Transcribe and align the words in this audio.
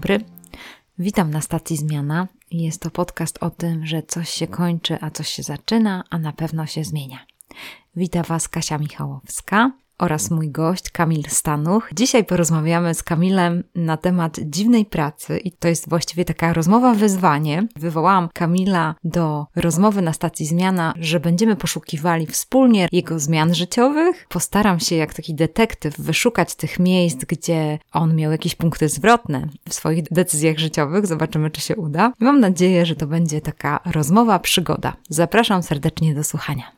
Dobry. 0.00 0.20
Witam 0.98 1.30
na 1.30 1.40
stacji 1.40 1.76
Zmiana. 1.76 2.28
Jest 2.50 2.82
to 2.82 2.90
podcast 2.90 3.38
o 3.40 3.50
tym, 3.50 3.86
że 3.86 4.02
coś 4.02 4.28
się 4.28 4.46
kończy, 4.46 4.98
a 5.00 5.10
coś 5.10 5.28
się 5.28 5.42
zaczyna, 5.42 6.04
a 6.10 6.18
na 6.18 6.32
pewno 6.32 6.66
się 6.66 6.84
zmienia. 6.84 7.26
Witam 7.96 8.22
Was 8.22 8.48
Kasia 8.48 8.78
Michałowska 8.78 9.72
oraz 10.00 10.30
mój 10.30 10.50
gość 10.50 10.90
Kamil 10.90 11.22
Stanuch. 11.28 11.90
Dzisiaj 11.94 12.24
porozmawiamy 12.24 12.94
z 12.94 13.02
Kamilem 13.02 13.64
na 13.74 13.96
temat 13.96 14.36
dziwnej 14.42 14.84
pracy 14.84 15.38
i 15.38 15.52
to 15.52 15.68
jest 15.68 15.88
właściwie 15.88 16.24
taka 16.24 16.52
rozmowa 16.52 16.94
wyzwanie. 16.94 17.66
Wywołałam 17.76 18.28
Kamila 18.34 18.94
do 19.04 19.46
rozmowy 19.56 20.02
na 20.02 20.12
stacji 20.12 20.46
Zmiana, 20.46 20.94
że 20.96 21.20
będziemy 21.20 21.56
poszukiwali 21.56 22.26
wspólnie 22.26 22.88
jego 22.92 23.18
zmian 23.18 23.54
życiowych. 23.54 24.26
Postaram 24.28 24.80
się 24.80 24.96
jak 24.96 25.14
taki 25.14 25.34
detektyw 25.34 26.00
wyszukać 26.00 26.54
tych 26.54 26.78
miejsc, 26.78 27.24
gdzie 27.24 27.78
on 27.92 28.16
miał 28.16 28.32
jakieś 28.32 28.54
punkty 28.54 28.88
zwrotne 28.88 29.48
w 29.68 29.74
swoich 29.74 30.04
decyzjach 30.10 30.58
życiowych. 30.58 31.06
Zobaczymy, 31.06 31.50
czy 31.50 31.60
się 31.60 31.76
uda. 31.76 32.12
Mam 32.18 32.40
nadzieję, 32.40 32.86
że 32.86 32.96
to 32.96 33.06
będzie 33.06 33.40
taka 33.40 33.80
rozmowa, 33.84 34.38
przygoda. 34.38 34.96
Zapraszam 35.08 35.62
serdecznie 35.62 36.14
do 36.14 36.24
słuchania. 36.24 36.72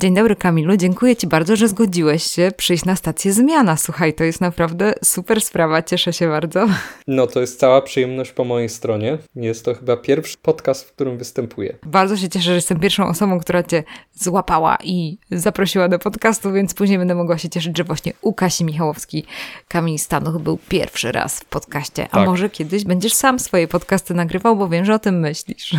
Dzień 0.00 0.14
dobry 0.14 0.36
Kamilu, 0.36 0.76
dziękuję 0.76 1.16
Ci 1.16 1.26
bardzo, 1.26 1.56
że 1.56 1.68
zgodziłeś 1.68 2.22
się 2.22 2.52
przyjść 2.56 2.84
na 2.84 2.96
stację 2.96 3.32
Zmiana. 3.32 3.76
Słuchaj, 3.76 4.14
to 4.14 4.24
jest 4.24 4.40
naprawdę 4.40 4.94
super 5.04 5.40
sprawa, 5.40 5.82
cieszę 5.82 6.12
się 6.12 6.28
bardzo. 6.28 6.66
No 7.06 7.26
to 7.26 7.40
jest 7.40 7.60
cała 7.60 7.82
przyjemność 7.82 8.32
po 8.32 8.44
mojej 8.44 8.68
stronie. 8.68 9.18
Jest 9.36 9.64
to 9.64 9.74
chyba 9.74 9.96
pierwszy 9.96 10.36
podcast, 10.42 10.84
w 10.84 10.92
którym 10.92 11.18
występuję. 11.18 11.76
Bardzo 11.86 12.16
się 12.16 12.28
cieszę, 12.28 12.44
że 12.44 12.54
jestem 12.54 12.80
pierwszą 12.80 13.06
osobą, 13.08 13.40
która 13.40 13.62
Cię 13.62 13.84
złapała 14.14 14.78
i 14.84 15.18
zaprosiła 15.30 15.88
do 15.88 15.98
podcastu, 15.98 16.52
więc 16.52 16.74
później 16.74 16.98
będę 16.98 17.14
mogła 17.14 17.38
się 17.38 17.48
cieszyć, 17.48 17.76
że 17.76 17.84
właśnie 17.84 18.12
u 18.22 18.32
Kasi 18.32 18.64
Michałowski 18.64 19.24
Kamil 19.68 19.98
Stanuch 19.98 20.38
był 20.38 20.58
pierwszy 20.68 21.12
raz 21.12 21.40
w 21.40 21.44
podcaście. 21.44 22.04
A 22.10 22.16
tak. 22.16 22.26
może 22.26 22.50
kiedyś 22.50 22.84
będziesz 22.84 23.14
sam 23.14 23.38
swoje 23.38 23.68
podcasty 23.68 24.14
nagrywał, 24.14 24.56
bo 24.56 24.68
wiem, 24.68 24.84
że 24.84 24.94
o 24.94 24.98
tym 24.98 25.20
myślisz. 25.20 25.76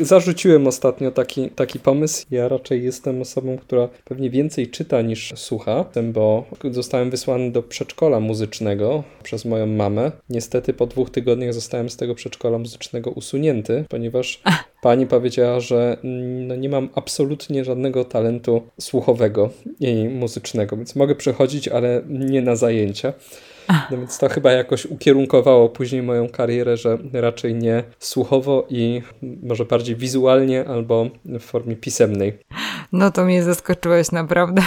Zarzuciłem 0.00 0.66
ostatnio 0.66 1.10
taki, 1.10 1.50
taki 1.50 1.78
pomysł. 1.78 2.26
Ja 2.30 2.48
raczej 2.48 2.84
jestem 2.84 3.22
osobą, 3.22 3.57
która 3.58 3.88
pewnie 4.04 4.30
więcej 4.30 4.68
czyta 4.68 5.02
niż 5.02 5.32
słucha, 5.36 5.84
bo 6.02 6.44
zostałem 6.70 7.10
wysłany 7.10 7.50
do 7.50 7.62
przedszkola 7.62 8.20
muzycznego 8.20 9.04
przez 9.22 9.44
moją 9.44 9.66
mamę. 9.66 10.12
Niestety 10.30 10.72
po 10.72 10.86
dwóch 10.86 11.10
tygodniach 11.10 11.54
zostałem 11.54 11.90
z 11.90 11.96
tego 11.96 12.14
przedszkola 12.14 12.58
muzycznego 12.58 13.10
usunięty, 13.10 13.84
ponieważ 13.88 14.42
pani 14.82 15.06
powiedziała, 15.06 15.60
że 15.60 15.96
no 16.46 16.56
nie 16.56 16.68
mam 16.68 16.88
absolutnie 16.94 17.64
żadnego 17.64 18.04
talentu 18.04 18.62
słuchowego 18.80 19.50
i 19.80 20.08
muzycznego, 20.08 20.76
więc 20.76 20.96
mogę 20.96 21.14
przechodzić, 21.14 21.68
ale 21.68 22.02
nie 22.08 22.42
na 22.42 22.56
zajęcia. 22.56 23.12
No 23.68 23.96
więc 23.98 24.18
to 24.18 24.28
chyba 24.28 24.52
jakoś 24.52 24.86
ukierunkowało 24.86 25.68
później 25.68 26.02
moją 26.02 26.28
karierę, 26.28 26.76
że 26.76 26.98
raczej 27.12 27.54
nie 27.54 27.84
słuchowo 27.98 28.66
i 28.68 29.02
może 29.42 29.64
bardziej 29.64 29.96
wizualnie 29.96 30.68
albo 30.68 31.06
w 31.24 31.42
formie 31.42 31.76
pisemnej. 31.76 32.38
No 32.92 33.10
to 33.10 33.24
mnie 33.24 33.42
zaskoczyłeś 33.42 34.12
naprawdę. 34.12 34.62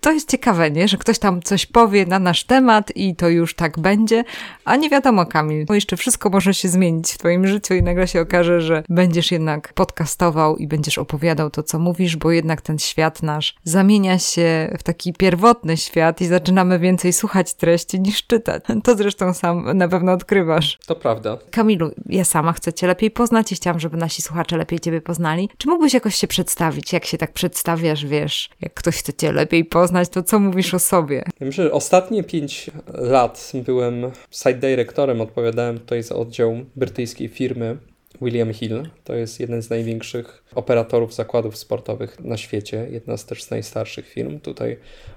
To 0.00 0.12
jest 0.12 0.30
ciekawe, 0.30 0.70
nie? 0.70 0.88
Że 0.88 0.96
ktoś 0.96 1.18
tam 1.18 1.42
coś 1.42 1.66
powie 1.66 2.06
na 2.06 2.18
nasz 2.18 2.44
temat 2.44 2.96
i 2.96 3.16
to 3.16 3.28
już 3.28 3.54
tak 3.54 3.78
będzie, 3.78 4.24
a 4.64 4.76
nie 4.76 4.90
wiadomo, 4.90 5.26
Kamil, 5.26 5.64
bo 5.66 5.74
jeszcze 5.74 5.96
wszystko 5.96 6.30
może 6.30 6.54
się 6.54 6.68
zmienić 6.68 7.12
w 7.12 7.18
twoim 7.18 7.46
życiu 7.46 7.74
i 7.74 7.82
nagle 7.82 8.08
się 8.08 8.20
okaże, 8.20 8.60
że 8.60 8.82
będziesz 8.88 9.32
jednak 9.32 9.72
podcastował 9.72 10.56
i 10.56 10.66
będziesz 10.66 10.98
opowiadał 10.98 11.50
to, 11.50 11.62
co 11.62 11.78
mówisz, 11.78 12.16
bo 12.16 12.30
jednak 12.30 12.60
ten 12.60 12.78
świat 12.78 13.22
nasz 13.22 13.54
zamienia 13.64 14.18
się 14.18 14.76
w 14.78 14.82
taki 14.82 15.12
pierwotny 15.12 15.76
świat 15.76 16.20
i 16.20 16.26
zaczynamy 16.26 16.78
więcej 16.78 17.12
słuchać 17.12 17.54
treści 17.54 18.00
niż 18.00 18.22
czytać. 18.34 18.64
To 18.84 18.96
zresztą 18.96 19.34
sam 19.34 19.78
na 19.78 19.88
pewno 19.88 20.12
odkrywasz. 20.12 20.78
To 20.86 20.94
prawda. 20.96 21.38
Kamilu, 21.50 21.90
ja 22.06 22.24
sama 22.24 22.52
chcę 22.52 22.72
cię 22.72 22.86
lepiej 22.86 23.10
poznać 23.10 23.52
i 23.52 23.54
chciałam, 23.54 23.80
żeby 23.80 23.96
nasi 23.96 24.22
słuchacze 24.22 24.56
lepiej 24.56 24.80
ciebie 24.80 25.00
poznali. 25.00 25.48
Czy 25.58 25.68
mógłbyś 25.68 25.94
jakoś 25.94 26.14
się 26.14 26.26
przedstawić, 26.26 26.92
jak 26.92 27.04
się 27.04 27.18
tak 27.18 27.32
przedstawiasz, 27.32 28.06
wiesz, 28.06 28.50
jak 28.60 28.74
ktoś 28.74 28.96
chce 28.96 29.12
cię 29.12 29.32
lepiej 29.32 29.64
poznać, 29.64 30.08
to 30.08 30.22
co 30.22 30.38
mówisz 30.38 30.74
o 30.74 30.78
sobie? 30.78 31.24
Myślę, 31.40 31.64
że 31.64 31.72
ostatnie 31.72 32.24
pięć 32.24 32.70
lat 32.94 33.52
byłem 33.66 34.10
site 34.30 34.54
dyrektorem, 34.54 35.20
odpowiadałem 35.20 35.78
tutaj 35.78 36.02
za 36.02 36.14
oddział 36.14 36.56
brytyjskiej 36.76 37.28
firmy 37.28 37.76
William 38.22 38.52
Hill 38.52 38.88
to 39.04 39.14
jest 39.14 39.40
jeden 39.40 39.62
z 39.62 39.70
największych 39.70 40.44
operatorów 40.54 41.14
zakładów 41.14 41.56
sportowych 41.56 42.20
na 42.20 42.36
świecie, 42.36 42.86
jedna 42.90 43.16
z 43.16 43.26
też 43.26 43.42
z 43.42 43.50
najstarszych 43.50 44.08
firm. 44.08 44.40
Tutaj 44.40 44.76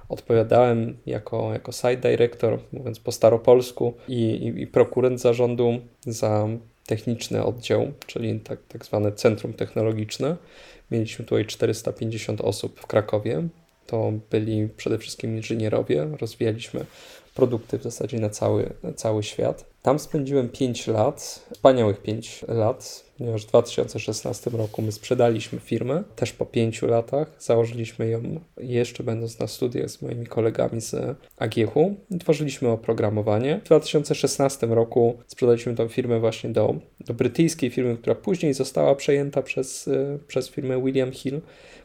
odpowiadałem 0.10 0.98
jako, 1.06 1.54
jako 1.54 1.72
site 1.72 1.98
director, 1.98 2.60
mówiąc 2.74 3.00
po 3.00 3.12
staropolsku, 3.12 3.94
i, 4.08 4.22
i, 4.22 4.62
i 4.62 4.68
prokurent 4.68 5.22
zarządu 5.22 5.80
za 6.06 6.48
techniczny 6.86 7.44
oddział, 7.44 7.92
czyli 8.08 8.40
tak, 8.40 8.60
tak 8.68 8.86
zwane 8.86 9.12
centrum 9.12 9.54
technologiczne. 9.54 10.36
Mieliśmy 10.92 11.26
tutaj 11.26 11.46
450 11.46 12.42
osób 12.42 12.80
w 12.80 12.88
Krakowie. 12.88 13.48
To 13.88 14.14
byli 14.32 14.70
przede 14.78 14.98
wszystkim 14.98 15.38
inżynierowie. 15.38 16.08
Rozwijaliśmy 16.22 16.86
produkty 17.36 17.80
w 17.80 17.84
zasadzie 17.84 18.20
na 18.20 18.30
cały, 18.30 18.74
cały 18.96 19.24
świat. 19.24 19.66
Tam 19.88 20.00
spędziłem 20.00 20.50
5 20.50 20.88
lat, 20.88 21.48
wspaniałych 21.54 22.02
5 22.02 22.46
lat, 22.48 23.06
ponieważ 23.18 23.44
w 23.46 23.48
2016 23.48 24.50
roku 24.50 24.82
my 24.82 24.92
sprzedaliśmy 24.92 25.60
firmę, 25.60 26.04
też 26.16 26.34
po 26.34 26.46
5 26.46 26.82
latach. 26.82 27.36
Założyliśmy 27.40 28.10
ją 28.10 28.40
jeszcze 28.58 29.04
będąc 29.04 29.40
na 29.40 29.48
studiach 29.48 29.90
z 29.90 30.02
moimi 30.02 30.26
kolegami 30.26 30.82
z 30.82 30.96
Agiechu 31.38 31.96
i 32.12 32.18
tworzyliśmy 32.18 32.70
oprogramowanie. 32.70 33.60
W 33.64 33.66
2016 33.66 34.68
roku 34.68 35.18
sprzedaliśmy 35.28 35.76
tą 35.76 35.88
firmę 35.88 36.20
właśnie 36.20 36.50
do, 36.50 36.76
do 37.00 37.14
brytyjskiej 37.14 37.70
firmy, 37.70 37.98
która 37.98 38.16
później 38.16 38.54
została 38.54 38.96
przejęta 38.96 39.42
przez, 39.42 39.90
przez 40.28 40.50
firmę 40.50 40.84
William 40.84 41.12
Hill. 41.12 41.42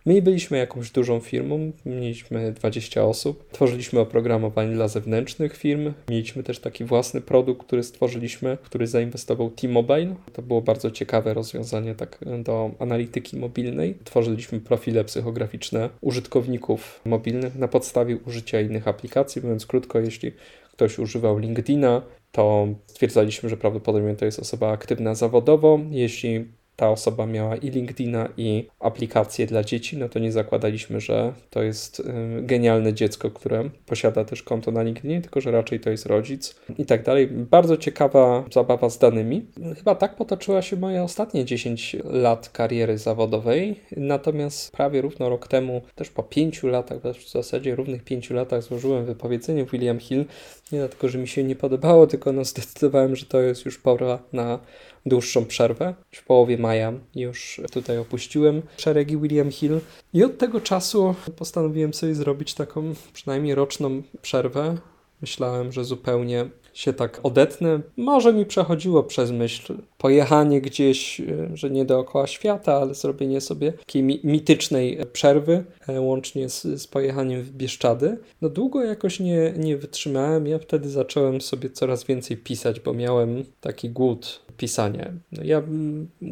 My 0.06 0.22
byliśmy 0.22 0.59
jakąś 0.59 0.91
dużą 0.91 1.21
firmą, 1.21 1.72
mieliśmy 1.87 2.53
20 2.53 3.04
osób, 3.04 3.50
tworzyliśmy 3.53 4.00
oprogramowanie 4.00 4.75
dla 4.75 4.88
zewnętrznych 4.88 5.56
firm, 5.56 5.92
mieliśmy 6.09 6.42
też 6.42 6.59
taki 6.59 6.84
własny 6.84 7.21
produkt, 7.21 7.66
który 7.66 7.82
stworzyliśmy, 7.82 8.59
który 8.62 8.87
zainwestował 8.87 9.50
T-Mobile. 9.50 10.15
To 10.32 10.42
było 10.42 10.62
bardzo 10.62 10.91
ciekawe 10.91 11.22
rozwiązanie 11.25 11.94
tak 11.94 12.19
do 12.44 12.71
analityki 12.78 13.37
mobilnej. 13.37 13.94
Tworzyliśmy 14.05 14.60
profile 14.60 15.05
psychograficzne 15.05 15.88
użytkowników 16.00 17.00
mobilnych 17.05 17.56
na 17.56 17.69
podstawie 17.69 18.16
użycia 18.27 18.60
innych 18.60 18.88
aplikacji, 18.88 19.43
mówiąc 19.43 19.66
krótko, 19.66 20.00
jeśli 20.00 20.33
ktoś 20.72 20.99
używał 20.99 21.38
LinkedIna, 21.38 22.03
to 22.33 22.66
stwierdzaliśmy, 22.87 23.49
że 23.49 23.56
prawdopodobnie 23.56 24.15
to 24.15 24.25
jest 24.25 24.41
osoba 24.41 24.72
aktywna 24.72 25.15
zawodowo. 25.15 25.81
Jeśli 25.91 26.44
ta 26.82 26.91
osoba 26.91 27.26
miała 27.26 27.56
i 27.56 27.70
LinkedIna, 27.70 28.28
i 28.37 28.66
aplikację 28.81 29.47
dla 29.47 29.65
dzieci, 29.65 29.97
no 29.97 30.09
to 30.09 30.18
nie 30.18 30.33
zakładaliśmy, 30.33 31.01
że 31.01 31.33
to 31.51 31.62
jest 31.62 32.01
y, 32.01 32.04
genialne 32.42 32.95
dziecko, 32.95 33.30
które 33.30 33.71
posiada 33.86 34.24
też 34.24 34.42
konto 34.42 34.71
na 34.71 34.83
LinkedInie, 34.83 35.21
tylko 35.21 35.41
że 35.41 35.51
raczej 35.51 35.80
to 35.80 35.91
jest 35.91 36.06
rodzic 36.06 36.54
i 36.78 36.86
tak 36.86 37.03
dalej. 37.03 37.28
Bardzo 37.28 37.77
ciekawa 37.77 38.45
zabawa 38.53 38.91
z 38.91 38.98
danymi. 38.98 39.47
Chyba 39.77 39.95
tak 39.95 40.16
potoczyła 40.16 40.62
się 40.62 40.77
moje 40.77 41.03
ostatnie 41.03 41.45
10 41.45 41.97
lat 42.04 42.48
kariery 42.48 42.98
zawodowej, 42.98 43.80
natomiast 43.97 44.72
prawie 44.72 45.01
równo 45.01 45.28
rok 45.28 45.48
temu, 45.48 45.83
też 45.95 46.10
po 46.10 46.22
5 46.22 46.62
latach, 46.62 46.98
w 46.98 47.30
zasadzie 47.30 47.74
równych 47.74 48.04
5 48.04 48.30
latach 48.30 48.62
złożyłem 48.62 49.04
wypowiedzenie 49.04 49.66
w 49.66 49.71
William 49.71 49.98
Hill, 49.98 50.24
nie 50.72 50.78
dlatego, 50.78 51.09
że 51.09 51.18
mi 51.18 51.28
się 51.28 51.45
nie 51.45 51.56
podobało, 51.56 52.06
tylko 52.06 52.33
no 52.33 52.45
zdecydowałem, 52.45 53.16
że 53.16 53.27
to 53.27 53.41
jest 53.41 53.65
już 53.65 53.78
pora 53.78 54.18
na 54.33 54.59
dłuższą 55.07 55.45
przerwę. 55.45 55.95
W 56.10 56.25
połowie 56.25 56.59
maja 56.59 56.93
już 57.15 57.60
tutaj 57.72 57.99
opuściłem 57.99 58.63
szeregi 58.77 59.16
William 59.16 59.51
Hill 59.51 59.81
i 60.13 60.25
od 60.25 60.39
tego 60.39 60.60
czasu 60.60 61.15
postanowiłem 61.37 61.95
sobie 61.95 62.15
zrobić 62.15 62.54
taką 62.54 62.95
przynajmniej 63.13 63.54
roczną 63.54 64.03
przerwę. 64.22 64.77
Myślałem, 65.21 65.72
że 65.72 65.84
zupełnie 65.84 66.47
się 66.74 66.92
tak 66.92 67.21
odetnę. 67.22 67.80
Może 67.97 68.33
mi 68.33 68.47
przechodziło 68.47 69.03
przez 69.03 69.30
myśl 69.30 69.74
pojechanie 69.98 70.60
gdzieś, 70.60 71.21
e, 71.21 71.24
że 71.54 71.71
nie 71.71 71.84
dookoła 71.84 72.27
świata, 72.27 72.74
ale 72.74 72.95
zrobienie 72.95 73.41
sobie 73.41 73.72
takiej 73.72 74.03
mi 74.03 74.21
mitycznej 74.24 74.98
przerwy, 75.13 75.65
e, 75.89 76.01
łącznie 76.01 76.48
z, 76.48 76.63
z 76.63 76.86
pojechaniem 76.86 77.42
w 77.42 77.51
Bieszczady. 77.51 78.19
No 78.41 78.48
długo 78.48 78.84
jakoś 78.84 79.21
nie, 79.21 79.54
nie 79.57 79.77
wytrzymałem. 79.77 80.47
Ja 80.47 80.59
wtedy 80.59 80.89
zacząłem 80.89 81.41
sobie 81.41 81.71
coraz 81.71 82.04
więcej 82.04 82.36
pisać, 82.36 82.80
bo 82.80 82.95
miałem 82.95 83.45
taki 83.60 83.91
głód 83.91 84.42
pisania. 84.57 85.13
No 85.33 85.45
ja 85.45 85.63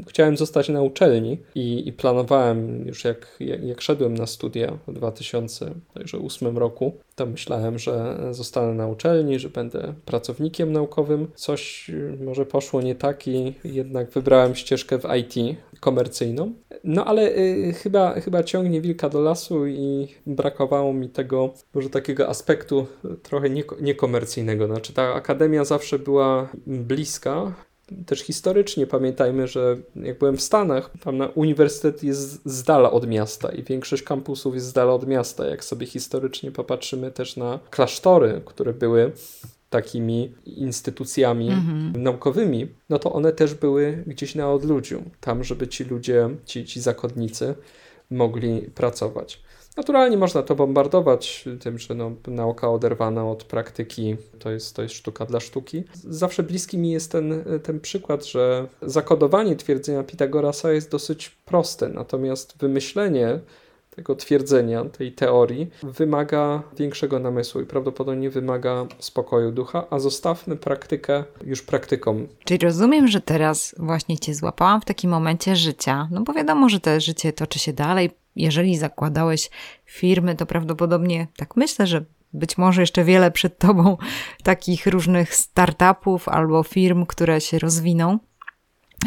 chciałem 0.08 0.36
zostać 0.36 0.68
na 0.68 0.82
uczelni 0.82 1.38
i, 1.54 1.88
i 1.88 1.92
planowałem 1.92 2.86
już 2.86 3.04
jak, 3.04 3.36
jak, 3.40 3.64
jak, 3.64 3.80
szedłem 3.80 4.14
na 4.14 4.26
studia 4.26 4.78
w 4.86 4.92
2008 4.92 6.58
roku, 6.58 6.92
to 7.14 7.26
myślałem, 7.26 7.78
że 7.78 8.18
zostanę 8.30 8.74
na 8.74 8.86
uczelni, 8.86 9.38
że 9.38 9.48
będę 9.48 9.94
pracownikiem 10.30 10.72
naukowym. 10.72 11.28
Coś 11.34 11.90
może 12.20 12.46
poszło 12.46 12.82
nie 12.82 12.94
tak 12.94 13.28
i 13.28 13.54
jednak 13.64 14.10
wybrałem 14.10 14.54
ścieżkę 14.54 14.98
w 14.98 15.04
IT, 15.16 15.58
komercyjną. 15.80 16.52
No 16.84 17.04
ale 17.04 17.36
y, 17.36 17.72
chyba, 17.82 18.20
chyba 18.20 18.42
ciągnie 18.42 18.80
wilka 18.80 19.08
do 19.08 19.20
lasu 19.20 19.66
i 19.66 20.08
brakowało 20.26 20.92
mi 20.92 21.08
tego, 21.08 21.54
może 21.74 21.90
takiego 21.90 22.28
aspektu 22.28 22.86
trochę 23.22 23.50
niekomercyjnego. 23.80 24.66
Znaczy 24.66 24.92
ta 24.92 25.14
akademia 25.14 25.64
zawsze 25.64 25.98
była 25.98 26.48
bliska, 26.66 27.54
też 28.06 28.20
historycznie 28.20 28.86
pamiętajmy, 28.86 29.46
że 29.46 29.76
jak 29.96 30.18
byłem 30.18 30.36
w 30.36 30.42
Stanach, 30.42 30.90
tam 31.04 31.16
na 31.16 31.26
uniwersytet 31.26 32.02
jest 32.02 32.40
z 32.44 32.62
dala 32.62 32.90
od 32.90 33.06
miasta 33.06 33.52
i 33.52 33.62
większość 33.62 34.02
kampusów 34.02 34.54
jest 34.54 34.66
z 34.66 34.72
dala 34.72 34.92
od 34.92 35.06
miasta. 35.06 35.46
Jak 35.46 35.64
sobie 35.64 35.86
historycznie 35.86 36.52
popatrzymy 36.52 37.10
też 37.10 37.36
na 37.36 37.58
klasztory, 37.70 38.42
które 38.44 38.72
były 38.72 39.12
takimi 39.70 40.34
instytucjami 40.44 41.48
mhm. 41.50 42.02
naukowymi, 42.02 42.68
no 42.88 42.98
to 42.98 43.12
one 43.12 43.32
też 43.32 43.54
były 43.54 44.04
gdzieś 44.06 44.34
na 44.34 44.52
odludziu, 44.52 45.02
tam, 45.20 45.44
żeby 45.44 45.68
ci 45.68 45.84
ludzie, 45.84 46.30
ci, 46.44 46.64
ci 46.64 46.80
zakonnicy 46.80 47.54
mogli 48.10 48.62
pracować. 48.62 49.42
Naturalnie 49.76 50.16
można 50.16 50.42
to 50.42 50.54
bombardować 50.54 51.44
tym, 51.60 51.78
że 51.78 51.94
no, 51.94 52.12
nauka 52.26 52.70
oderwana 52.70 53.30
od 53.30 53.44
praktyki 53.44 54.16
to 54.38 54.50
jest, 54.50 54.76
to 54.76 54.82
jest 54.82 54.94
sztuka 54.94 55.26
dla 55.26 55.40
sztuki. 55.40 55.84
Zawsze 55.94 56.42
bliski 56.42 56.78
mi 56.78 56.90
jest 56.90 57.12
ten, 57.12 57.44
ten 57.62 57.80
przykład, 57.80 58.26
że 58.26 58.66
zakodowanie 58.82 59.56
twierdzenia 59.56 60.02
Pitagorasa 60.02 60.72
jest 60.72 60.90
dosyć 60.90 61.30
proste, 61.44 61.88
natomiast 61.88 62.58
wymyślenie 62.58 63.40
tego 63.90 64.14
twierdzenia, 64.16 64.84
tej 64.84 65.12
teorii, 65.12 65.70
wymaga 65.82 66.62
większego 66.78 67.18
namysłu 67.18 67.60
i 67.60 67.66
prawdopodobnie 67.66 68.30
wymaga 68.30 68.86
spokoju 68.98 69.52
ducha, 69.52 69.86
a 69.90 69.98
zostawmy 69.98 70.56
praktykę 70.56 71.24
już 71.44 71.62
praktykom. 71.62 72.26
Czyli 72.44 72.58
rozumiem, 72.58 73.08
że 73.08 73.20
teraz 73.20 73.74
właśnie 73.78 74.18
Cię 74.18 74.34
złapałam 74.34 74.80
w 74.80 74.84
takim 74.84 75.10
momencie 75.10 75.56
życia, 75.56 76.08
no 76.10 76.22
bo 76.22 76.32
wiadomo, 76.32 76.68
że 76.68 76.80
to 76.80 77.00
życie 77.00 77.32
toczy 77.32 77.58
się 77.58 77.72
dalej. 77.72 78.10
Jeżeli 78.36 78.76
zakładałeś 78.76 79.50
firmy, 79.84 80.36
to 80.36 80.46
prawdopodobnie, 80.46 81.26
tak 81.36 81.56
myślę, 81.56 81.86
że 81.86 82.04
być 82.32 82.58
może 82.58 82.80
jeszcze 82.80 83.04
wiele 83.04 83.30
przed 83.30 83.58
Tobą 83.58 83.96
takich 84.42 84.86
różnych 84.86 85.34
startupów 85.34 86.28
albo 86.28 86.62
firm, 86.62 87.06
które 87.06 87.40
się 87.40 87.58
rozwiną. 87.58 88.18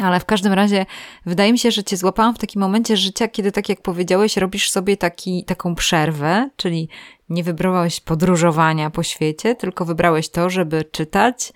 Ale 0.02 0.20
w 0.20 0.24
każdym 0.24 0.52
razie 0.52 0.86
wydaje 1.26 1.52
mi 1.52 1.58
się, 1.58 1.70
że 1.70 1.84
cię 1.84 1.96
złapałam 1.96 2.34
w 2.34 2.38
takim 2.38 2.60
momencie 2.60 2.96
życia, 2.96 3.28
kiedy 3.28 3.52
tak 3.52 3.68
jak 3.68 3.82
powiedziałeś, 3.82 4.36
robisz 4.36 4.70
sobie 4.70 4.96
taki, 4.96 5.44
taką 5.44 5.74
przerwę, 5.74 6.50
czyli 6.56 6.88
nie 7.28 7.44
wybrałeś 7.44 8.00
podróżowania 8.00 8.90
po 8.90 9.02
świecie, 9.02 9.54
tylko 9.54 9.84
wybrałeś 9.84 10.28
to, 10.28 10.50
żeby 10.50 10.84
czytać, 10.84 11.52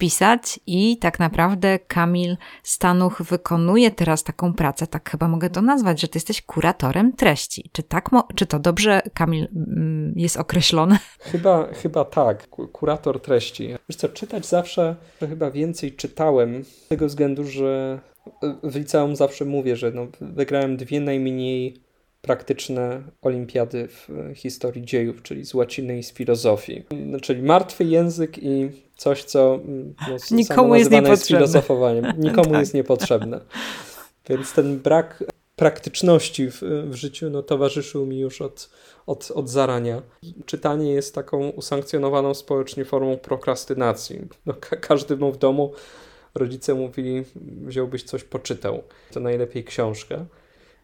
pisać 0.00 0.60
i 0.66 0.98
tak 0.98 1.18
naprawdę 1.18 1.78
Kamil 1.78 2.36
Stanuch 2.62 3.22
wykonuje 3.22 3.90
teraz 3.90 4.24
taką 4.24 4.54
pracę, 4.54 4.86
tak 4.86 5.10
chyba 5.10 5.28
mogę 5.28 5.50
to 5.50 5.62
nazwać, 5.62 6.00
że 6.00 6.08
ty 6.08 6.16
jesteś 6.16 6.42
kuratorem 6.42 7.12
treści. 7.12 7.70
Czy 7.72 7.82
tak, 7.82 8.10
czy 8.34 8.46
to 8.46 8.58
dobrze, 8.58 9.02
Kamil, 9.14 9.48
mm, 9.56 10.12
jest 10.16 10.36
określone? 10.36 10.98
Chyba, 11.18 11.68
chyba 11.82 12.04
tak, 12.04 12.48
kurator 12.48 13.22
treści. 13.22 13.68
Wiesz 13.88 13.96
co, 13.96 14.08
czytać 14.08 14.46
zawsze, 14.46 14.96
chyba 15.20 15.50
więcej 15.50 15.92
czytałem, 15.92 16.64
z 16.64 16.88
tego 16.88 17.06
względu, 17.06 17.44
że 17.44 18.00
w 18.62 18.76
liceum 18.76 19.16
zawsze 19.16 19.44
mówię, 19.44 19.76
że 19.76 19.90
no, 19.90 20.06
wygrałem 20.20 20.76
dwie 20.76 21.00
najmniej 21.00 21.89
praktyczne 22.22 23.02
olimpiady 23.22 23.88
w 23.88 24.08
historii 24.34 24.84
dziejów, 24.84 25.22
czyli 25.22 25.44
z 25.44 25.54
łaciny 25.54 25.98
i 25.98 26.02
z 26.02 26.12
filozofii. 26.12 26.84
Czyli 27.22 27.42
martwy 27.42 27.84
język 27.84 28.38
i 28.38 28.70
coś, 28.96 29.24
co 29.24 29.54
mm, 29.54 29.94
no, 30.08 30.16
nikomu 30.30 30.74
jest 30.74 30.90
niepotrzebne. 30.90 31.10
jest 31.10 31.26
filozofowaniem. 31.26 32.12
Nikomu 32.18 32.50
tak. 32.50 32.60
jest 32.60 32.74
niepotrzebne. 32.74 33.40
Więc 34.28 34.52
ten 34.52 34.78
brak 34.78 35.24
praktyczności 35.56 36.50
w, 36.50 36.62
w 36.90 36.94
życiu 36.94 37.30
no, 37.30 37.42
towarzyszył 37.42 38.06
mi 38.06 38.18
już 38.18 38.42
od, 38.42 38.70
od, 39.06 39.30
od 39.30 39.48
zarania. 39.48 40.02
Czytanie 40.46 40.92
jest 40.92 41.14
taką 41.14 41.48
usankcjonowaną 41.48 42.34
społecznie 42.34 42.84
formą 42.84 43.16
prokrastynacji. 43.16 44.20
No, 44.46 44.54
ka 44.54 44.76
każdy 44.76 45.16
w 45.16 45.36
domu 45.36 45.72
rodzice 46.34 46.74
mówili, 46.74 47.24
wziąłbyś 47.66 48.02
coś, 48.02 48.24
poczytał. 48.24 48.82
To 49.12 49.20
najlepiej 49.20 49.64
książkę. 49.64 50.26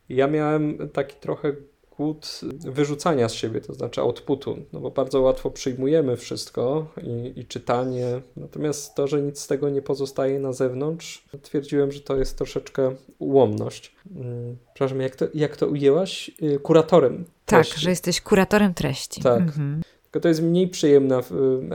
Ja 0.08 0.26
miałem 0.26 0.88
taki 0.92 1.16
trochę 1.16 1.52
głód 1.96 2.40
wyrzucania 2.64 3.28
z 3.28 3.32
siebie, 3.32 3.60
to 3.60 3.74
znaczy 3.74 4.00
outputu, 4.00 4.58
no 4.72 4.80
bo 4.80 4.90
bardzo 4.90 5.20
łatwo 5.20 5.50
przyjmujemy 5.50 6.16
wszystko 6.16 6.86
i, 7.02 7.40
i, 7.40 7.46
czytanie, 7.46 8.20
natomiast 8.36 8.94
to, 8.94 9.06
że 9.06 9.22
nic 9.22 9.40
z 9.40 9.46
tego 9.46 9.70
nie 9.70 9.82
pozostaje 9.82 10.40
na 10.40 10.52
zewnątrz, 10.52 11.24
twierdziłem, 11.42 11.92
że 11.92 12.00
to 12.00 12.16
jest 12.16 12.38
troszeczkę 12.38 12.94
ułomność. 13.18 13.94
Mm, 14.16 14.56
przepraszam, 14.74 15.00
jak 15.00 15.16
to, 15.16 15.24
jak 15.34 15.56
to 15.56 15.66
ujęłaś? 15.66 16.30
Y, 16.42 16.58
kuratorem. 16.58 17.24
Tak, 17.24 17.66
treści. 17.66 17.80
że 17.80 17.90
jesteś 17.90 18.20
kuratorem 18.20 18.74
treści. 18.74 19.22
Tak. 19.22 19.40
Mhm. 19.42 19.82
Tylko 20.16 20.22
to 20.22 20.28
jest 20.28 20.42
mniej 20.42 20.68
przyjemna 20.68 21.20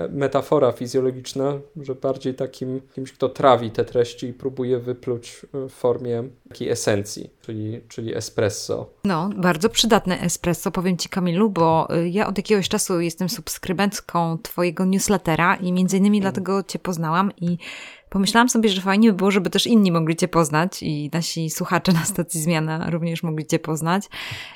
metafora 0.10 0.72
fizjologiczna, 0.72 1.60
że 1.82 1.96
bardziej 1.96 2.34
takim 2.34 2.82
kimś, 2.96 3.12
kto 3.12 3.30
trawi 3.30 3.72
te 3.72 3.86
treści 3.86 4.28
i 4.28 4.34
próbuje 4.34 4.80
wypluć 4.80 5.46
w 5.54 5.70
formie 5.70 6.24
takiej 6.50 6.70
esencji, 6.70 7.30
czyli, 7.42 7.82
czyli 7.88 8.16
espresso. 8.16 8.90
No, 9.04 9.30
bardzo 9.36 9.70
przydatne 9.70 10.22
espresso, 10.22 10.72
powiem 10.72 10.98
Ci 10.98 11.10
Kamilu, 11.10 11.50
bo 11.50 11.88
y, 11.96 12.10
ja 12.10 12.28
od 12.28 12.38
jakiegoś 12.38 12.70
czasu 12.70 13.00
jestem 13.00 13.30
subskrybentką 13.30 14.38
Twojego 14.38 14.86
newslettera 14.86 15.56
i 15.56 15.72
między 15.72 15.98
innymi 15.98 16.18
mm. 16.18 16.22
dlatego 16.22 16.64
Cię 16.64 16.80
poznałam 16.80 17.32
i 17.42 17.58
Pomyślałam 18.12 18.50
sobie, 18.50 18.70
że 18.70 18.82
fajnie 18.82 19.10
by 19.10 19.18
było, 19.18 19.32
żeby 19.32 19.50
też 19.50 19.68
inni 19.68 19.92
mogli 19.92 20.16
Cię 20.16 20.28
poznać 20.28 20.84
i 20.84 21.10
nasi 21.14 21.50
słuchacze 21.50 21.94
na 21.94 22.04
stacji 22.04 22.42
Zmiana 22.42 22.90
również 22.90 23.24
mogli 23.24 23.46
Cię 23.46 23.60
poznać. 23.60 24.04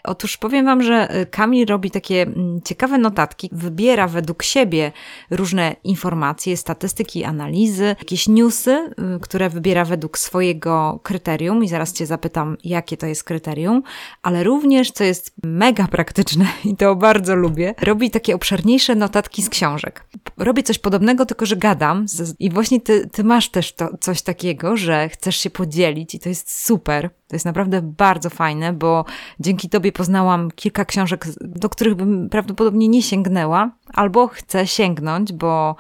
Otóż 0.04 0.38
powiem 0.38 0.66
Wam, 0.66 0.84
że 0.84 1.22
y, 1.22 1.26
Kamil 1.26 1.66
robi 1.66 1.92
takie 1.92 2.22
mm, 2.22 2.62
ciekawe 2.66 2.98
notatki, 2.98 3.50
wybiera 3.52 4.08
według 4.08 4.44
siebie 4.44 4.92
różne 5.30 5.76
informacje, 5.84 6.58
statystyki, 6.58 7.24
analizy, 7.24 7.96
jakieś 8.00 8.28
newsy, 8.28 8.72
y, 9.16 9.20
które 9.20 9.50
wybiera 9.50 9.86
według 9.86 10.18
swojego 10.18 11.00
kryterium 11.04 11.64
i 11.64 11.68
zaraz 11.68 11.94
Cię 11.94 12.06
zapytam, 12.06 12.58
jakie 12.64 12.98
to 12.98 13.06
jest 13.06 13.24
kryterium, 13.24 13.84
ale 14.22 14.44
również, 14.44 14.92
co 14.92 15.04
jest 15.04 15.34
mega 15.44 15.88
praktyczne 15.88 16.46
i 16.66 16.76
to 16.76 16.96
bardzo 16.96 17.36
lubię, 17.36 17.76
robi 17.82 18.12
takie 18.12 18.36
obszerniejsze 18.36 18.96
notatki 18.96 19.44
z 19.44 19.50
książek. 19.50 20.06
Robię 20.38 20.64
coś 20.64 20.80
podobnego, 20.80 21.26
tylko 21.26 21.46
że 21.46 21.56
gadam 21.56 22.06
i 22.40 22.50
właśnie 22.50 22.82
Ty, 22.82 23.10
ty 23.12 23.24
masz 23.24 23.45
masz 23.46 23.50
też 23.50 23.74
to, 23.74 23.90
coś 24.00 24.22
takiego, 24.22 24.78
że 24.78 25.10
chcesz 25.10 25.36
się 25.36 25.50
podzielić 25.50 26.16
i 26.16 26.20
to 26.20 26.30
jest 26.30 26.66
super. 26.66 27.10
To 27.28 27.36
jest 27.36 27.46
naprawdę 27.46 27.82
bardzo 27.82 28.30
fajne, 28.30 28.74
bo 28.74 29.06
dzięki 29.40 29.70
Tobie 29.70 29.92
poznałam 29.92 30.52
kilka 30.52 30.86
książek, 30.86 31.26
do 31.42 31.70
których 31.70 31.96
bym 31.96 32.30
prawdopodobnie 32.30 32.88
nie 32.88 33.02
sięgnęła, 33.02 33.72
albo 33.94 34.28
chcę 34.28 34.68
sięgnąć, 34.68 35.34
bo 35.34 35.76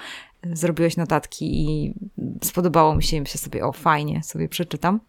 zrobiłeś 0.53 0.97
notatki 0.97 1.45
i 1.45 1.93
spodobało 2.43 2.95
mi 2.95 3.03
się, 3.03 3.19
myślę 3.19 3.39
sobie, 3.39 3.65
o 3.65 3.71
fajnie, 3.71 4.23
sobie 4.23 4.49
przeczytam. 4.49 4.99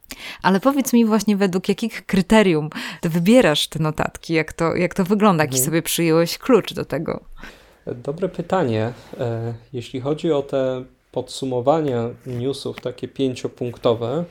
Ale 0.42 0.60
powiedz 0.60 0.92
mi 0.92 1.04
właśnie 1.04 1.36
według 1.36 1.68
jakich 1.68 2.06
kryterium 2.06 2.70
ty 3.00 3.08
wybierasz 3.08 3.68
te 3.68 3.78
notatki, 3.78 4.34
jak 4.34 4.52
to, 4.52 4.76
jak 4.76 4.94
to 4.94 5.04
wygląda, 5.04 5.44
jaki 5.44 5.56
mhm. 5.56 5.64
sobie 5.64 5.82
przyjąłeś 5.82 6.38
klucz 6.38 6.74
do 6.74 6.84
tego? 6.84 7.24
Dobre 7.86 8.28
pytanie. 8.28 8.92
E, 9.20 9.54
jeśli 9.72 10.00
chodzi 10.00 10.32
o 10.32 10.42
te 10.42 10.84
podsumowania 11.12 12.10
newsów, 12.26 12.80
takie 12.80 13.08
pięciopunktowe, 13.08 14.24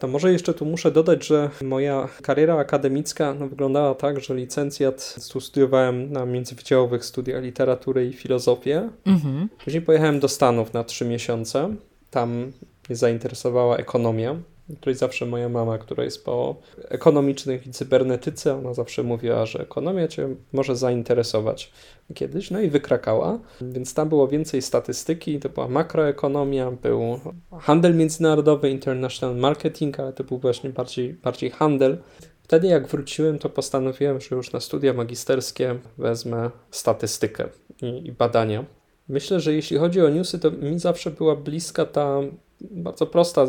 to 0.00 0.08
może 0.08 0.32
jeszcze 0.32 0.54
tu 0.54 0.64
muszę 0.64 0.90
dodać, 0.90 1.26
że 1.26 1.50
moja 1.62 2.08
kariera 2.22 2.58
akademicka 2.58 3.34
no, 3.34 3.48
wyglądała 3.48 3.94
tak, 3.94 4.20
że 4.20 4.34
licencjat 4.34 5.00
studiowałem 5.18 6.12
na 6.12 6.26
międzywydziałowych 6.26 7.04
studiach 7.04 7.42
literatury 7.42 8.06
i 8.06 8.12
filozofię. 8.12 8.88
Mhm. 9.06 9.48
Później 9.64 9.82
pojechałem 9.82 10.20
do 10.20 10.28
Stanów 10.28 10.72
na 10.72 10.84
trzy 10.84 11.04
miesiące. 11.04 11.76
Tam 12.10 12.52
mnie 12.88 12.96
zainteresowała 12.96 13.76
ekonomia 13.76 14.36
której 14.76 14.96
zawsze 14.96 15.26
moja 15.26 15.48
mama, 15.48 15.78
która 15.78 16.04
jest 16.04 16.24
po 16.24 16.56
ekonomicznych 16.88 17.66
i 17.66 17.70
cybernetyce, 17.70 18.54
ona 18.54 18.74
zawsze 18.74 19.02
mówiła, 19.02 19.46
że 19.46 19.60
ekonomia 19.60 20.08
cię 20.08 20.28
może 20.52 20.76
zainteresować 20.76 21.72
kiedyś, 22.14 22.50
no 22.50 22.60
i 22.60 22.70
wykrakała, 22.70 23.38
więc 23.60 23.94
tam 23.94 24.08
było 24.08 24.28
więcej 24.28 24.62
statystyki, 24.62 25.40
to 25.40 25.48
była 25.48 25.68
makroekonomia, 25.68 26.70
był 26.70 27.20
handel 27.60 27.96
międzynarodowy, 27.96 28.70
international 28.70 29.36
marketing, 29.36 30.00
ale 30.00 30.12
to 30.12 30.24
był 30.24 30.38
właśnie 30.38 30.70
bardziej, 30.70 31.14
bardziej 31.14 31.50
handel. 31.50 31.98
Wtedy 32.42 32.68
jak 32.68 32.86
wróciłem, 32.86 33.38
to 33.38 33.48
postanowiłem, 33.48 34.20
że 34.20 34.36
już 34.36 34.52
na 34.52 34.60
studia 34.60 34.92
magisterskie 34.92 35.78
wezmę 35.98 36.50
statystykę 36.70 37.48
i, 37.82 38.06
i 38.06 38.12
badania. 38.12 38.64
Myślę, 39.08 39.40
że 39.40 39.54
jeśli 39.54 39.78
chodzi 39.78 40.00
o 40.00 40.08
newsy, 40.08 40.38
to 40.38 40.50
mi 40.50 40.78
zawsze 40.78 41.10
była 41.10 41.36
bliska 41.36 41.84
ta 41.84 42.20
bardzo 42.60 43.06
prosta 43.06 43.46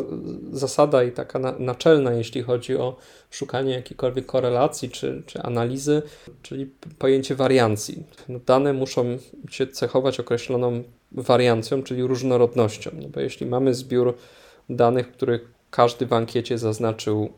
zasada 0.52 1.04
i 1.04 1.12
taka 1.12 1.38
na, 1.38 1.52
naczelna, 1.58 2.12
jeśli 2.12 2.42
chodzi 2.42 2.76
o 2.76 2.96
szukanie 3.30 3.74
jakiejkolwiek 3.74 4.26
korelacji 4.26 4.90
czy, 4.90 5.22
czy 5.26 5.42
analizy, 5.42 6.02
czyli 6.42 6.70
pojęcie 6.98 7.34
wariancji. 7.34 8.04
No, 8.28 8.38
dane 8.46 8.72
muszą 8.72 9.04
się 9.50 9.66
cechować 9.66 10.20
określoną 10.20 10.82
wariancją, 11.12 11.82
czyli 11.82 12.02
różnorodnością. 12.02 12.90
No 12.94 13.08
bo 13.08 13.20
jeśli 13.20 13.46
mamy 13.46 13.74
zbiór 13.74 14.14
danych, 14.70 15.12
których 15.12 15.52
każdy 15.70 16.06
w 16.06 16.12
ankiecie 16.12 16.58
zaznaczył 16.58 17.32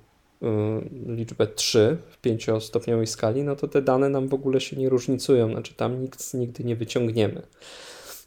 liczbę 1.07 1.47
3 1.47 1.97
w 2.11 2.19
pięciostopniowej 2.19 3.07
skali, 3.07 3.43
no 3.43 3.57
to 3.57 3.69
te 3.69 3.83
dane 3.83 4.09
nam 4.09 4.28
w 4.28 4.35
ogóle 4.35 4.61
się 4.61 4.76
nie 4.76 4.88
różnicują, 4.88 5.50
znaczy 5.50 5.75
tam 5.75 6.02
nikt 6.02 6.35
nigdy 6.35 6.64
nie 6.64 6.76
wyciągniemy. 6.76 7.43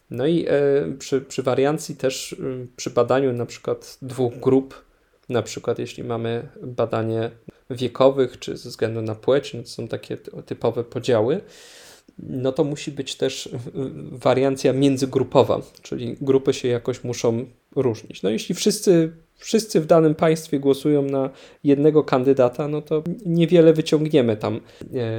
No 0.10 0.28
i 0.28 0.46
e, 0.48 0.52
przy, 1.00 1.22
przy 1.22 1.44
wariancji 1.44 1.96
też 1.96 2.34
y, 2.34 2.68
przy 2.76 2.90
badaniu 2.90 3.34
na 3.34 3.46
przykład 3.46 3.98
dwóch 4.02 4.40
grup, 4.40 4.86
na 5.30 5.42
przykład 5.42 5.80
jeśli 5.80 6.04
mamy 6.04 6.48
badanie 6.62 7.32
wiekowych, 7.70 8.40
czy 8.40 8.58
ze 8.58 8.70
względu 8.70 9.02
na 9.02 9.16
płeć, 9.16 9.54
no 9.54 9.62
to 9.62 9.68
są 9.68 9.88
takie 9.88 10.18
typowe 10.46 10.84
podziały, 10.84 11.42
no 12.20 12.52
to 12.52 12.64
musi 12.64 12.92
być 12.92 13.16
też 13.16 13.50
wariancja 14.12 14.74
międzygrupowa, 14.74 15.62
czyli 15.82 16.16
grupy 16.22 16.54
się 16.54 16.68
jakoś 16.68 17.04
muszą 17.04 17.46
różnić. 17.76 18.24
No 18.24 18.30
jeśli 18.30 18.56
wszyscy, 18.56 19.12
wszyscy 19.36 19.82
w 19.82 19.86
danym 19.86 20.16
państwie 20.16 20.60
głosują 20.60 21.02
na 21.02 21.30
jednego 21.64 22.04
kandydata, 22.04 22.68
no 22.68 22.82
to 22.82 23.04
niewiele 23.26 23.74
wyciągniemy 23.74 24.38
tam 24.38 24.56
e, 24.56 24.60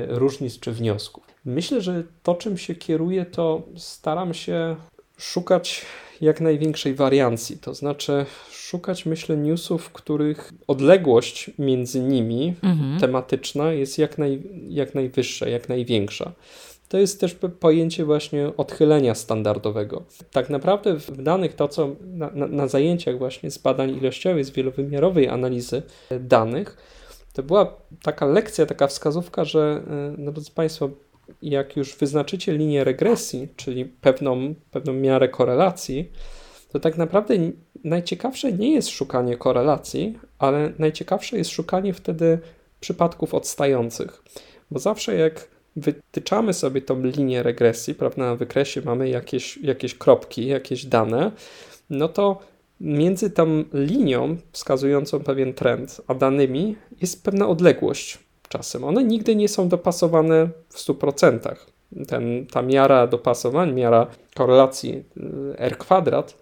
różnic 0.06 0.60
czy 0.60 0.72
wniosków. 0.72 1.27
Myślę, 1.44 1.80
że 1.80 2.02
to 2.22 2.34
czym 2.34 2.58
się 2.58 2.74
kieruję, 2.74 3.26
to 3.26 3.62
staram 3.76 4.34
się 4.34 4.76
szukać 5.18 5.86
jak 6.20 6.40
największej 6.40 6.94
wariancji, 6.94 7.58
to 7.58 7.74
znaczy 7.74 8.26
szukać, 8.52 9.06
myślę, 9.06 9.36
newsów, 9.36 9.84
w 9.84 9.92
których 9.92 10.52
odległość 10.66 11.50
między 11.58 12.00
nimi 12.00 12.54
mhm. 12.62 13.00
tematyczna 13.00 13.72
jest 13.72 13.98
jak, 13.98 14.18
naj, 14.18 14.42
jak 14.68 14.94
najwyższa, 14.94 15.48
jak 15.48 15.68
największa. 15.68 16.32
To 16.88 16.98
jest 16.98 17.20
też 17.20 17.36
pojęcie 17.60 18.04
właśnie 18.04 18.52
odchylenia 18.56 19.14
standardowego. 19.14 20.04
Tak 20.30 20.50
naprawdę 20.50 20.94
w 20.94 21.22
danych, 21.22 21.54
to 21.54 21.68
co 21.68 21.96
na, 22.00 22.30
na, 22.30 22.46
na 22.46 22.68
zajęciach 22.68 23.18
właśnie 23.18 23.50
z 23.50 23.58
badań 23.58 23.90
ilościowych, 23.90 24.44
z 24.44 24.50
wielowymiarowej 24.50 25.28
analizy 25.28 25.82
danych, 26.20 26.76
to 27.32 27.42
była 27.42 27.76
taka 28.02 28.26
lekcja, 28.26 28.66
taka 28.66 28.86
wskazówka, 28.86 29.44
że 29.44 29.82
e, 29.90 30.14
no 30.18 30.32
drodzy 30.32 30.50
Państwo, 30.50 30.90
jak 31.42 31.76
już 31.76 31.96
wyznaczycie 31.96 32.52
linię 32.52 32.84
regresji, 32.84 33.48
czyli 33.56 33.84
pewną, 33.84 34.54
pewną 34.70 34.92
miarę 34.92 35.28
korelacji, 35.28 36.12
to 36.72 36.80
tak 36.80 36.96
naprawdę 36.96 37.34
najciekawsze 37.84 38.52
nie 38.52 38.72
jest 38.72 38.88
szukanie 38.88 39.36
korelacji, 39.36 40.18
ale 40.38 40.72
najciekawsze 40.78 41.38
jest 41.38 41.50
szukanie 41.50 41.94
wtedy 41.94 42.38
przypadków 42.80 43.34
odstających. 43.34 44.22
Bo 44.70 44.78
zawsze 44.78 45.14
jak 45.14 45.48
wytyczamy 45.76 46.54
sobie 46.54 46.82
tą 46.82 47.02
linię 47.02 47.42
regresji, 47.42 47.94
prawda, 47.94 48.24
na 48.24 48.36
wykresie 48.36 48.82
mamy 48.84 49.08
jakieś, 49.08 49.56
jakieś 49.56 49.94
kropki, 49.94 50.46
jakieś 50.46 50.86
dane, 50.86 51.32
no 51.90 52.08
to 52.08 52.38
między 52.80 53.30
tą 53.30 53.64
linią 53.72 54.36
wskazującą 54.52 55.20
pewien 55.20 55.54
trend, 55.54 56.00
a 56.06 56.14
danymi 56.14 56.76
jest 57.00 57.24
pewna 57.24 57.48
odległość 57.48 58.18
czasem. 58.48 58.84
One 58.84 59.04
nigdy 59.04 59.36
nie 59.36 59.48
są 59.48 59.68
dopasowane 59.68 60.48
w 60.68 60.78
100%. 60.78 61.54
Ten, 62.08 62.46
ta 62.46 62.62
miara 62.62 63.06
dopasowań, 63.06 63.72
miara 63.72 64.06
korelacji 64.34 65.04
y, 65.16 65.58
R 65.58 65.78
kwadrat, 65.78 66.34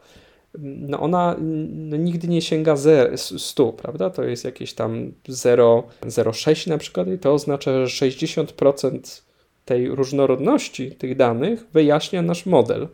no 0.58 1.00
ona 1.00 1.36
no 1.72 1.96
nigdy 1.96 2.28
nie 2.28 2.42
sięga 2.42 2.76
100, 3.16 3.72
prawda? 3.72 4.10
To 4.10 4.24
jest 4.24 4.44
jakieś 4.44 4.74
tam 4.74 5.12
0,06 5.28 6.68
na 6.68 6.78
przykład 6.78 7.08
i 7.08 7.18
to 7.18 7.32
oznacza, 7.32 7.86
że 7.86 8.06
60% 8.08 9.25
tej 9.66 9.88
różnorodności 9.88 10.90
tych 10.90 11.16
danych 11.16 11.66
wyjaśnia 11.72 12.22
nasz 12.22 12.46
model. 12.46 12.88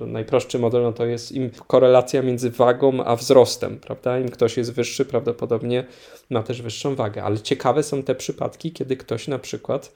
Najprostszy 0.00 0.58
model 0.58 0.82
no 0.82 0.92
to 0.92 1.06
jest 1.06 1.32
im 1.32 1.50
korelacja 1.66 2.22
między 2.22 2.50
wagą 2.50 3.04
a 3.04 3.16
wzrostem, 3.16 3.78
prawda? 3.78 4.18
Im 4.18 4.28
ktoś 4.28 4.56
jest 4.56 4.72
wyższy, 4.72 5.04
prawdopodobnie 5.04 5.84
ma 6.30 6.42
też 6.42 6.62
wyższą 6.62 6.94
wagę. 6.94 7.22
Ale 7.22 7.38
ciekawe 7.38 7.82
są 7.82 8.02
te 8.02 8.14
przypadki, 8.14 8.72
kiedy 8.72 8.96
ktoś 8.96 9.28
na 9.28 9.38
przykład 9.38 9.92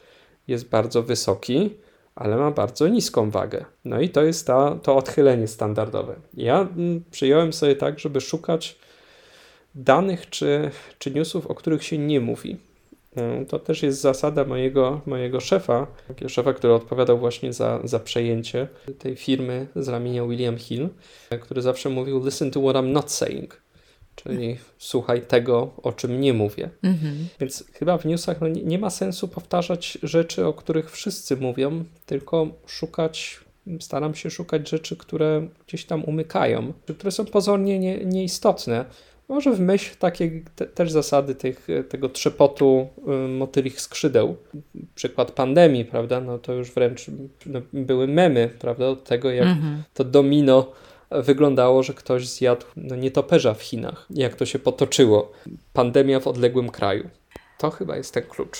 jest 0.48 0.68
bardzo 0.68 1.02
wysoki, 1.02 1.70
ale 2.14 2.36
ma 2.36 2.50
bardzo 2.50 2.88
niską 2.88 3.30
wagę. 3.30 3.64
No 3.84 4.00
i 4.00 4.08
to 4.08 4.22
jest 4.22 4.46
ta, 4.46 4.78
to 4.82 4.96
odchylenie 4.96 5.48
standardowe. 5.48 6.14
Ja 6.34 6.60
mm, 6.60 7.04
przyjąłem 7.10 7.52
sobie 7.52 7.76
tak, 7.76 7.98
żeby 7.98 8.20
szukać 8.20 8.78
danych 9.74 10.30
czy, 10.30 10.70
czy 10.98 11.10
newsów, 11.10 11.46
o 11.46 11.54
których 11.54 11.84
się 11.84 11.98
nie 11.98 12.20
mówi. 12.20 12.56
Mm, 13.16 13.46
to 13.46 13.58
też 13.58 13.82
jest 13.82 14.00
zasada 14.00 14.44
mojego, 14.44 15.00
mojego 15.06 15.40
szefa, 15.40 15.86
szefa, 16.28 16.52
który 16.52 16.72
odpowiadał 16.72 17.18
właśnie 17.18 17.52
za, 17.52 17.80
za 17.84 18.00
przejęcie 18.00 18.68
tej 18.98 19.16
firmy 19.16 19.66
z 19.76 19.88
ramienia 19.88 20.24
William 20.26 20.58
Hill, 20.58 20.88
który 21.40 21.62
zawsze 21.62 21.88
mówił: 21.88 22.24
Listen 22.24 22.50
to 22.50 22.60
what 22.60 22.76
I'm 22.76 22.92
not 22.92 23.10
saying. 23.10 23.62
Czyli 24.14 24.56
słuchaj 24.78 25.22
tego, 25.22 25.70
o 25.82 25.92
czym 25.92 26.20
nie 26.20 26.32
mówię. 26.32 26.70
Mhm. 26.82 27.14
Więc 27.40 27.64
chyba 27.72 27.98
w 27.98 28.04
newsach 28.04 28.40
no, 28.40 28.48
nie, 28.48 28.62
nie 28.62 28.78
ma 28.78 28.90
sensu 28.90 29.28
powtarzać 29.28 29.98
rzeczy, 30.02 30.46
o 30.46 30.52
których 30.52 30.90
wszyscy 30.90 31.36
mówią, 31.36 31.84
tylko 32.06 32.46
szukać 32.66 33.40
staram 33.80 34.14
się 34.14 34.30
szukać 34.30 34.68
rzeczy, 34.68 34.96
które 34.96 35.48
gdzieś 35.66 35.84
tam 35.84 36.04
umykają, 36.04 36.72
które 36.98 37.10
są 37.10 37.24
pozornie 37.26 37.78
nie, 37.78 38.04
nieistotne, 38.04 38.84
może 39.32 39.52
w 39.52 39.60
myśl 39.60 39.96
takiej 39.98 40.44
te, 40.56 40.66
też 40.66 40.92
zasady 40.92 41.34
tych, 41.34 41.66
tego 41.88 42.08
trzepotu 42.08 42.88
y, 42.98 43.28
motylich 43.28 43.80
skrzydeł. 43.80 44.36
Przykład 44.94 45.30
pandemii, 45.30 45.84
prawda, 45.84 46.20
no 46.20 46.38
to 46.38 46.52
już 46.52 46.70
wręcz 46.70 47.06
no, 47.46 47.60
były 47.72 48.08
memy, 48.08 48.50
prawda, 48.58 48.86
od 48.86 49.04
tego 49.04 49.30
jak 49.30 49.48
mhm. 49.48 49.82
to 49.94 50.04
domino 50.04 50.72
wyglądało, 51.10 51.82
że 51.82 51.94
ktoś 51.94 52.28
zjadł 52.28 52.66
no, 52.76 52.96
nietoperza 52.96 53.54
w 53.54 53.62
Chinach. 53.62 54.06
Jak 54.10 54.34
to 54.34 54.46
się 54.46 54.58
potoczyło. 54.58 55.32
Pandemia 55.72 56.20
w 56.20 56.26
odległym 56.26 56.70
kraju. 56.70 57.08
To 57.58 57.70
chyba 57.70 57.96
jest 57.96 58.14
ten 58.14 58.22
klucz. 58.22 58.58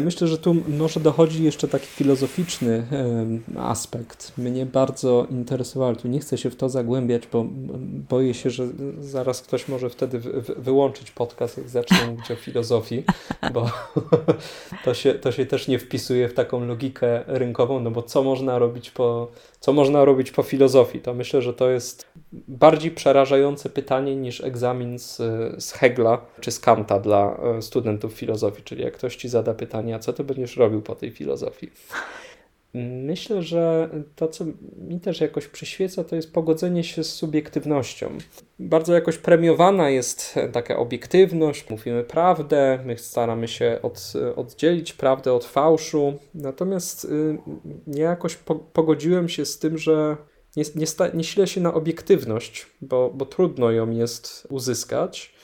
Myślę, 0.00 0.28
że 0.28 0.38
tu 0.38 0.56
może 0.78 1.00
dochodzi 1.00 1.44
jeszcze 1.44 1.68
taki 1.68 1.86
filozoficzny 1.86 2.86
aspekt. 3.58 4.32
Mnie 4.38 4.66
bardzo 4.66 5.26
interesował, 5.30 5.96
tu 5.96 6.08
nie 6.08 6.20
chcę 6.20 6.38
się 6.38 6.50
w 6.50 6.56
to 6.56 6.68
zagłębiać, 6.68 7.22
bo 7.32 7.46
boję 8.08 8.34
się, 8.34 8.50
że 8.50 8.68
zaraz 9.00 9.42
ktoś 9.42 9.68
może 9.68 9.90
wtedy 9.90 10.18
wyłączyć 10.56 11.10
podcast, 11.10 11.58
jak 11.58 11.68
zacznę 11.68 12.06
mówić 12.10 12.30
o 12.30 12.36
filozofii, 12.36 13.04
bo 13.52 13.70
to 14.84 14.94
się, 14.94 15.14
to 15.14 15.32
się 15.32 15.46
też 15.46 15.68
nie 15.68 15.78
wpisuje 15.78 16.28
w 16.28 16.34
taką 16.34 16.66
logikę 16.66 17.24
rynkową, 17.26 17.80
no 17.80 17.90
bo 17.90 18.02
co 18.02 18.22
można 18.22 18.58
robić 18.58 18.90
po, 18.90 19.28
co 19.62 19.72
można 19.72 20.04
robić 20.04 20.30
po 20.30 20.42
filozofii? 20.42 21.00
To 21.00 21.14
myślę, 21.14 21.42
że 21.42 21.54
to 21.54 21.70
jest 21.70 22.06
bardziej 22.32 22.90
przerażające 22.90 23.70
pytanie 23.70 24.16
niż 24.16 24.40
egzamin 24.40 24.98
z, 24.98 25.16
z 25.64 25.72
Hegla 25.72 26.26
czy 26.40 26.50
z 26.50 26.60
Kanta 26.60 27.00
dla 27.00 27.36
e, 27.36 27.62
studentów 27.62 28.12
filozofii, 28.12 28.62
czyli 28.62 28.82
jak 28.82 28.94
ktoś 28.94 29.16
ci 29.16 29.28
zada 29.28 29.54
pytanie, 29.54 29.94
a 29.94 29.98
co 29.98 30.12
ty 30.12 30.24
będziesz 30.24 30.56
robił 30.56 30.82
po 30.82 30.94
tej 30.94 31.10
filozofii? 31.10 31.70
Myślę, 32.74 33.42
że 33.42 33.90
to, 34.16 34.28
co 34.28 34.44
mi 34.78 35.00
też 35.00 35.20
jakoś 35.20 35.48
przyświeca, 35.48 36.04
to 36.04 36.16
jest 36.16 36.32
pogodzenie 36.32 36.84
się 36.84 37.04
z 37.04 37.12
subiektywnością. 37.14 38.18
Bardzo 38.58 38.94
jakoś 38.94 39.18
premiowana 39.18 39.90
jest 39.90 40.34
taka 40.52 40.76
obiektywność, 40.76 41.70
mówimy 41.70 42.04
prawdę, 42.04 42.78
my 42.84 42.98
staramy 42.98 43.48
się 43.48 43.78
od, 43.82 44.12
oddzielić 44.36 44.92
prawdę 44.92 45.32
od 45.32 45.44
fałszu, 45.44 46.18
natomiast 46.34 47.04
y, 47.04 47.38
nie 47.86 48.02
jakoś 48.02 48.36
po, 48.36 48.54
pogodziłem 48.54 49.28
się 49.28 49.44
z 49.44 49.58
tym, 49.58 49.78
że 49.78 50.16
nie, 50.56 50.64
nie, 50.74 50.86
sta, 50.86 51.08
nie 51.08 51.24
silę 51.24 51.46
się 51.46 51.60
na 51.60 51.74
obiektywność, 51.74 52.66
bo, 52.80 53.10
bo 53.14 53.26
trudno 53.26 53.70
ją 53.70 53.90
jest 53.90 54.46
uzyskać, 54.50 55.34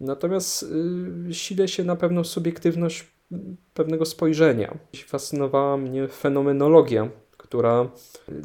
natomiast 0.00 0.62
y, 1.30 1.34
silę 1.34 1.68
się 1.68 1.84
na 1.84 1.96
pewną 1.96 2.24
subiektywność 2.24 3.11
pewnego 3.74 4.04
spojrzenia. 4.04 4.78
Fascynowała 5.06 5.76
mnie 5.76 6.08
fenomenologia, 6.08 7.08
która 7.36 7.88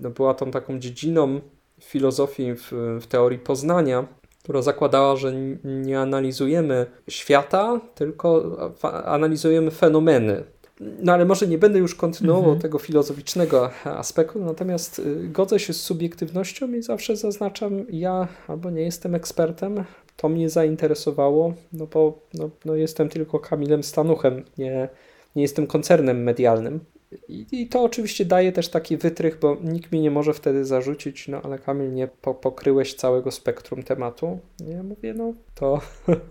no, 0.02 0.10
była 0.10 0.34
tą 0.34 0.52
taką 0.52 0.80
dziedziną 0.80 1.42
filozofii 1.82 2.56
w, 2.56 2.72
w 3.02 3.08
teorii 3.08 3.40
poznania, 3.40 4.08
która 4.44 4.62
zakładała, 4.62 5.16
że 5.16 5.34
nie 5.64 6.00
analizujemy 6.00 6.86
świata, 7.10 7.82
tylko 7.96 8.58
analizujemy 9.06 9.72
fenomeny. 9.72 10.44
No 10.80 11.14
ale 11.14 11.26
może 11.26 11.48
nie 11.48 11.58
będę 11.58 11.80
już 11.80 11.96
kontynuował 11.96 12.44
mhm. 12.44 12.62
tego 12.62 12.80
filozoficznego 12.80 13.70
aspektu, 13.84 14.40
natomiast 14.40 15.00
y, 15.00 15.28
godzę 15.28 15.60
się 15.60 15.74
z 15.74 15.82
subiektywnością 15.82 16.74
i 16.74 16.82
zawsze 16.82 17.16
zaznaczam, 17.16 17.86
ja 17.90 18.28
albo 18.48 18.70
nie 18.70 18.82
jestem 18.82 19.16
ekspertem, 19.16 19.84
to 20.18 20.30
mnie 20.30 20.50
zainteresowało, 20.50 21.54
no 21.74 21.88
bo 21.88 22.20
no, 22.34 22.50
no 22.66 22.76
jestem 22.76 23.10
tylko 23.10 23.40
Kamilem 23.40 23.84
Stanuchem, 23.84 24.44
nie, 24.58 24.90
nie 25.36 25.42
jestem 25.42 25.68
koncernem 25.68 26.24
medialnym. 26.24 26.80
I, 27.28 27.46
I, 27.52 27.68
to 27.68 27.84
oczywiście 27.84 28.26
daje 28.26 28.52
też 28.52 28.70
taki 28.70 28.98
wytrych, 28.98 29.40
bo 29.40 29.58
nikt 29.64 29.92
mi 29.92 30.00
nie 30.00 30.12
może 30.12 30.34
wtedy 30.34 30.66
zarzucić, 30.66 31.28
no 31.28 31.42
ale 31.42 31.60
Kamil, 31.60 31.94
nie 31.94 32.08
po, 32.08 32.34
pokryłeś 32.34 32.94
całego 32.94 33.32
spektrum 33.32 33.84
tematu. 33.84 34.40
Ja 34.68 34.84
mówię, 34.84 35.14
no 35.14 35.34
to 35.56 35.82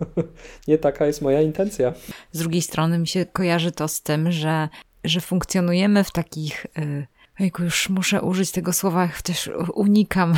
nie 0.69 0.79
taka 0.79 1.07
jest 1.07 1.23
moja 1.23 1.43
intencja. 1.43 1.93
Z 2.33 2.39
drugiej 2.39 2.63
strony 2.63 2.99
mi 2.99 3.07
się 3.07 3.27
kojarzy 3.27 3.73
to 3.73 3.89
z 3.89 4.03
tym, 4.03 4.33
że, 4.33 4.69
że 5.05 5.21
funkcjonujemy 5.21 6.05
w 6.05 6.11
takich. 6.11 6.67
Y 6.79 7.07
Ojku, 7.41 7.63
już 7.63 7.89
muszę 7.89 8.23
użyć 8.23 8.51
tego 8.51 8.73
słowa, 8.73 9.09
chociaż 9.09 9.51
unikam. 9.75 10.35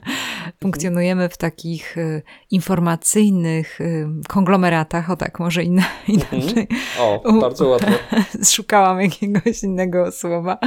Funkcjonujemy 0.62 1.28
w 1.28 1.36
takich 1.36 1.98
y, 1.98 2.22
informacyjnych 2.50 3.80
y, 3.80 4.08
konglomeratach, 4.28 5.10
o 5.10 5.16
tak, 5.16 5.38
może 5.38 5.64
inna, 5.64 5.84
inaczej. 6.08 6.68
Mhm. 6.70 7.20
O, 7.24 7.32
bardzo 7.40 7.68
ładnie. 7.68 7.98
Szukałam 8.54 9.00
jakiegoś 9.00 9.62
innego 9.62 10.12
słowa 10.12 10.58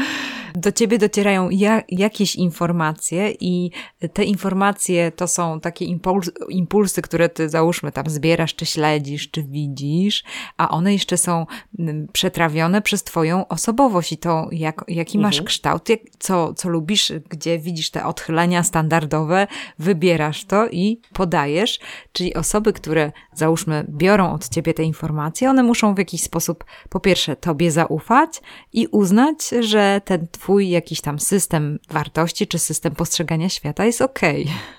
do 0.55 0.71
ciebie 0.71 0.98
docierają 0.98 1.50
ja, 1.50 1.83
jakieś 1.89 2.36
informacje 2.36 3.31
i 3.39 3.71
te 4.13 4.24
informacje 4.24 5.12
to 5.12 5.27
są 5.27 5.59
takie 5.59 5.86
impuls, 5.86 6.31
impulsy, 6.50 7.01
które 7.01 7.29
ty 7.29 7.50
załóżmy 7.50 7.92
tam 7.92 8.09
zbierasz, 8.09 8.55
czy 8.55 8.65
śledzisz, 8.65 9.31
czy 9.31 9.44
widzisz, 9.44 10.24
a 10.57 10.70
one 10.70 10.94
jeszcze 10.94 11.18
są 11.18 11.46
mm, 11.79 12.07
przetrawione 12.13 12.81
przez 12.81 13.03
twoją 13.03 13.48
osobowość 13.48 14.11
i 14.11 14.18
to 14.18 14.48
jak, 14.51 14.85
jaki 14.87 15.18
mhm. 15.18 15.22
masz 15.22 15.42
kształt, 15.77 16.01
co, 16.20 16.53
co 16.53 16.70
lubisz, 16.70 17.14
gdzie 17.29 17.60
widzisz 17.60 17.92
te 17.92 18.05
odchylenia 18.05 18.64
standardowe, 18.64 19.48
wybierasz 19.79 20.46
to 20.46 20.68
i 20.68 21.01
podajesz, 21.14 21.79
czyli 22.12 22.34
osoby, 22.34 22.74
które 22.74 23.12
załóżmy 23.34 23.86
biorą 23.90 24.34
od 24.34 24.50
ciebie 24.50 24.74
te 24.74 24.84
informacje, 24.84 25.50
one 25.50 25.64
muszą 25.64 25.96
w 25.96 25.98
jakiś 25.98 26.22
sposób 26.22 26.66
po 26.90 27.00
pierwsze 27.00 27.36
tobie 27.36 27.72
zaufać 27.72 28.42
i 28.74 28.88
uznać, 28.88 29.38
że 29.60 30.01
ten 30.05 30.27
twój 30.32 30.70
jakiś 30.70 31.01
tam 31.01 31.20
system 31.20 31.79
wartości 31.90 32.48
czy 32.48 32.60
system 32.60 32.96
postrzegania 32.96 33.50
świata 33.50 33.86
jest 33.86 34.01
ok. 34.01 34.20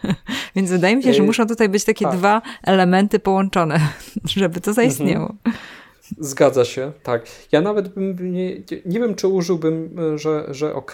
Więc 0.56 0.70
wydaje 0.70 0.96
mi 0.96 1.02
się, 1.02 1.14
że 1.14 1.22
muszą 1.22 1.46
tutaj 1.46 1.68
być 1.68 1.84
takie 1.84 2.04
tak. 2.04 2.16
dwa 2.16 2.42
elementy 2.62 3.18
połączone, 3.18 3.80
żeby 4.24 4.60
to 4.60 4.72
zaistniało. 4.72 5.34
Mhm. 5.46 5.79
Zgadza 6.18 6.64
się, 6.64 6.92
tak. 7.02 7.26
Ja 7.52 7.60
nawet 7.60 7.88
bym 7.88 8.32
nie, 8.32 8.56
nie 8.86 9.00
wiem, 9.00 9.14
czy 9.14 9.28
użyłbym, 9.28 9.96
że, 10.18 10.46
że 10.50 10.74
ok, 10.74 10.92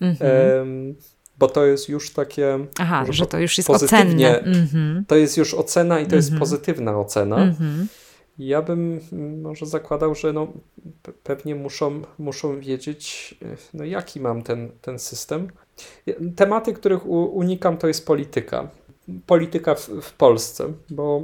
mhm. 0.00 0.94
bo 1.38 1.48
to 1.48 1.64
jest 1.64 1.88
już 1.88 2.12
takie. 2.12 2.58
Aha, 2.78 3.04
że 3.10 3.26
to 3.26 3.38
już 3.38 3.58
jest 3.58 3.70
ocenne. 3.70 4.40
Mhm. 4.40 5.04
To 5.08 5.16
jest 5.16 5.36
już 5.36 5.54
ocena 5.54 6.00
i 6.00 6.06
to 6.06 6.16
jest 6.16 6.28
mhm. 6.28 6.40
pozytywna 6.40 6.98
ocena. 6.98 7.54
Ja 8.38 8.62
bym 8.62 9.00
może 9.42 9.66
zakładał, 9.66 10.14
że 10.14 10.32
no, 10.32 10.52
pewnie 11.22 11.54
muszą, 11.54 12.02
muszą 12.18 12.60
wiedzieć, 12.60 13.34
no, 13.74 13.84
jaki 13.84 14.20
mam 14.20 14.42
ten, 14.42 14.70
ten 14.80 14.98
system. 14.98 15.48
Tematy, 16.36 16.72
których 16.72 17.06
unikam, 17.06 17.76
to 17.76 17.88
jest 17.88 18.06
polityka. 18.06 18.68
Polityka 19.26 19.74
w, 19.74 19.88
w 19.88 20.12
Polsce, 20.12 20.72
bo 20.90 21.22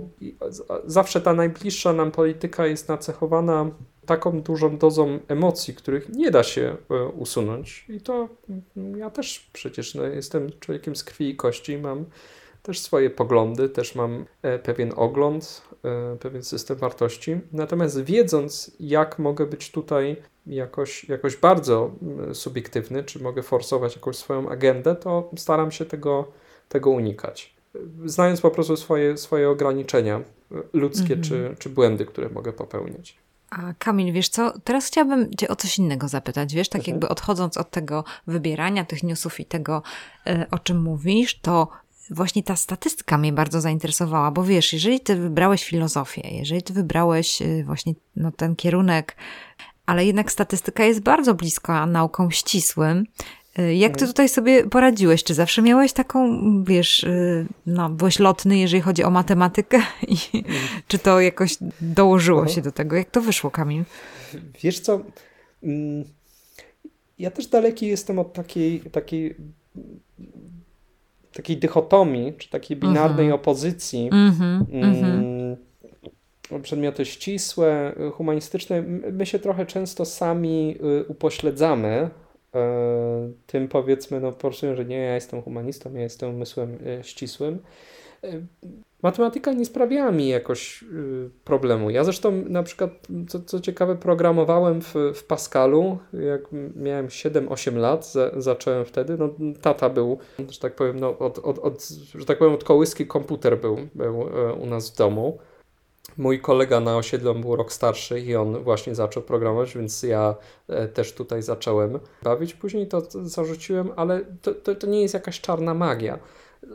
zawsze 0.85 1.21
ta 1.21 1.35
najbliższa 1.35 1.93
nam 1.93 2.11
polityka 2.11 2.66
jest 2.66 2.88
nacechowana 2.88 3.71
taką 4.07 4.43
dużą 4.43 4.79
dozą 4.79 5.19
emocji, 5.29 5.75
których 5.75 6.09
nie 6.09 6.31
da 6.31 6.43
się 6.43 6.77
e, 6.90 7.05
usunąć. 7.05 7.87
I 7.88 8.01
to 8.01 8.29
ja 8.97 9.11
też 9.11 9.51
przecież 9.53 9.95
no, 9.95 10.03
jestem 10.05 10.51
człowiekiem 10.61 10.97
z 10.97 11.05
krwi 11.05 11.31
i 11.31 11.37
kości, 11.37 11.79
mam 11.79 12.05
też 12.62 12.81
swoje 12.81 13.11
poglądy, 13.11 13.69
też 13.69 13.95
mam 13.95 14.25
e, 14.43 14.59
pewien 14.59 14.93
ogląd, 14.97 15.62
e, 15.85 16.16
pewien 16.16 16.43
system 16.43 16.77
wartości. 16.77 17.40
Natomiast 17.53 18.05
wiedząc, 18.05 18.77
jak 18.81 19.19
mogę 19.19 19.47
być 19.47 19.71
tutaj 19.71 20.16
jakoś, 20.47 21.09
jakoś 21.09 21.37
bardzo 21.37 21.90
subiektywny, 22.33 23.05
czy 23.05 23.23
mogę 23.23 23.43
forsować 23.43 23.97
jakąś 23.97 24.16
swoją 24.16 24.49
agendę, 24.49 24.95
to 24.95 25.31
staram 25.37 25.71
się 25.71 25.85
tego, 25.85 26.33
tego 26.69 26.90
unikać. 26.90 27.60
Znając 28.04 28.40
po 28.40 28.50
prostu 28.50 28.76
swoje, 28.76 29.16
swoje 29.16 29.50
ograniczenia 29.50 30.16
e, 30.16 30.22
ludzkie 30.72 31.14
mhm. 31.14 31.22
czy, 31.22 31.56
czy 31.59 31.68
błędy, 31.68 32.06
które 32.06 32.28
mogę 32.28 32.52
popełniać. 32.52 33.18
A 33.50 33.74
Kamil, 33.78 34.12
wiesz 34.12 34.28
co, 34.28 34.52
teraz 34.64 34.87
chciałabym 34.87 35.35
Cię 35.37 35.48
o 35.48 35.56
coś 35.56 35.78
innego 35.78 36.09
zapytać. 36.09 36.54
Wiesz, 36.54 36.68
tak 36.68 36.78
mhm. 36.78 36.94
jakby 36.94 37.09
odchodząc 37.09 37.56
od 37.56 37.70
tego 37.70 38.04
wybierania 38.26 38.85
tych 38.85 39.02
newsów 39.02 39.40
i 39.40 39.44
tego, 39.44 39.83
o 40.50 40.59
czym 40.59 40.83
mówisz, 40.83 41.40
to 41.40 41.68
właśnie 42.11 42.42
ta 42.42 42.56
statystyka 42.56 43.18
mnie 43.18 43.33
bardzo 43.33 43.61
zainteresowała, 43.61 44.30
bo 44.30 44.44
wiesz, 44.44 44.72
jeżeli 44.72 45.00
ty 45.00 45.16
wybrałeś 45.16 45.64
filozofię, 45.64 46.22
jeżeli 46.30 46.62
ty 46.62 46.72
wybrałeś 46.72 47.42
y, 47.42 47.64
właśnie 47.66 47.94
no, 48.16 48.33
ten 48.33 48.56
kierunek, 48.56 49.16
ale 49.87 50.04
jednak 50.04 50.33
statystyka 50.33 50.85
jest 50.85 51.00
bardzo 51.00 51.35
bliska 51.35 51.87
nauką 51.87 52.30
ścisłym, 52.30 53.04
jak 53.56 53.92
ty 53.92 54.04
mhm. 54.04 54.06
tutaj 54.06 54.28
sobie 54.28 54.66
poradziłeś? 54.66 55.24
Czy 55.24 55.34
zawsze 55.34 55.62
miałeś 55.62 55.92
taką, 55.92 56.40
wiesz, 56.64 57.04
y, 57.04 57.46
no, 57.66 57.90
byłeś 57.90 58.18
lotny, 58.18 58.58
jeżeli 58.58 58.80
chodzi 58.80 59.04
o 59.04 59.10
matematykę? 59.10 59.78
I, 60.08 60.38
mhm. 60.38 60.54
czy 60.88 60.98
to 60.98 61.20
jakoś 61.20 61.56
dołożyło 61.80 62.48
się 62.48 62.62
do 62.62 62.72
tego? 62.72 62.96
Jak 62.96 63.10
to 63.10 63.20
wyszło, 63.20 63.50
Kamil? 63.50 63.84
Wiesz 64.62 64.80
co, 64.80 65.00
mm, 65.62 66.04
ja 67.18 67.30
też 67.30 67.46
daleki 67.46 67.86
jestem 67.86 68.18
od 68.18 68.32
takiej, 68.32 68.80
takiej 68.80 69.36
takiej 71.32 71.56
dychotomii, 71.56 72.32
czy 72.38 72.50
takiej 72.50 72.76
binarnej 72.76 73.26
mm 73.26 73.36
-hmm. 73.36 73.40
opozycji. 73.40 74.10
Mm-hmm, 74.12 74.64
mm, 74.72 75.56
przedmioty 76.62 77.04
ścisłe, 77.04 77.94
humanistyczne, 78.12 78.82
my 79.12 79.26
się 79.26 79.38
trochę 79.38 79.66
często 79.66 80.04
sami 80.04 80.76
y, 81.00 81.04
upośledzamy 81.04 82.10
tym 83.46 83.68
powiedzmy, 83.68 84.20
no 84.20 84.32
po 84.32 84.52
że 84.52 84.84
nie, 84.84 84.98
ja 84.98 85.14
jestem 85.14 85.42
humanistą, 85.42 85.94
ja 85.94 86.00
jestem 86.00 86.34
umysłem 86.34 86.78
e, 86.86 87.04
ścisłym. 87.04 87.58
E, 88.24 88.40
Matematyka 89.02 89.52
nie 89.52 89.64
sprawiała 89.64 90.12
mi 90.12 90.28
jakoś 90.28 90.84
problemu. 91.44 91.90
Ja 91.90 92.04
zresztą 92.04 92.32
na 92.32 92.62
przykład, 92.62 92.90
co, 93.28 93.40
co 93.40 93.60
ciekawe, 93.60 93.96
programowałem 93.96 94.82
w, 94.82 94.94
w 95.14 95.24
Pascalu, 95.24 95.98
jak 96.12 96.40
miałem 96.76 97.08
7-8 97.08 97.76
lat, 97.76 98.12
za, 98.12 98.30
zacząłem 98.36 98.84
wtedy. 98.84 99.16
No, 99.18 99.30
tata 99.60 99.90
był, 99.90 100.18
że 100.48 100.58
tak 100.58 100.74
powiem, 100.74 101.00
no, 101.00 101.18
od, 101.18 101.38
od, 101.38 101.58
od, 101.58 101.88
że 102.14 102.24
tak 102.24 102.38
powiem, 102.38 102.54
od 102.54 102.64
kołyski 102.64 103.06
komputer 103.06 103.60
był, 103.60 103.76
był 103.94 104.22
e, 104.22 104.52
u 104.52 104.66
nas 104.66 104.90
w 104.90 104.96
domu. 104.96 105.38
Mój 106.16 106.40
kolega 106.40 106.81
na 106.81 106.96
osiedlu 106.96 107.35
był 107.35 107.57
rok 107.57 107.73
starszy 107.73 108.20
i 108.20 108.37
on 108.37 108.62
właśnie 108.62 108.94
zaczął 108.94 109.23
programować, 109.23 109.75
więc 109.75 110.03
ja 110.03 110.35
e, 110.68 110.88
też 110.88 111.12
tutaj 111.12 111.42
zacząłem 111.42 111.99
bawić. 112.23 112.55
Później 112.55 112.88
to 112.88 113.03
zarzuciłem, 113.23 113.92
ale 113.96 114.20
to, 114.42 114.55
to, 114.55 114.75
to 114.75 114.87
nie 114.87 115.03
jest 115.03 115.14
jakaś 115.14 115.40
czarna 115.40 115.75
magia. 115.75 116.18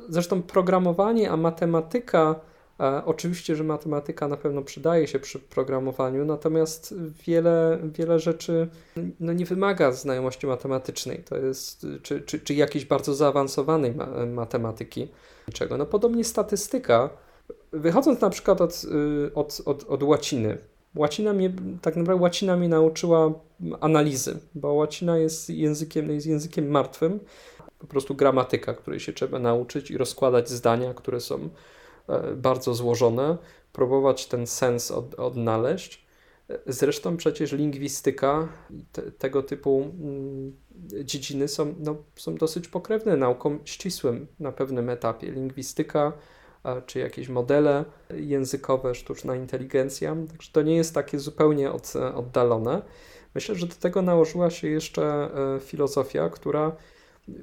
Zresztą 0.09 0.41
programowanie, 0.41 1.31
a 1.31 1.37
matematyka, 1.37 2.35
e, 2.79 3.01
oczywiście, 3.05 3.55
że 3.55 3.63
matematyka 3.63 4.27
na 4.27 4.37
pewno 4.37 4.61
przydaje 4.61 5.07
się 5.07 5.19
przy 5.19 5.39
programowaniu, 5.39 6.25
natomiast 6.25 6.95
wiele, 7.27 7.79
wiele 7.83 8.19
rzeczy 8.19 8.67
no, 9.19 9.33
nie 9.33 9.45
wymaga 9.45 9.91
znajomości 9.91 10.47
matematycznej, 10.47 11.23
to 11.23 11.37
jest, 11.37 11.87
czy, 12.03 12.21
czy, 12.21 12.39
czy 12.39 12.53
jakiejś 12.53 12.85
bardzo 12.85 13.15
zaawansowanej 13.15 13.95
ma 13.95 14.07
matematyki. 14.25 15.07
Czego? 15.53 15.77
No 15.77 15.85
podobnie 15.85 16.23
statystyka, 16.23 17.09
wychodząc 17.79 18.21
na 18.21 18.29
przykład 18.29 18.61
od, 18.61 18.83
y, 18.83 19.33
od, 19.33 19.61
od, 19.65 19.83
od 19.83 20.03
łaciny, 20.03 20.57
łacina 20.95 21.33
mnie, 21.33 21.53
tak 21.81 21.95
naprawdę 21.95 22.21
łacina 22.21 22.57
mnie 22.57 22.69
nauczyła 22.69 23.33
analizy, 23.79 24.39
bo 24.55 24.73
łacina 24.73 25.17
jest 25.17 25.49
językiem, 25.49 26.11
jest 26.11 26.27
językiem 26.27 26.67
martwym, 26.67 27.19
po 27.79 27.87
prostu 27.87 28.15
gramatyka, 28.15 28.73
której 28.73 28.99
się 28.99 29.13
trzeba 29.13 29.39
nauczyć 29.39 29.91
i 29.91 29.97
rozkładać 29.97 30.49
zdania, 30.49 30.93
które 30.93 31.21
są 31.21 31.49
e, 32.09 32.35
bardzo 32.35 32.73
złożone, 32.73 33.37
próbować 33.73 34.25
ten 34.25 34.47
sens 34.47 34.91
od, 34.91 35.15
odnaleźć. 35.15 36.05
Zresztą 36.67 37.17
przecież 37.17 37.51
lingwistyka 37.51 38.47
te, 38.91 39.01
tego 39.01 39.43
typu 39.43 39.91
mm, 40.01 40.55
dziedziny 41.03 41.47
są, 41.47 41.75
no, 41.79 41.95
są 42.15 42.35
dosyć 42.35 42.67
pokrewne 42.67 43.17
naukom 43.17 43.59
ścisłym 43.65 44.27
na 44.39 44.51
pewnym 44.51 44.89
etapie. 44.89 45.31
Lingwistyka 45.31 46.13
czy 46.85 46.99
jakieś 46.99 47.29
modele 47.29 47.85
językowe, 48.09 48.95
sztuczna 48.95 49.35
inteligencja, 49.35 50.15
także 50.29 50.51
to 50.51 50.61
nie 50.61 50.75
jest 50.75 50.93
takie 50.93 51.19
zupełnie 51.19 51.71
od, 51.71 51.93
oddalone. 52.15 52.81
Myślę, 53.35 53.55
że 53.55 53.67
do 53.67 53.75
tego 53.75 54.01
nałożyła 54.01 54.49
się 54.49 54.67
jeszcze 54.67 55.03
e, 55.55 55.59
filozofia, 55.59 56.29
która 56.29 56.75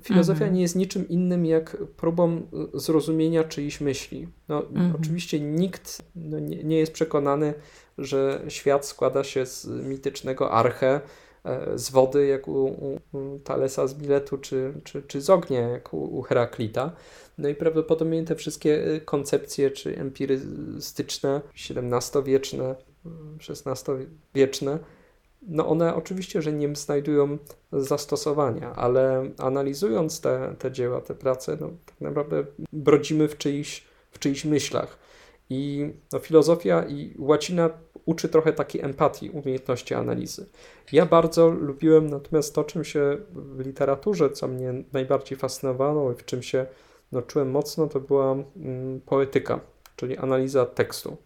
Filozofia 0.03 0.45
mhm. 0.45 0.55
nie 0.55 0.63
jest 0.63 0.77
niczym 0.77 1.09
innym 1.09 1.47
jak 1.47 1.77
próbą 1.97 2.43
zrozumienia 2.75 3.45
czyichś 3.45 3.81
myśli. 3.81 4.29
No, 4.49 4.67
mhm. 4.67 4.97
Oczywiście 5.01 5.41
nikt 5.41 6.03
no, 6.17 6.39
nie, 6.39 6.65
nie, 6.65 6.79
jest 6.79 6.93
przekonany, 6.93 7.55
że 7.99 8.43
świat 8.49 8.87
składa 8.87 9.25
się 9.25 9.47
z 9.47 9.67
mitycznego 9.67 10.51
arche, 10.51 11.01
e, 11.45 11.79
z 11.79 11.91
wody, 11.91 12.27
jak 12.27 12.49
u, 12.49 12.65
u, 13.13 13.39
Talesa 13.45 13.87
z 13.87 13.95
Biletu, 13.95 14.39
czy, 14.39 14.73
czy, 14.85 15.03
czy 15.03 15.21
z 15.21 15.31
ognia, 15.31 15.61
jak 15.61 15.95
u, 15.95 16.19
u 16.19 16.23
Heraklita. 16.23 16.93
No 17.43 17.49
i 17.49 17.55
prawdopodobnie 17.55 18.25
te 18.25 18.37
wszystkie 18.37 18.85
e, 18.85 19.01
koncepcje, 19.01 19.71
czy 19.71 19.97
empirystyczne, 19.99 21.41
XVII-wieczne, 21.71 22.75
XVI-wieczne, 23.49 24.79
no 25.43 25.69
one 25.69 25.95
oczywiście, 25.95 26.43
że 26.43 26.53
nie 26.53 26.77
znajdują 26.77 27.39
zastosowania, 27.73 28.73
ale 28.73 29.31
analizując 29.39 30.21
te, 30.21 30.55
te 30.59 30.73
dzieła, 30.73 31.01
te 31.01 31.15
prace, 31.15 31.57
no, 31.61 31.71
tak 31.87 32.01
naprawdę 32.01 32.45
brodzimy 32.73 33.29
w 33.29 33.39
czyichś, 33.39 33.85
w 34.11 34.19
czyichś 34.19 34.45
myślach. 34.45 34.99
I 35.51 35.91
no, 36.13 36.19
filozofia 36.19 36.85
i 36.89 37.15
łacina 37.19 37.71
uczy 38.05 38.29
trochę 38.29 38.53
takiej 38.53 38.83
empatii, 38.83 39.31
umiejętności 39.31 39.95
analizy. 39.95 40.47
Ja 40.93 41.07
bardzo 41.07 41.51
lubiłem 41.51 42.11
natomiast 42.11 42.55
to, 42.55 42.65
czym 42.65 42.85
się 42.85 43.17
w 43.33 43.61
literaturze, 43.61 44.31
co 44.31 44.49
mnie 44.49 44.75
najbardziej 44.93 45.39
fascynowało 45.39 46.13
i 46.13 46.15
w 46.15 46.25
czym 46.25 46.43
się 46.43 46.67
no, 47.13 47.23
czułem 47.23 47.51
mocno, 47.51 47.87
to 47.87 48.01
była 48.01 48.33
mm, 48.33 49.01
poetyka, 49.01 49.61
czyli 49.97 50.17
analiza 50.19 50.67
tekstu. 50.67 51.17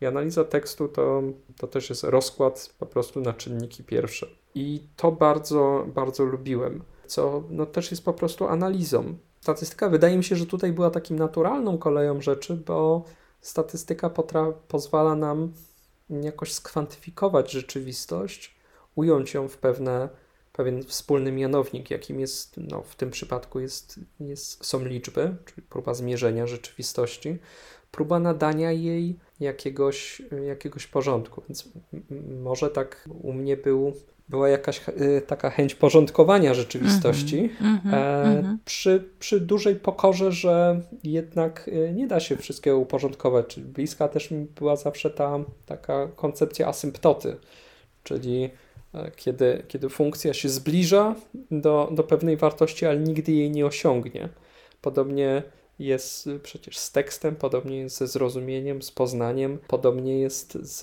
I 0.00 0.06
analiza 0.06 0.44
tekstu 0.44 0.88
to, 0.88 1.22
to 1.56 1.66
też 1.66 1.90
jest 1.90 2.04
rozkład 2.04 2.74
po 2.78 2.86
prostu 2.86 3.20
na 3.20 3.32
czynniki 3.32 3.84
pierwsze. 3.84 4.26
I 4.54 4.82
to 4.96 5.12
bardzo, 5.12 5.86
bardzo 5.94 6.24
lubiłem, 6.24 6.82
co 7.06 7.42
no, 7.50 7.66
też 7.66 7.90
jest 7.90 8.04
po 8.04 8.12
prostu 8.12 8.46
analizą. 8.46 9.16
Statystyka 9.40 9.88
wydaje 9.88 10.16
mi 10.16 10.24
się, 10.24 10.36
że 10.36 10.46
tutaj 10.46 10.72
była 10.72 10.90
takim 10.90 11.18
naturalną 11.18 11.78
koleją 11.78 12.20
rzeczy, 12.20 12.56
bo 12.66 13.04
statystyka 13.40 14.10
potra- 14.10 14.52
pozwala 14.68 15.16
nam 15.16 15.52
jakoś 16.10 16.52
skwantyfikować 16.52 17.50
rzeczywistość, 17.50 18.56
ująć 18.94 19.34
ją 19.34 19.48
w 19.48 19.56
pewne, 19.56 20.08
pewien 20.56 20.82
wspólny 20.84 21.32
mianownik, 21.32 21.90
jakim 21.90 22.20
jest, 22.20 22.54
no, 22.56 22.82
w 22.82 22.96
tym 22.96 23.10
przypadku 23.10 23.60
jest, 23.60 24.00
jest, 24.20 24.64
są 24.64 24.84
liczby, 24.84 25.36
czyli 25.44 25.62
próba 25.62 25.94
zmierzenia 25.94 26.46
rzeczywistości, 26.46 27.38
próba 27.90 28.18
nadania 28.18 28.72
jej 28.72 29.18
jakiegoś, 29.40 30.22
jakiegoś 30.46 30.86
porządku. 30.86 31.42
Więc 31.48 31.68
może 32.40 32.70
tak 32.70 33.08
u 33.22 33.32
mnie 33.32 33.56
był, 33.56 33.92
była 34.28 34.48
jakaś 34.48 34.88
y, 34.88 35.22
taka 35.26 35.50
chęć 35.50 35.74
porządkowania 35.74 36.54
rzeczywistości 36.54 37.50
mm 37.60 37.78
-hmm, 37.78 37.94
e, 37.94 38.22
mm 38.22 38.42
-hmm. 38.44 38.56
przy, 38.64 39.08
przy 39.18 39.40
dużej 39.40 39.76
pokorze, 39.76 40.32
że 40.32 40.80
jednak 41.04 41.68
y, 41.68 41.92
nie 41.94 42.06
da 42.06 42.20
się 42.20 42.36
wszystkiego 42.36 42.78
uporządkować. 42.78 43.46
Czyli 43.46 43.66
bliska 43.66 44.08
też 44.08 44.30
mi 44.30 44.44
była 44.44 44.76
zawsze 44.76 45.10
ta 45.10 45.38
taka 45.66 46.08
koncepcja 46.16 46.68
asymptoty, 46.68 47.36
czyli 48.02 48.50
kiedy, 49.16 49.62
kiedy 49.68 49.88
funkcja 49.88 50.34
się 50.34 50.48
zbliża 50.48 51.14
do, 51.50 51.88
do 51.92 52.02
pewnej 52.02 52.36
wartości, 52.36 52.86
ale 52.86 52.98
nigdy 52.98 53.32
jej 53.32 53.50
nie 53.50 53.66
osiągnie. 53.66 54.28
Podobnie 54.80 55.42
jest 55.78 56.28
przecież 56.42 56.78
z 56.78 56.92
tekstem, 56.92 57.36
podobnie 57.36 57.78
jest 57.78 57.96
ze 57.96 58.06
zrozumieniem, 58.06 58.82
z 58.82 58.90
poznaniem, 58.90 59.58
podobnie 59.68 60.20
jest 60.20 60.52
z, 60.52 60.80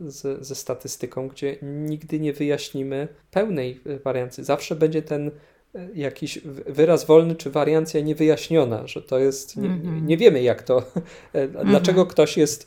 z, 0.00 0.46
ze 0.46 0.54
statystyką, 0.54 1.28
gdzie 1.28 1.56
nigdy 1.62 2.20
nie 2.20 2.32
wyjaśnimy 2.32 3.08
pełnej 3.30 3.80
wariancji. 4.04 4.44
Zawsze 4.44 4.76
będzie 4.76 5.02
ten 5.02 5.30
e, 5.74 5.88
jakiś 5.94 6.38
wyraz 6.66 7.04
wolny 7.04 7.34
czy 7.34 7.50
wariancja 7.50 8.00
niewyjaśniona, 8.00 8.86
że 8.86 9.02
to 9.02 9.18
jest, 9.18 9.56
nie, 9.56 9.68
mhm. 9.68 10.06
nie 10.06 10.16
wiemy 10.16 10.42
jak 10.42 10.62
to, 10.62 10.82
e, 11.32 11.48
dlaczego 11.48 12.00
mm 12.00 12.08
-hmm. 12.08 12.12
ktoś 12.12 12.36
jest 12.36 12.66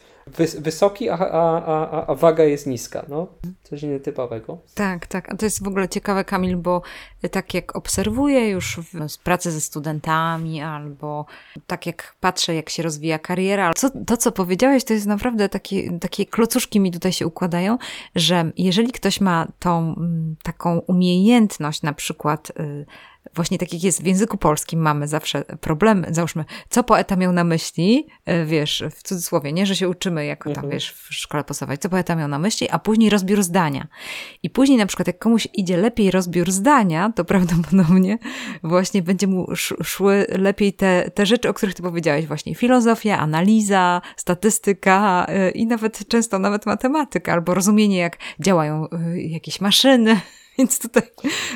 wysoki, 0.59 1.09
a, 1.09 1.17
a, 1.17 1.63
a, 1.65 2.07
a 2.07 2.15
waga 2.15 2.43
jest 2.43 2.67
niska. 2.67 3.05
No, 3.09 3.27
coś 3.63 3.83
nietypowego. 3.83 4.57
Tak, 4.75 5.07
tak. 5.07 5.33
A 5.33 5.37
to 5.37 5.45
jest 5.45 5.63
w 5.63 5.67
ogóle 5.67 5.89
ciekawe, 5.89 6.23
Kamil, 6.23 6.57
bo 6.57 6.81
tak 7.31 7.53
jak 7.53 7.75
obserwuję 7.75 8.49
już 8.49 8.79
w 9.09 9.17
pracy 9.23 9.51
ze 9.51 9.61
studentami, 9.61 10.61
albo 10.61 11.25
tak 11.67 11.85
jak 11.85 12.15
patrzę, 12.19 12.55
jak 12.55 12.69
się 12.69 12.83
rozwija 12.83 13.19
kariera, 13.19 13.73
co, 13.73 13.89
to, 14.05 14.17
co 14.17 14.31
powiedziałeś, 14.31 14.83
to 14.83 14.93
jest 14.93 15.05
naprawdę 15.05 15.49
takie, 15.49 15.99
takie 15.99 16.25
klocuszki 16.25 16.79
mi 16.79 16.91
tutaj 16.91 17.13
się 17.13 17.27
układają, 17.27 17.77
że 18.15 18.51
jeżeli 18.57 18.91
ktoś 18.91 19.21
ma 19.21 19.47
tą 19.59 19.79
mm, 19.79 20.35
taką 20.43 20.79
umiejętność, 20.79 21.81
na 21.81 21.93
przykład, 21.93 22.51
y, 22.59 22.85
właśnie 23.35 23.57
tak 23.57 23.73
jak 23.73 23.83
jest 23.83 24.03
w 24.03 24.05
języku 24.05 24.37
polskim 24.37 24.79
mamy 24.79 25.07
zawsze 25.07 25.41
problemy, 25.41 26.07
załóżmy, 26.11 26.45
co 26.69 26.83
poeta 26.83 27.15
miał 27.15 27.31
na 27.31 27.43
myśli, 27.43 28.07
e, 28.25 28.45
wiesz, 28.45 28.83
w 28.91 29.03
cudzysłowie, 29.03 29.53
nie, 29.53 29.65
że 29.65 29.75
się 29.75 29.89
uczymy 29.89 30.25
jako 30.25 30.43
tam, 30.43 30.63
mhm. 30.63 30.71
wiesz, 30.71 30.91
w 30.91 31.13
szkole 31.13 31.43
podstawowej, 31.43 31.77
co 31.77 31.89
poeta 31.89 32.15
miał 32.15 32.27
na 32.27 32.39
myśli, 32.39 32.69
a 32.69 32.79
później 32.79 33.09
rozbiór 33.09 33.43
zdania. 33.43 33.87
I 34.43 34.49
później 34.49 34.77
na 34.77 34.85
przykład 34.85 35.07
jak 35.07 35.19
komuś 35.19 35.47
idzie 35.53 35.77
lepiej 35.77 36.11
rozbiór 36.11 36.51
zdania, 36.51 37.11
to 37.15 37.25
prawdopodobnie 37.31 38.17
właśnie 38.63 39.01
będzie 39.01 39.27
mu 39.27 39.47
szły 39.83 40.25
lepiej 40.29 40.73
te, 40.73 41.11
te 41.13 41.25
rzeczy, 41.25 41.49
o 41.49 41.53
których 41.53 41.75
ty 41.75 41.81
powiedziałeś, 41.83 42.25
właśnie 42.25 42.55
filozofia, 42.55 43.19
analiza, 43.19 44.01
statystyka 44.15 45.25
e, 45.29 45.49
i 45.49 45.67
nawet 45.67 46.07
często 46.07 46.39
nawet 46.39 46.65
matematyka, 46.65 47.33
albo 47.33 47.53
rozumienie, 47.53 47.97
jak 47.97 48.17
działają 48.39 48.89
e, 48.89 49.21
jakieś 49.21 49.61
maszyny, 49.61 50.21
Więc 50.57 50.79
tutaj 50.79 51.03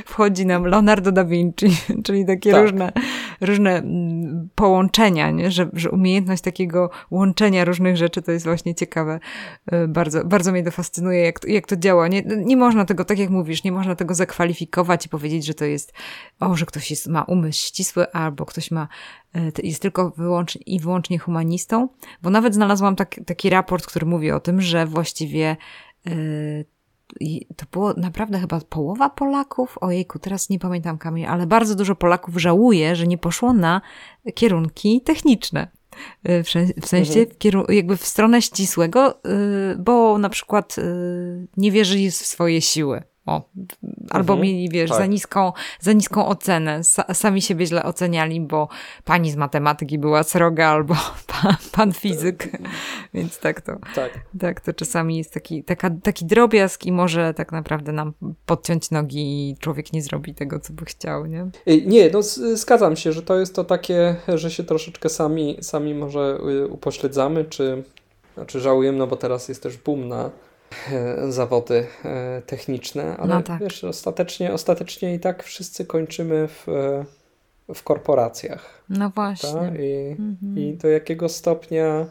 wchodzi 0.05 0.45
nam 0.45 0.65
Leonardo 0.65 1.11
da 1.11 1.25
Vinci, 1.25 1.67
czyli 2.05 2.25
takie 2.25 2.51
tak. 2.51 2.61
różne, 2.61 2.91
różne 3.41 3.77
mm, 3.77 4.49
połączenia, 4.55 5.31
nie? 5.31 5.51
Że, 5.51 5.69
że 5.73 5.91
umiejętność 5.91 6.43
takiego 6.43 6.89
łączenia 7.11 7.65
różnych 7.65 7.97
rzeczy 7.97 8.21
to 8.21 8.31
jest 8.31 8.45
właśnie 8.45 8.75
ciekawe. 8.75 9.19
E, 9.65 9.87
bardzo, 9.87 10.25
bardzo 10.25 10.51
mnie 10.51 10.63
to 10.63 10.71
fascynuje, 10.71 11.19
jak, 11.19 11.39
jak 11.47 11.67
to 11.67 11.75
działa. 11.75 12.07
Nie, 12.07 12.21
nie 12.21 12.57
można 12.57 12.85
tego, 12.85 13.05
tak 13.05 13.19
jak 13.19 13.29
mówisz, 13.29 13.63
nie 13.63 13.71
można 13.71 13.95
tego 13.95 14.13
zakwalifikować 14.13 15.05
i 15.05 15.09
powiedzieć, 15.09 15.45
że 15.45 15.53
to 15.53 15.65
jest, 15.65 15.93
o, 16.39 16.55
że 16.55 16.65
ktoś 16.65 16.89
jest, 16.89 17.07
ma 17.07 17.23
umysł 17.23 17.59
ścisły 17.67 18.11
albo 18.11 18.45
ktoś 18.45 18.71
ma 18.71 18.87
e, 19.35 19.51
jest 19.63 19.81
tylko 19.81 20.09
wyłącznie, 20.09 20.61
i 20.65 20.79
wyłącznie 20.79 21.19
humanistą, 21.19 21.87
bo 22.21 22.29
nawet 22.29 22.53
znalazłam 22.53 22.95
tak, 22.95 23.15
taki 23.25 23.49
raport, 23.49 23.85
który 23.85 24.05
mówi 24.05 24.31
o 24.31 24.39
tym, 24.39 24.61
że 24.61 24.85
właściwie 24.85 25.57
e, 26.07 26.11
to 27.55 27.65
było 27.71 27.93
naprawdę 27.93 28.39
chyba 28.39 28.59
połowa 28.69 29.09
Polaków, 29.09 29.77
ojejku, 29.81 30.19
teraz 30.19 30.49
nie 30.49 30.59
pamiętam 30.59 30.97
Kamil, 30.97 31.25
ale 31.25 31.47
bardzo 31.47 31.75
dużo 31.75 31.95
Polaków 31.95 32.37
żałuje, 32.37 32.95
że 32.95 33.07
nie 33.07 33.17
poszło 33.17 33.53
na 33.53 33.81
kierunki 34.35 35.01
techniczne. 35.01 35.67
Y, 36.29 36.43
w 36.81 36.87
sensie 36.87 37.19
mhm. 37.19 37.65
w 37.67 37.73
jakby 37.73 37.97
w 37.97 38.05
stronę 38.05 38.41
ścisłego, 38.41 39.19
y, 39.25 39.77
bo 39.79 40.17
na 40.17 40.29
przykład 40.29 40.77
y, 40.77 41.47
nie 41.57 41.71
wierzy 41.71 42.11
w 42.11 42.15
swoje 42.15 42.61
siły. 42.61 43.03
O, 43.31 43.49
albo 44.09 44.33
mhm, 44.33 44.47
mieli, 44.47 44.69
wiesz, 44.69 44.89
tak. 44.89 44.99
za, 44.99 45.05
niską, 45.05 45.51
za 45.79 45.93
niską 45.93 46.27
ocenę. 46.27 46.81
sami 47.13 47.41
siebie 47.41 47.65
źle 47.65 47.83
oceniali, 47.83 48.41
bo 48.41 48.67
pani 49.05 49.31
z 49.31 49.35
matematyki 49.35 49.99
była 49.99 50.23
sroga, 50.23 50.67
albo 50.67 50.95
pan, 51.41 51.55
pan 51.71 51.93
fizyk. 51.93 52.47
Więc 53.13 53.39
tak 53.39 53.61
to, 53.61 53.77
tak. 53.95 54.19
tak 54.39 54.61
to 54.61 54.73
czasami 54.73 55.17
jest 55.17 55.33
taki, 55.33 55.63
taka, 55.63 55.89
taki 56.03 56.25
drobiazg 56.25 56.85
i 56.85 56.91
może 56.91 57.33
tak 57.33 57.51
naprawdę 57.51 57.91
nam 57.91 58.13
podciąć 58.45 58.91
nogi 58.91 59.49
i 59.49 59.57
człowiek 59.57 59.93
nie 59.93 60.01
zrobi 60.01 60.35
tego, 60.35 60.59
co 60.59 60.73
by 60.73 60.85
chciał, 60.85 61.25
nie? 61.25 61.47
Nie, 61.85 62.09
no 62.09 62.19
zgadzam 62.53 62.95
się, 62.95 63.11
że 63.11 63.21
to 63.21 63.39
jest 63.39 63.55
to 63.55 63.63
takie, 63.63 64.15
że 64.27 64.51
się 64.51 64.63
troszeczkę 64.63 65.09
sami, 65.09 65.57
sami 65.61 65.93
może 65.93 66.39
upośledzamy, 66.69 67.45
czy 67.45 67.83
znaczy 68.33 68.59
żałujemy, 68.59 68.97
no 68.97 69.07
bo 69.07 69.15
teraz 69.15 69.49
jest 69.49 69.63
też 69.63 69.77
boom 69.77 70.07
na 70.07 70.29
zawody 71.29 71.87
e, 72.05 72.41
techniczne, 72.45 73.17
ale 73.17 73.35
no 73.35 73.43
tak. 73.43 73.59
wiesz, 73.61 73.83
ostatecznie, 73.83 74.53
ostatecznie 74.53 75.13
i 75.15 75.19
tak 75.19 75.43
wszyscy 75.43 75.85
kończymy 75.85 76.47
w, 76.47 76.69
e, 76.69 77.05
w 77.73 77.83
korporacjach. 77.83 78.83
No 78.89 79.09
właśnie. 79.15 79.71
I, 79.79 80.11
mhm. 80.11 80.57
I 80.57 80.73
do 80.73 80.87
jakiego 80.87 81.29
stopnia 81.29 82.05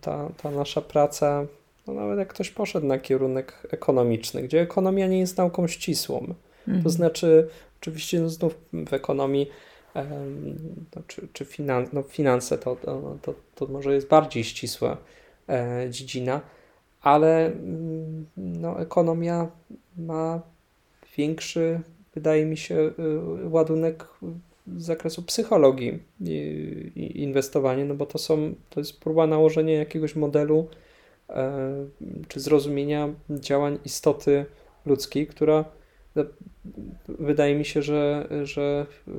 ta, 0.00 0.28
ta 0.42 0.50
nasza 0.50 0.80
praca 0.80 1.46
no 1.86 1.94
nawet 1.94 2.18
jak 2.18 2.28
ktoś 2.28 2.50
poszedł 2.50 2.86
na 2.86 2.98
kierunek 2.98 3.68
ekonomiczny, 3.70 4.42
gdzie 4.42 4.60
ekonomia 4.60 5.06
nie 5.06 5.18
jest 5.18 5.36
nauką 5.36 5.68
ścisłą. 5.68 6.34
Mhm. 6.68 6.82
To 6.82 6.90
znaczy, 6.90 7.48
oczywiście 7.80 8.20
no 8.20 8.28
znów 8.28 8.54
w 8.72 8.92
ekonomii 8.92 9.50
no, 10.96 11.02
czy, 11.06 11.28
czy 11.32 11.44
finan 11.44 11.86
no, 11.92 12.02
finanse 12.02 12.58
to, 12.58 12.76
to, 12.76 13.16
to, 13.22 13.34
to 13.54 13.66
może 13.66 13.94
jest 13.94 14.08
bardziej 14.08 14.44
ścisła 14.44 14.96
e, 15.48 15.86
dziedzina, 15.90 16.40
ale 17.04 17.46
mm, 17.46 18.26
no, 18.36 18.80
ekonomia 18.80 19.50
ma 19.96 20.40
większy, 21.16 21.80
wydaje 22.14 22.46
mi 22.46 22.56
się, 22.56 22.74
y, 23.44 23.48
ładunek 23.48 24.08
z 24.76 24.84
zakresu 24.84 25.22
psychologii 25.22 25.98
i 26.96 27.32
no 27.86 27.94
bo 27.94 28.06
to 28.06 28.18
są, 28.18 28.54
to 28.70 28.80
jest 28.80 29.00
próba 29.00 29.26
nałożenia 29.26 29.78
jakiegoś 29.78 30.16
modelu 30.16 30.68
e, 31.28 31.86
czy 32.28 32.40
zrozumienia 32.40 33.08
działań 33.30 33.78
istoty 33.84 34.46
ludzkiej, 34.86 35.26
która 35.26 35.64
no, 36.14 36.24
wydaje 37.08 37.54
mi 37.54 37.64
się, 37.64 37.82
że, 37.82 38.28
że 38.42 38.86
y, 39.08 39.12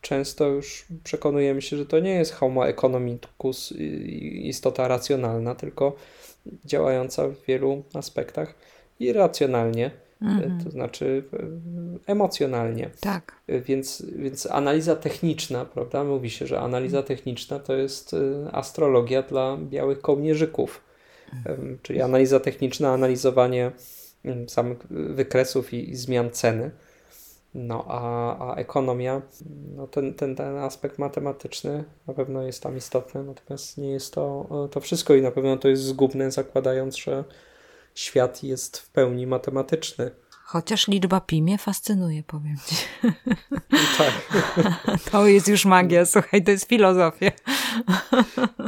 często 0.00 0.46
już 0.46 0.86
przekonujemy 1.04 1.62
się, 1.62 1.76
że 1.76 1.86
to 1.86 2.00
nie 2.00 2.14
jest 2.14 2.32
homo 2.32 2.68
economicus, 2.68 3.72
istota 4.42 4.88
racjonalna, 4.88 5.54
tylko 5.54 5.96
działająca 6.64 7.28
w 7.28 7.44
wielu 7.46 7.82
aspektach 7.94 8.54
irracjonalnie, 9.00 9.90
mm. 10.22 10.64
to 10.64 10.70
znaczy 10.70 11.24
emocjonalnie. 12.06 12.90
Tak. 13.00 13.32
Więc, 13.48 14.06
więc 14.16 14.46
analiza 14.46 14.96
techniczna, 14.96 15.64
prawda? 15.64 16.04
Mówi 16.04 16.30
się, 16.30 16.46
że 16.46 16.60
analiza 16.60 17.02
techniczna 17.02 17.58
to 17.58 17.74
jest 17.74 18.14
y, 18.14 18.46
astrologia 18.52 19.22
dla 19.22 19.56
białych 19.56 20.00
kołnierzyków. 20.00 20.88
Czyli 21.82 22.02
analiza 22.02 22.40
techniczna, 22.40 22.92
analizowanie 22.92 23.72
mm, 24.24 24.48
samych 24.48 24.86
wykresów 24.88 25.74
i, 25.74 25.90
i 25.90 25.96
zmian 25.96 26.30
ceny. 26.30 26.70
No, 27.60 27.84
a, 27.88 28.50
a 28.50 28.56
ekonomia, 28.56 29.22
no 29.76 29.86
ten, 29.86 30.14
ten, 30.14 30.36
ten 30.36 30.56
aspekt 30.56 30.98
matematyczny 30.98 31.84
na 32.06 32.14
pewno 32.14 32.42
jest 32.42 32.62
tam 32.62 32.76
istotny, 32.76 33.24
natomiast 33.24 33.78
nie 33.78 33.90
jest 33.90 34.14
to, 34.14 34.46
to 34.70 34.80
wszystko 34.80 35.14
i 35.14 35.22
na 35.22 35.30
pewno 35.30 35.56
to 35.56 35.68
jest 35.68 35.82
zgubne, 35.82 36.30
zakładając, 36.30 36.96
że 36.96 37.24
świat 37.94 38.42
jest 38.42 38.78
w 38.78 38.90
pełni 38.90 39.26
matematyczny. 39.26 40.10
Chociaż 40.50 40.88
liczba 40.88 41.20
pi 41.20 41.42
mnie 41.42 41.58
fascynuje, 41.58 42.22
powiem 42.22 42.56
ci. 42.66 42.76
Tak. 43.98 44.12
To 45.10 45.26
jest 45.26 45.48
już 45.48 45.64
magia, 45.64 46.06
słuchaj, 46.06 46.44
to 46.44 46.50
jest 46.50 46.68
filozofia. 46.68 47.30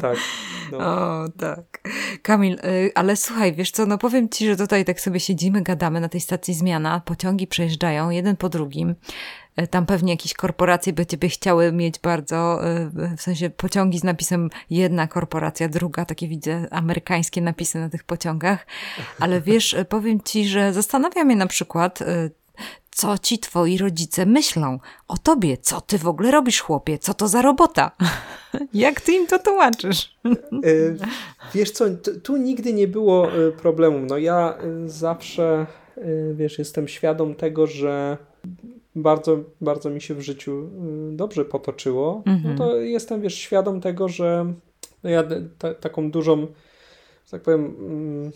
Tak. 0.01 0.17
No. 0.73 0.79
O, 0.79 1.25
tak. 1.39 1.81
Kamil, 2.23 2.53
y, 2.65 2.93
ale 2.95 3.17
słuchaj, 3.17 3.53
wiesz 3.53 3.71
co, 3.71 3.87
no 3.87 3.99
powiem 3.99 4.29
ci, 4.29 4.47
że 4.47 4.57
tutaj 4.57 4.85
tak 4.85 5.01
sobie 5.01 5.21
siedzimy, 5.21 5.63
gadamy 5.63 6.01
na 6.01 6.09
tej 6.09 6.21
stacji 6.21 6.55
zmiana, 6.55 7.01
pociągi 7.05 7.47
przejeżdżają 7.47 8.11
jeden 8.11 8.37
po 8.37 8.49
drugim. 8.49 8.95
Y, 9.63 9.67
tam 9.67 9.87
pewnie 9.87 10.13
jakieś 10.13 10.35
korporacje 10.35 10.93
by 10.93 11.07
ciebie 11.07 11.29
chciały 11.29 11.73
mieć 11.73 11.99
bardzo, 11.99 12.69
y, 13.13 13.17
w 13.17 13.23
sensie 13.23 13.51
pociągi 13.51 13.99
z 13.99 14.05
napisem 14.05 14.51
jedna 14.71 15.07
korporacja, 15.07 15.69
druga, 15.69 16.05
takie 16.05 16.29
widzę 16.29 16.67
amerykańskie 16.71 17.41
napisy 17.41 17.79
na 17.79 17.89
tych 17.89 18.05
pociągach. 18.05 18.67
Ale 19.21 19.41
wiesz, 19.41 19.77
powiem 19.89 20.21
ci, 20.21 20.49
że 20.49 20.73
zastanawia 20.73 21.25
mnie 21.25 21.37
na 21.37 21.47
przykład, 21.47 21.99
co 22.91 23.19
ci 23.19 23.39
twoi 23.39 23.79
rodzice 23.79 24.27
myślą 24.27 24.79
o 25.09 25.19
tobie, 25.19 25.57
co 25.57 25.81
ty 25.81 25.99
w 25.99 26.09
ogóle 26.09 26.31
robisz, 26.31 26.61
chłopie, 26.61 26.99
co 26.99 27.15
to 27.15 27.29
za 27.29 27.43
robota? 27.43 27.91
Jak 28.75 29.01
ty 29.01 29.13
im 29.13 29.27
to 29.27 29.39
tłumaczysz? 29.39 30.17
E, 30.25 30.31
wiesz 31.55 31.71
co, 31.71 31.85
tu 32.23 32.37
nigdy 32.37 32.73
nie 32.73 32.89
było 32.89 33.33
e, 33.33 33.53
problemu. 33.53 34.07
No 34.07 34.19
ja 34.19 34.59
e, 34.59 34.89
zawsze, 34.89 35.67
wiesz, 36.35 36.59
jestem 36.59 36.89
świadom 36.89 37.35
tego, 37.35 37.67
że 37.67 38.17
bardzo, 39.03 39.37
bardzo 39.61 39.91
mi 39.91 40.01
się 40.01 40.15
w 40.15 40.21
życiu 40.21 40.71
dobrze 41.13 41.45
potoczyło. 41.45 42.23
No 42.27 42.33
mhm. 42.33 42.59
to 42.59 42.77
jestem, 42.77 43.21
wiesz, 43.21 43.35
świadom 43.35 43.81
tego, 43.81 44.09
że 44.09 44.53
no 45.03 45.11
ja 45.11 45.25
taką 45.81 46.11
dużą, 46.11 46.47
tak 47.31 47.43
powiem, 47.43 47.77
mm, 47.79 48.31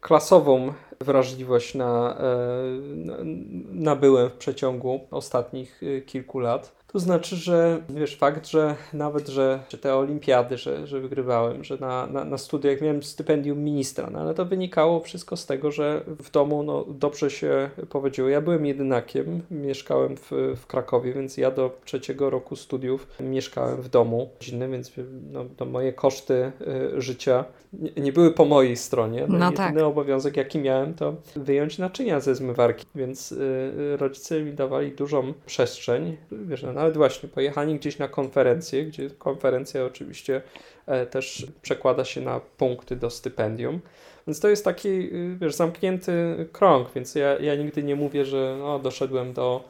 klasową 0.00 0.72
wrażliwość 1.00 1.74
na, 1.74 2.18
e, 2.20 3.24
nabyłem 3.72 4.30
w 4.30 4.32
przeciągu 4.32 5.00
ostatnich 5.10 5.80
e, 5.82 6.00
kilku 6.00 6.38
lat. 6.38 6.81
To 6.92 6.98
znaczy, 6.98 7.36
że 7.36 7.82
wiesz, 7.88 8.16
fakt, 8.16 8.48
że 8.48 8.76
nawet, 8.92 9.28
że 9.28 9.60
te 9.80 9.96
olimpiady, 9.96 10.58
że, 10.58 10.86
że 10.86 11.00
wygrywałem, 11.00 11.64
że 11.64 11.76
na, 11.76 12.06
na, 12.06 12.24
na 12.24 12.38
studiach 12.38 12.80
miałem 12.80 13.02
stypendium 13.02 13.58
ministra, 13.58 14.10
no 14.10 14.20
ale 14.20 14.34
to 14.34 14.44
wynikało 14.44 15.00
wszystko 15.00 15.36
z 15.36 15.46
tego, 15.46 15.70
że 15.70 16.02
w 16.06 16.30
domu 16.30 16.62
no, 16.62 16.84
dobrze 16.88 17.30
się 17.30 17.70
powiedziało. 17.88 18.28
Ja 18.28 18.40
byłem 18.40 18.66
jedynakiem, 18.66 19.42
mieszkałem 19.50 20.16
w, 20.16 20.30
w 20.56 20.66
Krakowie, 20.66 21.12
więc 21.12 21.36
ja 21.36 21.50
do 21.50 21.78
trzeciego 21.84 22.30
roku 22.30 22.56
studiów 22.56 23.06
mieszkałem 23.20 23.82
w 23.82 23.88
domu 23.88 24.30
rodzinnym, 24.40 24.72
więc 24.72 24.92
no, 25.32 25.44
no 25.60 25.66
moje 25.66 25.92
koszty 25.92 26.52
y, 26.96 27.00
życia 27.00 27.44
nie, 27.72 27.90
nie, 28.02 28.12
były 28.12 28.30
po 28.30 28.44
mojej 28.44 28.76
stronie. 28.76 29.26
No, 29.28 29.38
no 29.38 29.50
jedyny 29.50 29.74
tak. 29.74 29.82
obowiązek, 29.82 30.36
jaki 30.36 30.58
miałem, 30.58 30.94
to 30.94 31.14
wyjąć 31.36 31.78
naczynia 31.78 32.20
ze 32.20 32.34
zmywarki, 32.34 32.86
więc 32.94 33.32
y, 33.32 33.96
rodzice 33.96 34.42
mi 34.42 34.52
dawali 34.52 34.92
dużą 34.92 35.32
przestrzeń. 35.46 36.16
Wiesz, 36.32 36.62
no, 36.62 36.72
nawet 36.82 36.96
właśnie 36.96 37.28
pojechanie 37.28 37.78
gdzieś 37.78 37.98
na 37.98 38.08
konferencję, 38.08 38.84
gdzie 38.84 39.10
konferencja 39.10 39.84
oczywiście 39.84 40.42
e, 40.86 41.06
też 41.06 41.46
przekłada 41.62 42.04
się 42.04 42.20
na 42.20 42.40
punkty 42.40 42.96
do 42.96 43.10
stypendium. 43.10 43.80
Więc 44.26 44.40
to 44.40 44.48
jest 44.48 44.64
taki, 44.64 44.88
y, 44.88 45.36
wiesz, 45.40 45.54
zamknięty 45.54 46.12
krąg, 46.52 46.88
więc 46.94 47.14
ja, 47.14 47.38
ja 47.38 47.54
nigdy 47.54 47.82
nie 47.82 47.96
mówię, 47.96 48.24
że 48.24 48.56
no, 48.58 48.78
doszedłem 48.78 49.32
do 49.32 49.64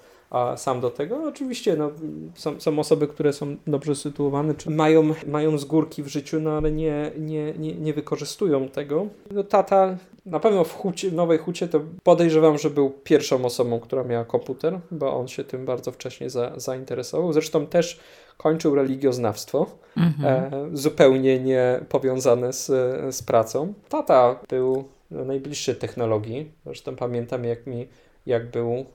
sam 0.57 0.81
do 0.81 0.91
tego. 0.91 1.25
Oczywiście 1.29 1.77
no, 1.77 1.91
są, 2.35 2.61
są 2.61 2.79
osoby, 2.79 3.07
które 3.07 3.33
są 3.33 3.57
dobrze 3.67 3.95
sytuowane, 3.95 4.55
czy 4.55 4.71
mają, 4.71 5.15
mają 5.27 5.59
z 5.59 5.65
górki 5.65 6.03
w 6.03 6.09
życiu, 6.09 6.41
no 6.41 6.51
ale 6.51 6.73
nie, 6.73 7.11
nie, 7.19 7.53
nie, 7.59 7.75
nie 7.75 7.95
wykorzystują 7.95 8.69
tego. 8.69 9.07
No, 9.31 9.45
tata 9.45 9.97
na 10.27 10.41
pewno 10.41 10.65
w, 10.65 10.75
hucie, 10.75 11.11
w 11.11 11.15
Nowej 11.15 11.39
Hucie 11.39 11.69
to 11.69 11.81
podejrzewam, 12.03 12.59
że 12.59 12.71
był 12.71 12.91
pierwszą 12.91 13.45
osobą, 13.45 13.81
która 13.81 14.05
miała 14.05 14.25
komputer, 14.25 14.81
bo 14.91 15.15
on 15.15 15.29
się 15.29 15.45
tym 15.45 15.65
bardzo 15.65 15.93
wcześnie 15.93 16.31
za, 16.31 16.53
zainteresował. 16.57 17.33
Zresztą 17.33 17.67
też 17.67 18.01
kończył 18.37 18.75
religioznawstwo, 18.75 19.67
mhm. 19.97 20.55
e, 20.55 20.77
zupełnie 20.77 21.41
nie 21.41 21.81
powiązane 21.89 22.53
z, 22.53 22.67
z 23.15 23.23
pracą. 23.23 23.75
Tata 23.89 24.41
był 24.49 24.85
najbliższy 25.11 25.75
technologii. 25.75 26.53
Zresztą 26.65 26.97
pamiętam, 26.97 27.45
jak 27.45 27.67
mi 27.67 27.89
jak 28.27 28.51
był 28.51 28.87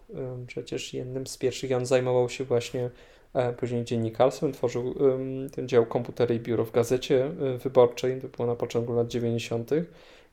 przecież 0.48 0.94
jednym 0.94 1.28
z 1.28 1.38
pierwszych. 1.38 1.72
on 1.72 1.86
zajmował 1.86 2.30
się 2.30 2.44
właśnie 2.44 2.90
e, 3.34 3.54
później 3.54 3.84
dziennikarstwem, 3.84 4.52
tworzył 4.52 4.96
ten 5.52 5.68
dział 5.68 5.86
komputery 5.86 6.36
i 6.36 6.40
biuro 6.40 6.66
w 6.66 6.72
gazecie 6.72 7.26
e, 7.26 7.58
wyborczej, 7.58 8.22
to 8.22 8.28
było 8.28 8.48
na 8.48 8.56
początku 8.56 8.94
lat 8.94 9.08
90. 9.08 9.72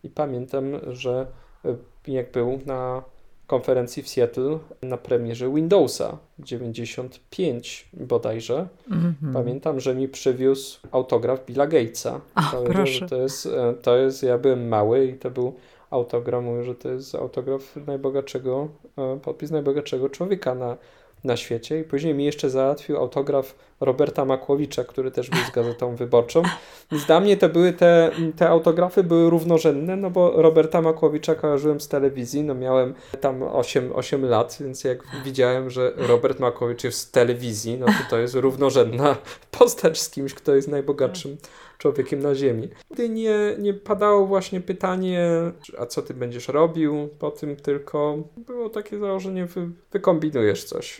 I 0.05 0.11
pamiętam, 0.11 0.65
że 0.93 1.27
e, 1.65 1.77
jak 2.07 2.33
był 2.33 2.61
na 2.67 3.03
konferencji 3.47 4.03
w 4.03 4.09
Seattle 4.09 4.59
na 4.83 4.97
premierze 4.97 5.55
Windowsa 5.55 6.19
95 6.39 7.89
bodajże. 7.93 8.69
Mm 8.91 9.15
-hmm. 9.23 9.33
Pamiętam, 9.33 9.81
że 9.81 9.95
mi 9.95 10.09
przywiózł 10.09 10.81
autograf 10.91 11.47
Billa 11.47 11.67
Gatesa. 11.67 12.21
Ach, 12.35 12.53
to, 12.53 12.63
proszę. 12.63 13.09
To 13.09 13.17
jest, 13.17 13.49
to 13.83 13.97
jest, 13.97 14.23
ja 14.23 14.39
byłem 14.39 14.69
mały 14.69 15.07
i 15.07 15.15
to 15.15 15.31
był 15.31 15.55
autograf, 15.95 16.45
mówił, 16.45 16.65
że 16.65 16.75
to 16.75 16.89
jest 16.89 17.15
autograf 17.15 17.77
najbogatszego, 17.77 18.69
e, 18.99 19.19
podpis 19.23 19.51
najbogatszego 19.51 20.09
człowieka 20.09 20.55
na, 20.55 20.77
na 21.25 21.37
świecie. 21.37 21.81
I 21.81 21.85
później 21.85 22.15
mi 22.15 22.25
jeszcze 22.25 22.51
załatwił 22.51 22.97
autograf 22.97 23.55
Roberta 23.85 24.25
Makłowicza, 24.25 24.85
który 24.85 25.11
też 25.11 25.31
był 25.31 25.41
z 25.41 25.51
gazetą 25.51 25.97
wyborczą. 25.97 26.43
Więc 26.93 27.05
dla 27.05 27.21
mnie 27.21 27.37
to 27.37 27.49
były 27.49 27.73
te, 27.73 28.11
te 28.37 28.49
autografy 28.49 29.05
były 29.05 29.31
równorzędne, 29.31 29.97
no 29.97 30.11
bo 30.11 30.43
Roberta 30.43 30.83
Makłowicza 30.83 31.35
kojarzyłem 31.35 31.81
z 31.81 31.89
telewizji, 31.89 32.43
no 32.43 32.55
miałem 32.55 32.95
tam 33.21 33.43
8, 33.43 33.93
8 33.95 34.25
lat, 34.25 34.57
więc 34.61 34.85
jak 34.85 34.99
widziałem, 35.25 35.71
że 35.71 35.93
Robert 35.97 36.41
Makłowicz 36.41 36.85
jest 36.85 36.99
z 36.99 37.11
telewizji, 37.11 37.79
no 37.79 37.87
to 37.87 38.11
to 38.11 38.19
jest 38.19 38.35
równorzędna 38.35 39.17
postać 39.59 40.01
z 40.01 40.11
kimś, 40.11 40.35
kto 40.35 40.55
jest 40.55 40.69
najbogatszym 40.69 41.37
człowiekiem 41.79 42.21
na 42.21 42.35
ziemi. 42.35 42.69
Gdy 42.91 43.09
nie, 43.09 43.39
nie 43.59 43.75
padało 43.75 44.27
właśnie 44.27 44.61
pytanie, 44.61 45.31
a 45.79 45.87
co 45.87 46.03
ty 46.03 46.15
będziesz 46.15 46.49
robił 46.49 47.09
po 47.19 47.31
tym, 47.31 47.57
tylko 47.57 48.19
było 48.37 48.71
takie 48.71 48.99
założenie, 48.99 49.47
wy, 49.47 49.69
wykombinujesz 49.93 50.65
coś. 50.65 50.99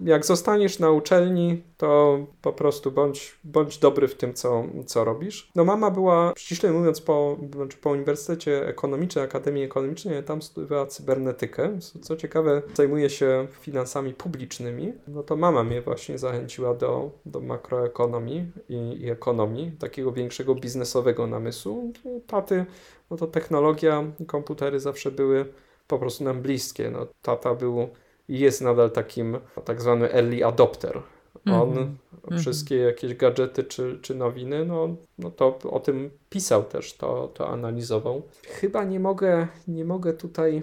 Jak 0.00 0.26
zostaniesz 0.26 0.78
na 0.78 0.90
uczelni, 0.90 1.62
to 1.76 2.01
po 2.42 2.52
prostu 2.52 2.90
bądź, 2.92 3.38
bądź 3.44 3.78
dobry 3.78 4.08
w 4.08 4.14
tym, 4.14 4.34
co, 4.34 4.64
co 4.86 5.04
robisz. 5.04 5.50
No 5.54 5.64
mama 5.64 5.90
była, 5.90 6.32
ściśle 6.36 6.72
mówiąc, 6.72 7.00
po, 7.00 7.36
znaczy 7.54 7.76
po 7.78 7.90
Uniwersytecie 7.90 8.66
Ekonomicznym, 8.66 9.24
Akademii 9.24 9.64
Ekonomicznej, 9.64 10.22
tam 10.22 10.42
studiowała 10.42 10.86
cybernetykę. 10.86 11.78
Co 12.02 12.16
ciekawe, 12.16 12.62
zajmuje 12.74 13.10
się 13.10 13.46
finansami 13.60 14.14
publicznymi. 14.14 14.92
No 15.08 15.22
to 15.22 15.36
mama 15.36 15.64
mnie 15.64 15.82
właśnie 15.82 16.18
zachęciła 16.18 16.74
do, 16.74 17.10
do 17.26 17.40
makroekonomii 17.40 18.50
i, 18.68 19.00
i 19.00 19.10
ekonomii, 19.10 19.72
takiego 19.72 20.12
większego 20.12 20.54
biznesowego 20.54 21.26
namysłu. 21.26 21.92
Taty, 22.26 22.66
no 23.10 23.16
to 23.16 23.26
technologia, 23.26 24.04
komputery 24.26 24.80
zawsze 24.80 25.10
były 25.10 25.44
po 25.88 25.98
prostu 25.98 26.24
nam 26.24 26.42
bliskie. 26.42 26.90
No, 26.90 27.06
tata 27.22 27.54
był 27.54 27.88
i 28.28 28.38
jest 28.38 28.60
nadal 28.60 28.90
takim 28.90 29.38
tak 29.64 29.80
zwany 29.80 30.12
early 30.12 30.44
adopter. 30.44 31.02
On 31.46 31.78
mm 31.78 31.96
-hmm. 32.22 32.38
wszystkie 32.38 32.76
jakieś 32.76 33.14
gadżety 33.14 33.64
czy, 33.64 33.98
czy 34.02 34.14
nowiny, 34.14 34.64
no, 34.64 34.96
no 35.18 35.30
to 35.30 35.58
o 35.70 35.80
tym 35.80 36.10
pisał 36.30 36.64
też, 36.64 36.92
to, 36.92 37.30
to 37.34 37.48
analizował. 37.48 38.22
Chyba 38.46 38.84
nie 38.84 39.00
mogę, 39.00 39.48
nie 39.68 39.84
mogę 39.84 40.12
tutaj 40.12 40.62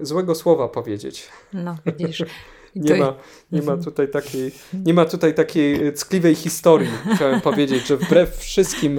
złego 0.00 0.34
słowa 0.34 0.68
powiedzieć. 0.68 1.28
No, 1.52 1.76
widzisz. 1.86 2.24
Nie 2.76 2.94
ma, 2.94 3.14
nie, 3.52 3.62
ma 3.62 3.76
tutaj 3.76 4.10
takiej, 4.10 4.52
nie 4.84 4.94
ma 4.94 5.04
tutaj 5.04 5.34
takiej 5.34 5.92
ckliwej 5.92 6.34
historii, 6.34 6.88
chciałem 7.14 7.40
powiedzieć, 7.50 7.86
że 7.86 7.96
wbrew 7.96 8.36
wszystkim 8.36 8.98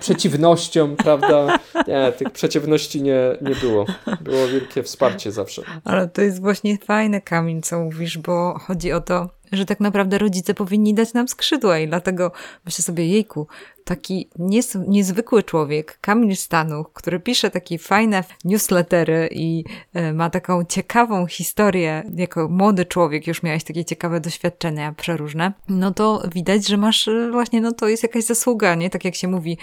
przeciwnościom, 0.00 0.96
prawda, 0.96 1.58
nie, 1.88 2.12
tych 2.12 2.30
przeciwności 2.30 3.02
nie, 3.02 3.36
nie 3.40 3.54
było. 3.54 3.86
Było 4.20 4.46
wielkie 4.46 4.82
wsparcie 4.82 5.32
zawsze. 5.32 5.62
Ale 5.84 6.08
to 6.08 6.22
jest 6.22 6.40
właśnie 6.40 6.78
fajne, 6.78 7.20
Kamil, 7.20 7.60
co 7.62 7.80
mówisz, 7.80 8.18
bo 8.18 8.58
chodzi 8.58 8.92
o 8.92 9.00
to, 9.00 9.28
że 9.56 9.66
tak 9.66 9.80
naprawdę 9.80 10.18
rodzice 10.18 10.54
powinni 10.54 10.94
dać 10.94 11.14
nam 11.14 11.28
skrzydła 11.28 11.78
i 11.78 11.88
dlatego 11.88 12.32
myślę 12.64 12.82
sobie, 12.82 13.06
jejku, 13.06 13.46
taki 13.84 14.28
nies 14.38 14.78
niezwykły 14.88 15.42
człowiek, 15.42 15.98
Kamil 16.00 16.36
Stanów, 16.36 16.86
który 16.92 17.20
pisze 17.20 17.50
takie 17.50 17.78
fajne 17.78 18.24
newslettery 18.44 19.28
i 19.32 19.64
y, 19.96 20.12
ma 20.12 20.30
taką 20.30 20.64
ciekawą 20.64 21.26
historię, 21.26 22.02
jako 22.14 22.48
młody 22.48 22.86
człowiek 22.86 23.26
już 23.26 23.42
miałeś 23.42 23.64
takie 23.64 23.84
ciekawe 23.84 24.20
doświadczenia 24.20 24.92
przeróżne, 24.92 25.52
no 25.68 25.94
to 25.94 26.22
widać, 26.34 26.66
że 26.66 26.76
masz 26.76 27.08
y, 27.08 27.30
właśnie, 27.32 27.60
no 27.60 27.72
to 27.72 27.88
jest 27.88 28.02
jakaś 28.02 28.24
zasługa, 28.24 28.74
nie? 28.74 28.90
Tak 28.90 29.04
jak 29.04 29.14
się 29.14 29.28
mówi, 29.28 29.58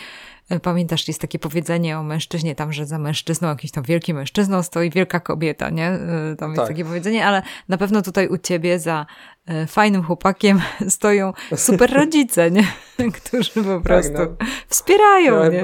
y, 0.52 0.60
Pamiętasz, 0.60 1.08
jest 1.08 1.22
takie 1.22 1.40
powiedzenie 1.40 1.98
o 1.98 2.04
mężczyźnie, 2.04 2.56
tam, 2.56 2.74
że 2.74 2.86
za 2.86 3.00
mężczyzną, 3.00 3.48
jakimś 3.48 3.72
tam 3.72 3.84
wielkim 3.84 4.18
mężczyzną 4.18 4.64
stoi 4.64 4.90
wielka 4.90 5.20
kobieta, 5.20 5.70
nie? 5.70 6.00
Tam 6.38 6.50
jest 6.50 6.62
tak. 6.62 6.68
takie 6.68 6.86
powiedzenie, 6.86 7.26
ale 7.26 7.42
na 7.68 7.78
pewno 7.78 8.02
tutaj 8.02 8.28
u 8.28 8.38
ciebie 8.38 8.80
za 8.80 9.06
fajnym 9.68 10.04
chłopakiem 10.04 10.62
stoją 10.90 11.34
super 11.56 11.94
rodzice, 11.94 12.52
nie? 12.52 12.64
Którzy 13.24 13.52
po 13.52 13.64
tak, 13.64 13.82
prostu 13.82 14.14
tak, 14.14 14.30
no. 14.30 14.46
wspierają, 14.68 15.44
ja 15.44 15.50
nie? 15.50 15.64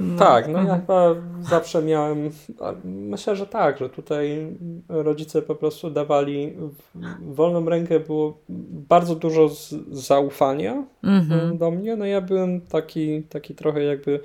No. 0.00 0.18
Tak, 0.18 0.48
no 0.48 0.62
ja 0.62 0.74
chyba 0.76 1.14
zawsze 1.40 1.82
miałem, 1.82 2.30
myślę, 2.84 3.36
że 3.36 3.46
tak, 3.46 3.78
że 3.78 3.88
tutaj 3.88 4.56
rodzice 4.88 5.42
po 5.42 5.54
prostu 5.54 5.90
dawali 5.90 6.56
wolną 7.20 7.64
rękę, 7.68 8.00
było 8.00 8.38
bardzo 8.88 9.14
dużo 9.14 9.50
zaufania 9.90 10.84
mhm. 11.02 11.58
do 11.58 11.70
mnie, 11.70 11.96
no 11.96 12.04
ja 12.04 12.20
byłem 12.20 12.60
taki, 12.60 13.22
taki 13.22 13.54
trochę 13.54 13.82
jakby 13.82 14.20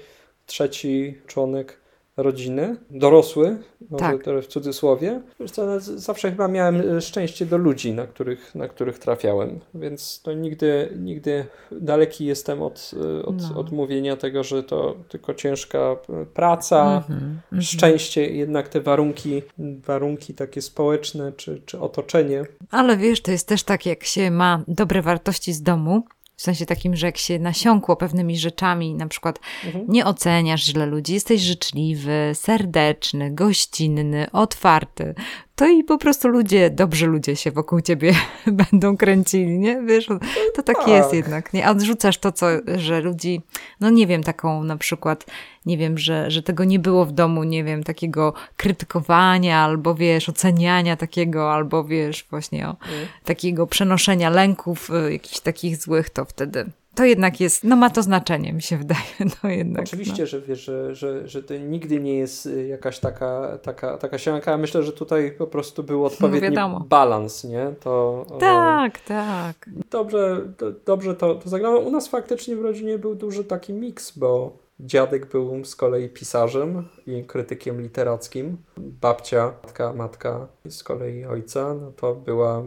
trzeci 0.45 1.17
członek 1.27 1.79
rodziny, 2.23 2.75
dorosły, 2.89 3.57
może 3.89 4.19
tak. 4.19 4.43
w 4.43 4.47
cudzysłowie. 4.47 5.21
Wiesz 5.39 5.51
co, 5.51 5.79
zawsze 5.79 6.29
chyba 6.29 6.47
miałem 6.47 6.97
e, 6.97 7.01
szczęście 7.01 7.45
do 7.45 7.57
ludzi, 7.57 7.93
na 7.93 8.07
których, 8.07 8.55
na 8.55 8.67
których 8.67 8.99
trafiałem, 8.99 9.59
więc 9.73 10.21
to 10.21 10.33
nigdy, 10.33 10.93
nigdy 10.99 11.45
daleki 11.71 12.25
jestem 12.25 12.61
od, 12.61 12.91
e, 13.19 13.25
od, 13.25 13.35
no. 13.49 13.59
od 13.59 13.71
mówienia 13.71 14.15
tego, 14.15 14.43
że 14.43 14.63
to 14.63 14.95
tylko 15.09 15.33
ciężka 15.33 15.79
e, 15.79 16.25
praca, 16.25 17.03
mm 17.09 17.39
-hmm, 17.53 17.61
szczęście, 17.61 18.29
jednak 18.29 18.69
te 18.69 18.81
warunki, 18.81 19.41
warunki 19.57 20.33
takie 20.33 20.61
społeczne 20.61 21.31
czy, 21.31 21.61
czy 21.65 21.79
otoczenie. 21.79 22.43
Ale 22.71 22.97
wiesz, 22.97 23.21
to 23.21 23.31
jest 23.31 23.47
też 23.47 23.63
tak, 23.63 23.85
jak 23.85 24.03
się 24.03 24.31
ma 24.31 24.63
dobre 24.67 25.01
wartości 25.01 25.53
z 25.53 25.61
domu, 25.61 26.03
w 26.39 26.41
sensie 26.41 26.65
takim, 26.65 26.95
że 26.95 27.05
jak 27.05 27.17
się 27.17 27.39
nasiąkło 27.39 27.95
pewnymi 27.95 28.37
rzeczami, 28.37 28.95
na 28.95 29.07
przykład 29.07 29.39
mhm. 29.65 29.85
nie 29.87 30.05
oceniasz 30.05 30.63
źle 30.63 30.85
ludzi, 30.85 31.13
jesteś 31.13 31.41
życzliwy, 31.41 32.31
serdeczny, 32.33 33.31
gościnny, 33.31 34.31
otwarty, 34.31 35.15
to 35.59 35.67
i 35.67 35.83
po 35.83 35.97
prostu 35.97 36.27
ludzie, 36.27 36.69
dobrzy 36.69 37.07
ludzie 37.07 37.35
się 37.35 37.51
wokół 37.51 37.81
ciebie 37.81 38.13
będą 38.71 38.97
kręcili, 38.97 39.59
nie? 39.59 39.81
Wiesz, 39.81 40.07
to 40.55 40.63
tak, 40.63 40.77
tak, 40.77 40.87
jest 40.87 41.13
jednak, 41.13 41.53
nie? 41.53 41.67
A 41.67 41.71
odrzucasz 41.71 42.17
to, 42.17 42.31
co, 42.31 42.47
że 42.77 43.01
ludzi, 43.01 43.41
no 43.79 43.89
nie 43.89 44.07
wiem, 44.07 44.23
taką 44.23 44.63
na 44.63 44.77
przykład, 44.77 45.25
nie 45.65 45.77
wiem, 45.77 45.97
że, 45.97 46.31
że 46.31 46.43
tego 46.43 46.63
nie 46.63 46.79
było 46.79 47.05
w 47.05 47.11
domu, 47.11 47.43
nie 47.43 47.63
wiem, 47.63 47.83
takiego 47.83 48.33
krytykowania, 48.57 49.59
albo 49.59 49.95
wiesz, 49.95 50.29
oceniania 50.29 50.95
takiego, 50.95 51.53
albo 51.53 51.83
wiesz, 51.83 52.25
właśnie 52.29 52.67
o, 52.67 52.75
mm. 52.89 53.07
takiego 53.25 53.67
przenoszenia 53.67 54.29
lęków, 54.29 54.89
y, 55.07 55.13
jakichś 55.13 55.39
takich 55.39 55.77
złych, 55.77 56.09
to 56.09 56.25
wtedy 56.25 56.65
to 56.99 57.05
jednak 57.05 57.39
jest, 57.39 57.63
no 57.63 57.75
ma 57.75 57.89
to 57.89 58.03
znaczenie, 58.03 58.53
mi 58.53 58.61
się 58.61 58.77
wydaje. 58.77 59.01
No 59.43 59.49
jednak, 59.49 59.83
Oczywiście, 59.83 60.23
no. 60.23 60.27
że 60.27 60.41
wiesz, 60.41 60.59
że, 60.59 60.95
że, 60.95 61.27
że 61.27 61.43
to 61.43 61.57
nigdy 61.57 61.99
nie 61.99 62.17
jest 62.17 62.45
y, 62.45 62.67
jakaś 62.67 62.99
taka, 62.99 63.57
taka, 63.61 63.97
taka 63.97 64.17
sianka. 64.17 64.57
Myślę, 64.57 64.83
że 64.83 64.91
tutaj 64.91 65.31
po 65.31 65.47
prostu 65.47 65.83
był 65.83 66.05
odpowiedni 66.05 66.49
no 66.49 66.79
balans, 66.89 67.43
nie? 67.43 67.73
To, 67.79 68.25
tak, 68.39 68.95
o... 69.05 69.07
tak. 69.07 69.69
Dobrze, 69.91 70.41
to, 70.57 70.71
dobrze 70.85 71.15
to, 71.15 71.35
to 71.35 71.49
zagrało. 71.49 71.79
U 71.79 71.91
nas 71.91 72.07
faktycznie 72.07 72.55
w 72.55 72.61
rodzinie 72.61 72.97
był 72.97 73.15
duży 73.15 73.43
taki 73.43 73.73
miks, 73.73 74.17
bo 74.17 74.57
Dziadek 74.79 75.25
był 75.25 75.65
z 75.65 75.75
kolei 75.75 76.09
pisarzem 76.09 76.87
i 77.07 77.23
krytykiem 77.23 77.81
literackim. 77.81 78.57
Babcia, 78.77 79.53
matka, 79.63 79.93
matka 79.93 80.47
z 80.69 80.83
kolei 80.83 81.25
ojca, 81.25 81.73
no 81.73 81.91
to 81.91 82.15
była 82.15 82.63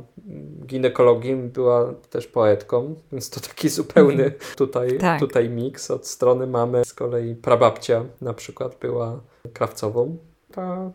ginekologiem, 0.67 1.51
była 1.51 1.95
też 2.11 2.27
poetką, 2.27 2.95
więc 3.13 3.31
to 3.31 3.41
taki 3.41 3.69
zupełny 3.69 4.25
mhm. 4.25 4.41
tutaj, 4.57 4.99
tak. 4.99 5.21
tutaj 5.21 5.49
miks. 5.51 5.91
Od 5.91 6.07
strony 6.07 6.47
mamy 6.47 6.85
z 6.85 6.95
kolei 6.95 7.35
prababcia 7.35 8.05
na 8.21 8.35
przykład 8.35 8.77
była 8.81 9.21
krawcową. 9.53 10.17
Ta, 10.53 10.91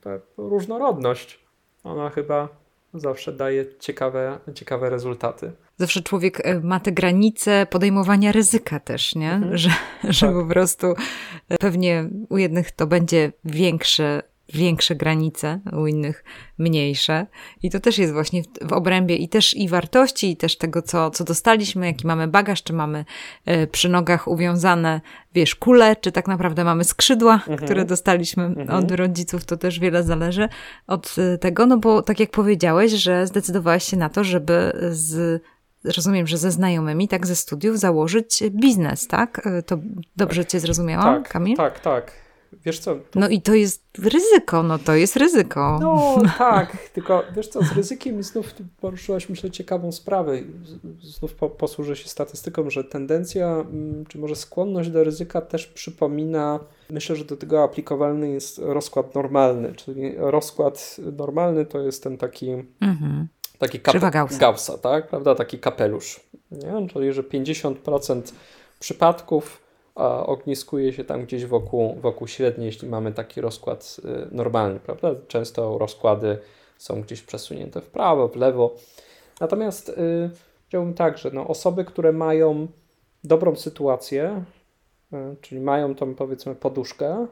ta 0.00 0.10
różnorodność, 0.36 1.44
ona 1.84 2.10
chyba 2.10 2.48
zawsze 2.94 3.32
daje 3.32 3.64
ciekawe, 3.78 4.38
ciekawe 4.54 4.90
rezultaty 4.90 5.52
zawsze 5.76 6.02
człowiek 6.02 6.46
e, 6.46 6.60
ma 6.60 6.80
te 6.80 6.92
granice 6.92 7.66
podejmowania 7.70 8.32
ryzyka 8.32 8.80
też, 8.80 9.14
nie? 9.14 9.32
Mhm. 9.32 9.58
Że, 9.58 9.70
że 10.04 10.26
tak. 10.26 10.36
po 10.36 10.46
prostu 10.46 10.94
e, 11.48 11.58
pewnie 11.58 12.08
u 12.28 12.38
jednych 12.38 12.70
to 12.70 12.86
będzie 12.86 13.32
większe 13.44 14.22
większe 14.52 14.94
granice, 14.94 15.60
u 15.72 15.86
innych 15.86 16.24
mniejsze. 16.58 17.26
I 17.62 17.70
to 17.70 17.80
też 17.80 17.98
jest 17.98 18.12
właśnie 18.12 18.42
w, 18.42 18.46
w, 18.68 18.72
obrębie 18.72 19.16
i 19.16 19.28
też 19.28 19.54
i 19.54 19.68
wartości, 19.68 20.30
i 20.30 20.36
też 20.36 20.58
tego, 20.58 20.82
co, 20.82 21.10
co 21.10 21.24
dostaliśmy, 21.24 21.86
jaki 21.86 22.06
mamy 22.06 22.28
bagaż, 22.28 22.62
czy 22.62 22.72
mamy 22.72 23.04
y, 23.48 23.66
przy 23.66 23.88
nogach 23.88 24.28
uwiązane, 24.28 25.00
wiesz, 25.34 25.54
kule, 25.54 25.96
czy 25.96 26.12
tak 26.12 26.28
naprawdę 26.28 26.64
mamy 26.64 26.84
skrzydła, 26.84 27.34
mhm. 27.34 27.58
które 27.58 27.84
dostaliśmy 27.84 28.44
mhm. 28.44 28.70
od 28.70 28.90
rodziców, 28.90 29.44
to 29.44 29.56
też 29.56 29.78
wiele 29.78 30.02
zależy 30.02 30.48
od 30.86 31.16
tego, 31.40 31.66
no 31.66 31.78
bo 31.78 32.02
tak 32.02 32.20
jak 32.20 32.30
powiedziałeś, 32.30 32.92
że 32.92 33.26
zdecydowałeś 33.26 33.84
się 33.84 33.96
na 33.96 34.08
to, 34.08 34.24
żeby 34.24 34.72
z 34.90 35.42
rozumiem, 35.96 36.26
że 36.26 36.38
ze 36.38 36.50
znajomymi, 36.50 37.08
tak 37.08 37.26
ze 37.26 37.36
studiów, 37.36 37.78
założyć 37.78 38.42
biznes, 38.50 39.06
tak? 39.06 39.46
E, 39.46 39.62
to 39.62 39.78
dobrze 40.16 40.46
cię 40.46 40.60
zrozumiałam, 40.60 41.22
tak, 41.22 41.32
Kamil? 41.32 41.56
Tak, 41.56 41.80
tak. 41.80 42.26
Wiesz 42.64 42.78
co? 42.78 42.94
To... 42.94 43.20
No 43.20 43.28
i 43.28 43.42
to 43.42 43.54
jest 43.54 43.82
ryzyko, 43.98 44.62
no 44.62 44.78
to 44.78 44.94
jest 44.94 45.16
ryzyko. 45.16 45.78
No 45.80 46.16
tak, 46.38 46.90
tylko 46.92 47.22
wiesz 47.36 47.48
co, 47.48 47.62
z 47.62 47.72
ryzykiem 47.72 48.22
znów 48.22 48.54
poruszyłaś 48.80 49.28
myślę 49.28 49.50
ciekawą 49.50 49.92
sprawę. 49.92 50.38
Znów 51.02 51.34
po, 51.34 51.50
posłużę 51.50 51.96
się 51.96 52.08
statystyką, 52.08 52.70
że 52.70 52.84
tendencja, 52.84 53.46
mm, 53.46 54.04
czy 54.06 54.18
może 54.18 54.36
skłonność 54.36 54.90
do 54.90 55.04
ryzyka 55.04 55.40
też 55.40 55.66
przypomina, 55.66 56.60
myślę, 56.90 57.16
że 57.16 57.24
do 57.24 57.36
tego 57.36 57.62
aplikowalny 57.62 58.28
jest 58.28 58.58
rozkład 58.58 59.14
normalny, 59.14 59.74
czyli 59.74 60.14
rozkład 60.16 60.96
normalny 61.16 61.66
to 61.66 61.80
jest 61.80 62.02
ten 62.02 62.18
taki 62.18 62.50
mhm 62.80 63.28
taki 63.58 63.80
kap- 63.80 64.10
Gaussa. 64.10 64.38
Gaussa, 64.38 64.78
tak? 64.78 65.08
Prawda? 65.08 65.34
Taki 65.34 65.58
kapelusz. 65.58 66.20
Nie? 66.50 66.88
Czyli, 66.88 67.12
że 67.12 67.22
50% 67.22 68.32
przypadków 68.80 69.66
ogniskuje 70.26 70.92
się 70.92 71.04
tam 71.04 71.24
gdzieś 71.24 71.46
wokół, 71.46 71.94
wokół 72.00 72.28
średniej, 72.28 72.66
jeśli 72.66 72.88
mamy 72.88 73.12
taki 73.12 73.40
rozkład 73.40 73.96
y, 74.04 74.34
normalny, 74.34 74.80
prawda? 74.80 75.10
Często 75.28 75.78
rozkłady 75.78 76.38
są 76.78 77.02
gdzieś 77.02 77.22
przesunięte 77.22 77.80
w 77.80 77.86
prawo, 77.86 78.28
w 78.28 78.36
lewo. 78.36 78.74
Natomiast 79.40 79.88
y, 79.88 80.30
powiedziałbym 80.64 80.94
tak, 80.94 81.18
że 81.18 81.30
no, 81.30 81.48
osoby, 81.48 81.84
które 81.84 82.12
mają 82.12 82.66
dobrą 83.24 83.56
sytuację, 83.56 84.44
y, 85.12 85.16
czyli 85.40 85.60
mają 85.60 85.94
tą 85.94 86.14
powiedzmy 86.14 86.54
poduszkę, 86.54 87.26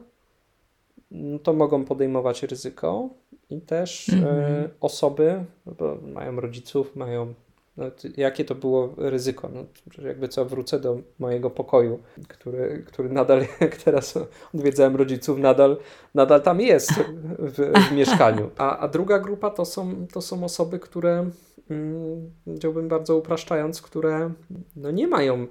no 1.11 1.39
to 1.39 1.53
mogą 1.53 1.85
podejmować 1.85 2.43
ryzyko 2.43 3.09
i 3.49 3.61
też 3.61 4.09
mm 4.09 4.25
-hmm. 4.25 4.69
osoby, 4.81 5.45
bo 5.65 5.97
mają 6.13 6.39
rodziców, 6.41 6.95
mają 6.95 7.33
No, 7.77 7.85
jakie 8.17 8.45
to 8.45 8.55
było 8.55 8.93
ryzyko? 8.97 9.49
No, 9.53 9.65
jakby 10.07 10.27
co, 10.27 10.45
wrócę 10.45 10.79
do 10.79 10.99
mojego 11.19 11.49
pokoju, 11.49 11.99
który, 12.27 12.83
który 12.87 13.09
nadal, 13.09 13.41
jak 13.61 13.75
teraz 13.75 14.19
odwiedzałem 14.53 14.95
rodziców, 14.95 15.39
nadal, 15.39 15.77
nadal 16.13 16.41
tam 16.41 16.61
jest 16.61 16.91
w, 17.39 17.71
w 17.89 17.91
mieszkaniu. 17.91 18.49
A, 18.57 18.77
a 18.77 18.87
druga 18.87 19.19
grupa 19.19 19.49
to 19.49 19.65
są, 19.65 20.07
to 20.13 20.21
są 20.21 20.43
osoby, 20.43 20.79
które, 20.79 21.29
mm, 21.69 22.31
powiedziałbym 22.45 22.87
bardzo 22.87 23.17
upraszczając, 23.17 23.81
które 23.81 24.31
no, 24.75 24.91
nie 24.91 25.07
mają 25.07 25.47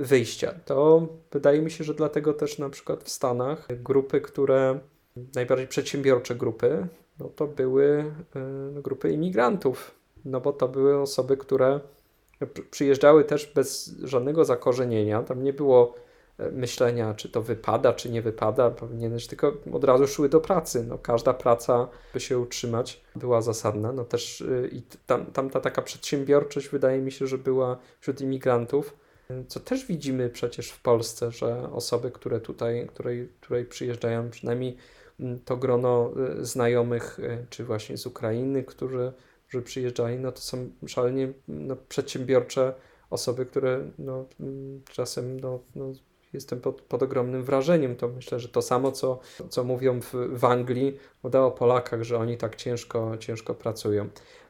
wyjścia. 0.00 0.54
To 0.64 1.08
wydaje 1.32 1.62
mi 1.62 1.70
się, 1.70 1.84
że 1.84 1.94
dlatego 1.94 2.32
też 2.32 2.58
na 2.58 2.70
przykład 2.70 3.04
w 3.04 3.10
Stanach 3.10 3.68
grupy, 3.82 4.20
które 4.20 4.78
najbardziej 5.34 5.68
przedsiębiorcze 5.68 6.34
grupy, 6.34 6.86
no 7.20 7.28
to 7.28 7.46
były 7.46 8.12
y, 8.78 8.82
grupy 8.82 9.12
imigrantów, 9.12 9.94
no 10.24 10.40
bo 10.40 10.52
to 10.52 10.68
były 10.68 11.00
osoby, 11.00 11.36
które 11.36 11.80
przyjeżdżały 12.70 13.24
też 13.24 13.52
bez 13.54 13.96
żadnego 14.02 14.44
zakorzenienia. 14.44 15.22
Tam 15.22 15.42
nie 15.42 15.52
było 15.52 15.94
e, 16.38 16.50
myślenia, 16.50 17.14
czy 17.14 17.28
to 17.28 17.42
wypada, 17.42 17.92
czy 17.92 18.10
nie 18.10 18.22
wypada, 18.22 18.70
powinieneś, 18.70 19.26
tylko 19.26 19.52
od 19.72 19.84
razu 19.84 20.06
szły 20.06 20.28
do 20.28 20.40
pracy. 20.40 20.84
No, 20.88 20.98
każda 20.98 21.34
praca, 21.34 21.88
by 22.14 22.20
się 22.20 22.38
utrzymać, 22.38 23.00
była 23.16 23.42
zasadna. 23.42 23.92
No 23.92 24.04
też 24.04 24.40
y, 24.40 24.70
i 24.72 24.82
tam, 25.06 25.26
tam 25.26 25.50
ta 25.50 25.60
taka 25.60 25.82
przedsiębiorczość 25.82 26.68
wydaje 26.68 27.00
mi 27.00 27.12
się, 27.12 27.26
że 27.26 27.38
była 27.38 27.78
wśród 28.00 28.20
imigrantów, 28.20 28.96
co 29.48 29.60
też 29.60 29.86
widzimy 29.86 30.30
przecież 30.30 30.70
w 30.70 30.82
Polsce, 30.82 31.30
że 31.32 31.72
osoby, 31.72 32.10
które 32.10 32.40
tutaj, 32.40 32.86
której, 32.86 33.28
której 33.40 33.64
przyjeżdżają, 33.64 34.30
przynajmniej 34.30 34.76
to 35.44 35.56
grono 35.56 36.12
y, 36.40 36.44
znajomych, 36.44 37.18
y, 37.18 37.46
czy 37.50 37.64
właśnie 37.64 37.96
z 37.96 38.06
Ukrainy, 38.06 38.64
którzy 38.64 39.12
że 39.48 39.62
przyjeżdżali, 39.62 40.18
no 40.18 40.32
to 40.32 40.40
są 40.40 40.70
szalenie 40.86 41.32
no, 41.48 41.76
przedsiębiorcze 41.88 42.74
osoby, 43.10 43.46
które 43.46 43.90
no, 43.98 44.24
mm, 44.40 44.82
czasem 44.90 45.40
no, 45.40 45.60
no, 45.74 45.92
jestem 46.32 46.60
pod, 46.60 46.80
pod 46.80 47.02
ogromnym 47.02 47.44
wrażeniem. 47.44 47.96
To 47.96 48.08
myślę, 48.08 48.40
że 48.40 48.48
to 48.48 48.62
samo, 48.62 48.92
co, 48.92 49.20
co 49.48 49.64
mówią 49.64 50.00
w, 50.00 50.14
w 50.32 50.44
Anglii 50.44 50.98
o 51.22 51.50
Polakach, 51.50 52.02
że 52.02 52.18
oni 52.18 52.36
tak 52.36 52.56
ciężko, 52.56 53.18
ciężko 53.18 53.54
pracują. 53.54 54.08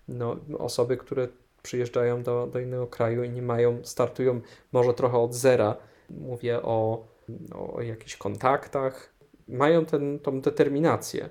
No, 0.08 0.36
osoby, 0.58 0.96
które 0.96 1.28
przyjeżdżają 1.62 2.22
do, 2.22 2.46
do 2.52 2.60
innego 2.60 2.86
kraju 2.86 3.22
i 3.22 3.30
nie 3.30 3.42
mają, 3.42 3.84
startują 3.84 4.40
może 4.72 4.94
trochę 4.94 5.18
od 5.18 5.34
zera. 5.34 5.76
Mówię 6.10 6.62
o, 6.62 7.06
o 7.52 7.82
jakichś 7.82 8.16
kontaktach, 8.16 9.15
mają 9.48 9.84
ten, 9.84 10.18
tą 10.18 10.40
determinację. 10.40 11.30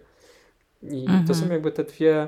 I 0.84 1.01
mhm. 1.01 1.28
to 1.28 1.36
są 1.36 1.49
jakby 1.49 1.72
te 1.72 1.84
dwie, 1.84 2.28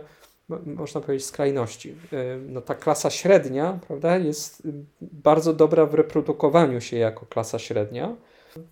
można 0.65 1.01
powiedzieć, 1.01 1.25
skrajności. 1.27 1.95
E, 2.13 2.38
no, 2.38 2.61
ta 2.61 2.75
klasa 2.75 3.09
średnia 3.09 3.79
prawda, 3.88 4.17
jest 4.17 4.67
bardzo 5.01 5.53
dobra 5.53 5.85
w 5.85 5.93
reprodukowaniu 5.93 6.81
się 6.81 6.97
jako 6.97 7.25
klasa 7.25 7.59
średnia. 7.59 8.15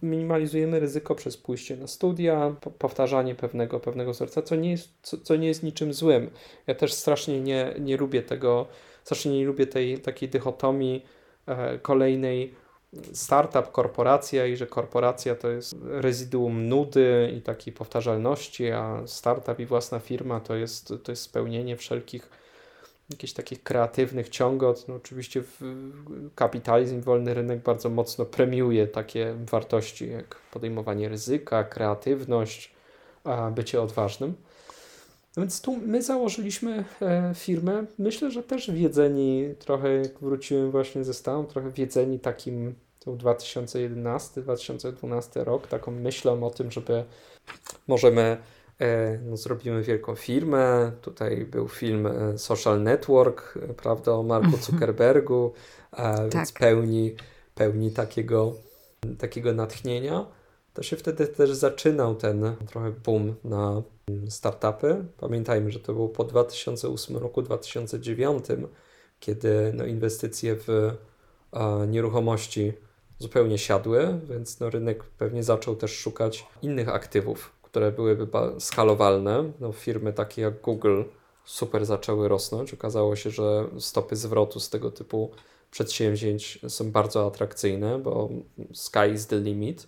Minimalizujemy 0.01 0.79
ryzyko 0.79 1.15
przez 1.15 1.37
pójście 1.37 1.77
na 1.77 1.87
studia, 1.87 2.55
powtarzanie 2.79 3.35
pewnego, 3.35 3.79
pewnego 3.79 4.13
serca, 4.13 4.41
co 4.41 4.55
nie, 4.55 4.71
jest, 4.71 4.89
co, 5.01 5.17
co 5.17 5.35
nie 5.35 5.47
jest 5.47 5.63
niczym 5.63 5.93
złym. 5.93 6.29
Ja 6.67 6.75
też 6.75 6.93
strasznie 6.93 7.41
nie, 7.41 7.75
nie 7.79 7.97
lubię 7.97 8.21
tego, 8.23 8.67
strasznie 9.03 9.39
nie 9.39 9.45
lubię 9.45 9.67
tej 9.67 9.97
takiej 9.97 10.29
dychotomii 10.29 11.05
e, 11.47 11.79
kolejnej 11.79 12.64
startup, 13.13 13.71
korporacja 13.71 14.45
i 14.45 14.57
że 14.57 14.67
korporacja 14.67 15.35
to 15.35 15.49
jest 15.49 15.75
rezyduum 15.83 16.67
nudy 16.67 17.33
i 17.37 17.41
takiej 17.41 17.73
powtarzalności, 17.73 18.71
a 18.71 19.01
startup 19.05 19.59
i 19.59 19.65
własna 19.65 19.99
firma 19.99 20.39
to 20.39 20.55
jest, 20.55 20.93
to 21.03 21.11
jest 21.11 21.21
spełnienie 21.21 21.77
wszelkich 21.77 22.29
jakichś 23.09 23.33
takich 23.33 23.63
kreatywnych 23.63 24.29
ciągot. 24.29 24.87
No 24.87 24.95
oczywiście 24.95 25.43
kapitalizm, 26.35 27.01
wolny 27.01 27.33
rynek 27.33 27.59
bardzo 27.63 27.89
mocno 27.89 28.25
premiuje 28.25 28.87
takie 28.87 29.35
wartości 29.51 30.11
jak 30.11 30.35
podejmowanie 30.51 31.09
ryzyka, 31.09 31.63
kreatywność, 31.63 32.75
bycie 33.51 33.81
odważnym. 33.81 34.33
No 35.37 35.43
więc 35.43 35.61
tu 35.61 35.77
my 35.77 36.01
założyliśmy 36.01 36.85
e, 37.01 37.31
firmę, 37.35 37.85
myślę, 37.97 38.31
że 38.31 38.43
też 38.43 38.71
wiedzeni, 38.71 39.55
trochę 39.59 39.93
jak 39.93 40.19
wróciłem 40.19 40.71
właśnie 40.71 41.03
ze 41.03 41.13
Stanów, 41.13 41.47
trochę 41.47 41.71
wiedzeni 41.71 42.19
takim 42.19 42.75
to 43.05 43.11
był 43.11 43.31
2011-2012 43.31 45.43
rok, 45.43 45.67
taką 45.67 45.91
myślą 45.91 46.43
o 46.43 46.49
tym, 46.49 46.71
żeby 46.71 47.03
możemy, 47.87 48.37
e, 48.79 49.17
no, 49.17 49.37
zrobimy 49.37 49.83
wielką 49.83 50.15
firmę. 50.15 50.91
Tutaj 51.01 51.45
był 51.45 51.67
film 51.67 52.07
e, 52.07 52.37
Social 52.37 52.83
Network, 52.83 53.57
prawda, 53.77 54.11
o 54.11 54.23
Marku 54.23 54.45
mhm. 54.45 54.63
Zuckerbergu, 54.63 55.53
tak. 55.91 56.33
więc 56.33 56.51
pełni, 56.51 57.15
pełni 57.55 57.91
takiego, 57.91 58.53
takiego 59.17 59.53
natchnienia. 59.53 60.25
To 60.73 60.83
się 60.83 60.95
wtedy 60.95 61.27
też 61.27 61.51
zaczynał 61.51 62.15
ten 62.15 62.55
trochę 62.67 62.91
boom 62.91 63.35
na 63.43 63.81
startupy. 64.29 65.05
Pamiętajmy, 65.17 65.71
że 65.71 65.79
to 65.79 65.93
było 65.93 66.09
po 66.09 66.23
2008 66.23 67.17
roku, 67.17 67.41
2009, 67.41 68.45
kiedy 69.19 69.71
no, 69.73 69.85
inwestycje 69.85 70.55
w 70.55 70.91
nieruchomości 71.87 72.73
zupełnie 73.19 73.57
siadły, 73.57 74.19
więc 74.29 74.59
no, 74.59 74.69
rynek 74.69 75.03
pewnie 75.03 75.43
zaczął 75.43 75.75
też 75.75 75.97
szukać 75.97 76.47
innych 76.61 76.89
aktywów, 76.89 77.51
które 77.61 77.91
byłyby 77.91 78.27
skalowalne. 78.59 79.51
No, 79.59 79.71
firmy 79.71 80.13
takie 80.13 80.41
jak 80.41 80.61
Google 80.61 81.03
super 81.45 81.85
zaczęły 81.85 82.27
rosnąć. 82.27 82.73
Okazało 82.73 83.15
się, 83.15 83.29
że 83.29 83.67
stopy 83.79 84.15
zwrotu 84.15 84.59
z 84.59 84.69
tego 84.69 84.91
typu 84.91 85.31
przedsięwzięć 85.71 86.59
są 86.67 86.91
bardzo 86.91 87.27
atrakcyjne, 87.27 87.99
bo 87.99 88.29
sky 88.73 89.11
is 89.13 89.27
the 89.27 89.39
limit 89.39 89.87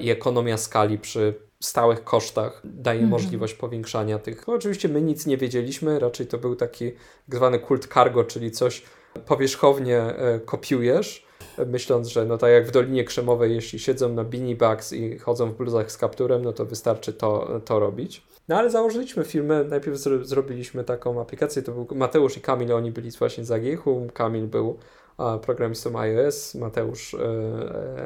i 0.00 0.10
ekonomia 0.10 0.58
skali 0.58 0.98
przy 0.98 1.34
stałych 1.64 2.04
kosztach 2.04 2.60
daje 2.64 2.98
mm 2.98 3.08
-hmm. 3.08 3.12
możliwość 3.12 3.54
powiększania 3.54 4.18
tych. 4.18 4.46
No, 4.46 4.54
oczywiście 4.54 4.88
my 4.88 5.02
nic 5.02 5.26
nie 5.26 5.36
wiedzieliśmy, 5.36 5.98
raczej 5.98 6.26
to 6.26 6.38
był 6.38 6.56
taki 6.56 6.92
tak 6.92 7.36
zwany 7.36 7.58
kult 7.58 7.86
cargo, 7.94 8.24
czyli 8.24 8.50
coś 8.50 8.82
powierzchownie 9.26 9.98
e, 9.98 10.40
kopiujesz, 10.40 11.26
myśląc, 11.66 12.08
że 12.08 12.24
no 12.24 12.38
tak 12.38 12.50
jak 12.50 12.66
w 12.66 12.70
Dolinie 12.70 13.04
Krzemowej, 13.04 13.54
jeśli 13.54 13.78
siedzą 13.78 14.08
na 14.08 14.24
beanie 14.24 14.56
bags 14.56 14.92
i 14.92 15.18
chodzą 15.18 15.50
w 15.50 15.56
bluzach 15.56 15.92
z 15.92 15.96
kapturem, 15.96 16.44
no 16.44 16.52
to 16.52 16.66
wystarczy 16.66 17.12
to, 17.12 17.60
to 17.64 17.78
robić. 17.78 18.22
No 18.48 18.56
ale 18.56 18.70
założyliśmy 18.70 19.24
firmę, 19.24 19.64
najpierw 19.64 19.96
zro 19.96 20.24
zrobiliśmy 20.24 20.84
taką 20.84 21.20
aplikację, 21.20 21.62
to 21.62 21.72
był 21.72 21.86
Mateusz 21.94 22.36
i 22.36 22.40
Kamil, 22.40 22.72
oni 22.72 22.92
byli 22.92 23.10
właśnie 23.10 23.44
z 23.44 23.50
Agiechu, 23.50 24.06
Kamil 24.14 24.46
był 24.46 24.78
a, 25.18 25.38
programistą 25.38 25.98
iOS, 25.98 26.54
Mateusz 26.54 27.14
e, 27.14 27.18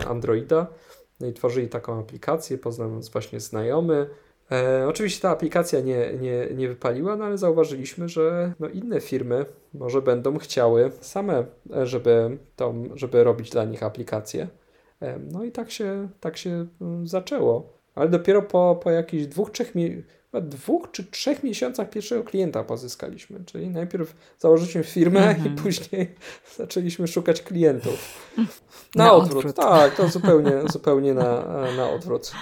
e, 0.03 0.09
Androida, 0.09 0.67
no 1.21 1.27
i 1.27 1.33
tworzyli 1.33 1.69
taką 1.69 2.01
aplikację, 2.01 2.59
poznając 2.59 3.09
właśnie 3.09 3.41
znajomy, 3.41 4.09
E, 4.53 4.89
oczywiście 4.89 5.23
ta 5.23 5.31
aplikacja 5.31 5.81
nie, 5.81 6.13
nie, 6.21 6.49
nie 6.55 6.69
wypaliła, 6.69 7.17
no 7.17 7.25
ale 7.25 7.39
zauważyliśmy, 7.39 8.09
że 8.09 8.53
no 8.61 8.69
inne 8.69 9.01
firmy 9.01 9.45
może 9.75 10.03
będą 10.03 10.39
chciały 10.39 10.93
same, 11.01 11.47
e, 11.77 11.87
żeby, 11.87 12.39
tą, 12.57 12.89
żeby 12.95 13.25
robić 13.25 13.51
dla 13.51 13.65
nich 13.65 13.83
aplikacje. 13.83 14.49
E, 15.03 15.19
no 15.19 15.45
i 15.45 15.53
tak 15.53 15.71
się, 15.71 16.09
tak 16.21 16.37
się 16.37 16.67
mm, 16.81 17.07
zaczęło. 17.07 17.78
Ale 17.99 18.09
dopiero 18.09 18.43
po, 18.43 18.81
po 18.83 18.91
jakichś 18.91 19.27
dwóch, 19.27 19.51
trzech 19.51 19.75
dwóch 20.43 20.91
czy 20.93 21.05
trzech 21.05 21.43
miesiącach 21.43 21.91
pierwszego 21.91 22.25
klienta 22.25 22.65
pozyskaliśmy. 22.65 23.45
Czyli 23.45 23.71
najpierw 23.71 24.15
założyliśmy 24.39 24.85
firmę 24.85 25.29
mhm. 25.29 25.55
i 25.55 25.57
później 25.57 26.15
zaczęliśmy 26.59 27.07
szukać 27.07 27.43
klientów. 27.43 28.29
Na, 28.95 29.05
na 29.05 29.13
odwrót. 29.13 29.37
odwrót. 29.37 29.57
Tak, 29.57 29.95
to 29.95 30.09
zupełnie, 30.19 30.53
zupełnie 30.73 31.15
na, 31.15 31.45
na 31.77 31.91
odwrót. 31.91 32.33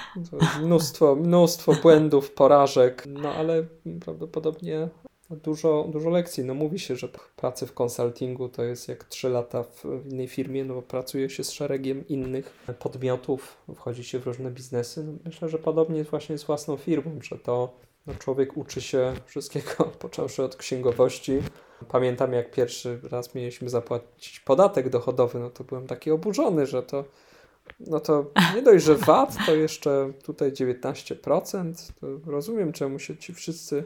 mnóstwo, 0.63 1.17
mnóstwo 1.17 1.75
błędów, 1.75 2.31
porażek, 2.31 3.05
no 3.07 3.33
ale 3.33 3.65
prawdopodobnie 4.05 4.89
dużo, 5.31 5.89
dużo 5.93 6.11
lekcji. 6.11 6.45
No 6.45 6.55
mówi 6.55 6.79
się, 6.79 6.97
że 6.97 7.09
pracy 7.37 7.67
w 7.67 7.75
konsultingu 7.75 8.49
to 8.49 8.65
jest 8.65 8.89
jak 8.89 9.05
3 9.05 9.29
lata 9.29 9.63
w 9.63 9.85
innej 10.11 10.29
firmie, 10.29 10.65
no 10.65 10.75
bo 10.75 10.83
pracuje 10.83 11.31
się 11.31 11.45
z 11.45 11.51
szeregiem 11.51 12.09
innych 12.09 12.67
podmiotów, 12.79 13.57
wchodzi 13.75 14.05
się 14.05 14.19
w 14.19 14.27
różne 14.27 14.51
biznesy. 14.51 15.05
No 15.05 15.13
myślę, 15.25 15.49
że 15.49 15.59
podobnie 15.59 16.05
właśnie 16.05 16.39
z 16.39 16.45
własną 16.45 16.77
firmą, 16.77 17.19
że 17.23 17.39
to 17.39 17.73
no 18.07 18.15
człowiek 18.15 18.57
uczy 18.57 18.81
się 18.81 19.15
wszystkiego, 19.27 19.85
począwszy 19.99 20.43
od 20.43 20.57
księgowości. 20.57 21.39
Pamiętam, 21.89 22.33
jak 22.33 22.51
pierwszy 22.51 23.01
raz 23.11 23.35
mieliśmy 23.35 23.69
zapłacić 23.69 24.41
podatek 24.41 24.89
dochodowy, 24.89 25.39
no 25.39 25.51
to 25.51 25.65
byłem 25.65 25.87
taki 25.87 26.11
oburzony, 26.11 26.67
że 26.67 26.83
to 26.83 27.05
no 27.81 28.01
to 28.01 28.31
nie 28.55 28.63
dość, 28.63 28.85
że 28.85 28.95
VAT, 28.95 29.37
to 29.47 29.55
jeszcze 29.55 30.13
tutaj 30.25 30.53
19%. 30.53 31.93
To 32.01 32.31
rozumiem, 32.31 32.73
czemu 32.73 32.99
się 32.99 33.17
ci 33.17 33.35
wszyscy 33.35 33.85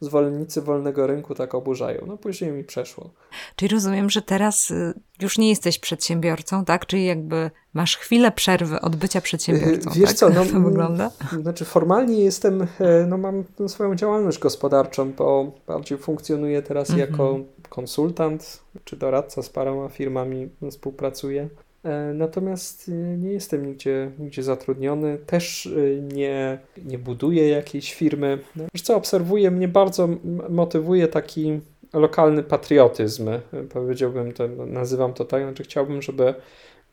zwolennicy 0.00 0.62
wolnego 0.62 1.06
rynku 1.06 1.34
tak 1.34 1.54
oburzają. 1.54 2.04
No 2.06 2.16
później 2.16 2.52
mi 2.52 2.64
przeszło. 2.64 3.10
Czyli 3.56 3.74
rozumiem, 3.74 4.10
że 4.10 4.22
teraz 4.22 4.70
y, 4.70 4.94
już 5.22 5.38
nie 5.38 5.48
jesteś 5.48 5.78
przedsiębiorcą, 5.78 6.64
tak? 6.64 6.86
Czyli 6.86 7.06
jakby 7.06 7.50
masz 7.74 7.96
chwilę 7.96 8.32
przerwy 8.32 8.80
od 8.80 8.96
bycia 8.96 9.20
przedsiębiorcą. 9.20 9.90
Wiesz 9.94 10.08
tak? 10.08 10.16
co, 10.16 10.28
no, 10.28 10.44
to 10.52 10.60
wygląda? 10.60 11.10
Znaczy 11.42 11.64
formalnie 11.64 12.24
jestem, 12.24 12.62
e, 12.62 13.06
no 13.06 13.18
mam 13.18 13.44
swoją 13.66 13.94
działalność 13.94 14.38
gospodarczą, 14.38 15.12
bo 15.12 15.52
bardziej 15.66 15.98
funkcjonuję 15.98 16.62
teraz 16.62 16.90
mhm. 16.90 17.10
jako 17.10 17.38
konsultant 17.68 18.62
czy 18.84 18.96
doradca 18.96 19.42
z 19.42 19.48
paroma 19.50 19.88
firmami 19.88 20.48
współpracuję. 20.70 21.48
E, 21.84 22.12
natomiast 22.14 22.88
e, 22.88 22.92
nie 22.92 23.32
jestem 23.32 23.66
nigdzie, 23.66 24.10
nigdzie 24.18 24.42
zatrudniony, 24.42 25.18
też 25.18 25.66
e, 25.66 26.00
nie, 26.00 26.58
nie 26.84 26.98
buduję 26.98 27.48
jakiejś 27.48 27.94
firmy. 27.94 28.38
No, 28.56 28.64
wiesz 28.74 28.82
co, 28.82 28.96
obserwuję, 28.96 29.50
mnie 29.50 29.68
bardzo 29.68 30.08
motywuje 30.48 31.08
taki 31.08 31.60
lokalny 31.92 32.42
patriotyzm, 32.42 33.30
powiedziałbym, 33.72 34.32
to, 34.32 34.48
nazywam 34.48 35.12
to 35.12 35.24
tak, 35.24 35.42
znaczy 35.42 35.62
chciałbym, 35.62 36.02
żeby 36.02 36.34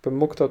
bym 0.03 0.17
mógł 0.17 0.35
to 0.35 0.49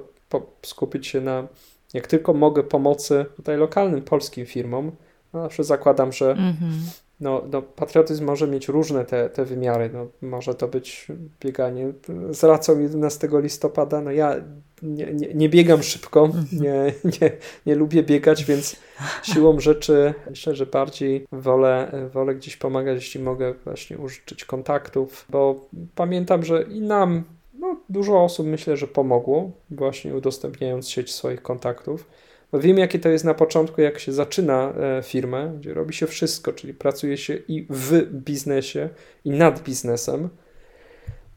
skupić 0.62 1.06
się 1.06 1.20
na, 1.20 1.46
jak 1.94 2.06
tylko 2.06 2.34
mogę, 2.34 2.62
pomocy 2.62 3.26
tutaj 3.36 3.56
lokalnym 3.56 4.02
polskim 4.02 4.46
firmom. 4.46 4.92
No, 5.32 5.42
zawsze 5.42 5.64
zakładam, 5.64 6.12
że 6.12 6.32
mm 6.32 6.52
-hmm 6.52 7.05
no, 7.20 7.42
no, 7.50 7.62
patriotyzm 7.62 8.24
może 8.24 8.46
mieć 8.46 8.68
różne 8.68 9.04
te, 9.04 9.30
te 9.30 9.44
wymiary. 9.44 9.90
No, 9.92 10.06
może 10.22 10.54
to 10.54 10.68
być 10.68 11.06
bieganie 11.40 11.92
z 12.30 12.44
racą 12.44 12.80
11 12.80 13.28
listopada. 13.32 14.00
No 14.00 14.10
ja 14.10 14.36
nie, 14.82 15.12
nie, 15.12 15.34
nie 15.34 15.48
biegam 15.48 15.82
szybko, 15.82 16.24
mhm. 16.24 16.46
nie, 16.52 16.92
nie, 17.20 17.30
nie 17.66 17.74
lubię 17.74 18.02
biegać, 18.02 18.44
więc 18.44 18.76
siłą 19.22 19.60
rzeczy 19.60 20.14
myślę, 20.30 20.54
że 20.54 20.66
bardziej 20.66 21.26
wolę, 21.32 21.92
wolę 22.12 22.34
gdzieś 22.34 22.56
pomagać, 22.56 22.94
jeśli 22.94 23.20
mogę 23.20 23.54
właśnie 23.64 23.98
użyczyć 23.98 24.44
kontaktów, 24.44 25.26
bo 25.30 25.68
pamiętam, 25.94 26.44
że 26.44 26.62
i 26.62 26.80
nam 26.80 27.24
no, 27.58 27.80
dużo 27.88 28.24
osób 28.24 28.46
myślę, 28.46 28.76
że 28.76 28.86
pomogło, 28.86 29.50
właśnie 29.70 30.14
udostępniając 30.14 30.88
sieć 30.88 31.14
swoich 31.14 31.42
kontaktów. 31.42 32.06
Bo 32.52 32.60
wiem, 32.60 32.78
jakie 32.78 32.98
to 32.98 33.08
jest 33.08 33.24
na 33.24 33.34
początku, 33.34 33.80
jak 33.80 33.98
się 33.98 34.12
zaczyna 34.12 34.72
e, 34.72 35.02
firmę, 35.02 35.52
gdzie 35.58 35.74
robi 35.74 35.94
się 35.94 36.06
wszystko, 36.06 36.52
czyli 36.52 36.74
pracuje 36.74 37.16
się 37.16 37.34
i 37.34 37.66
w 37.70 38.12
biznesie, 38.12 38.88
i 39.24 39.30
nad 39.30 39.62
biznesem. 39.62 40.28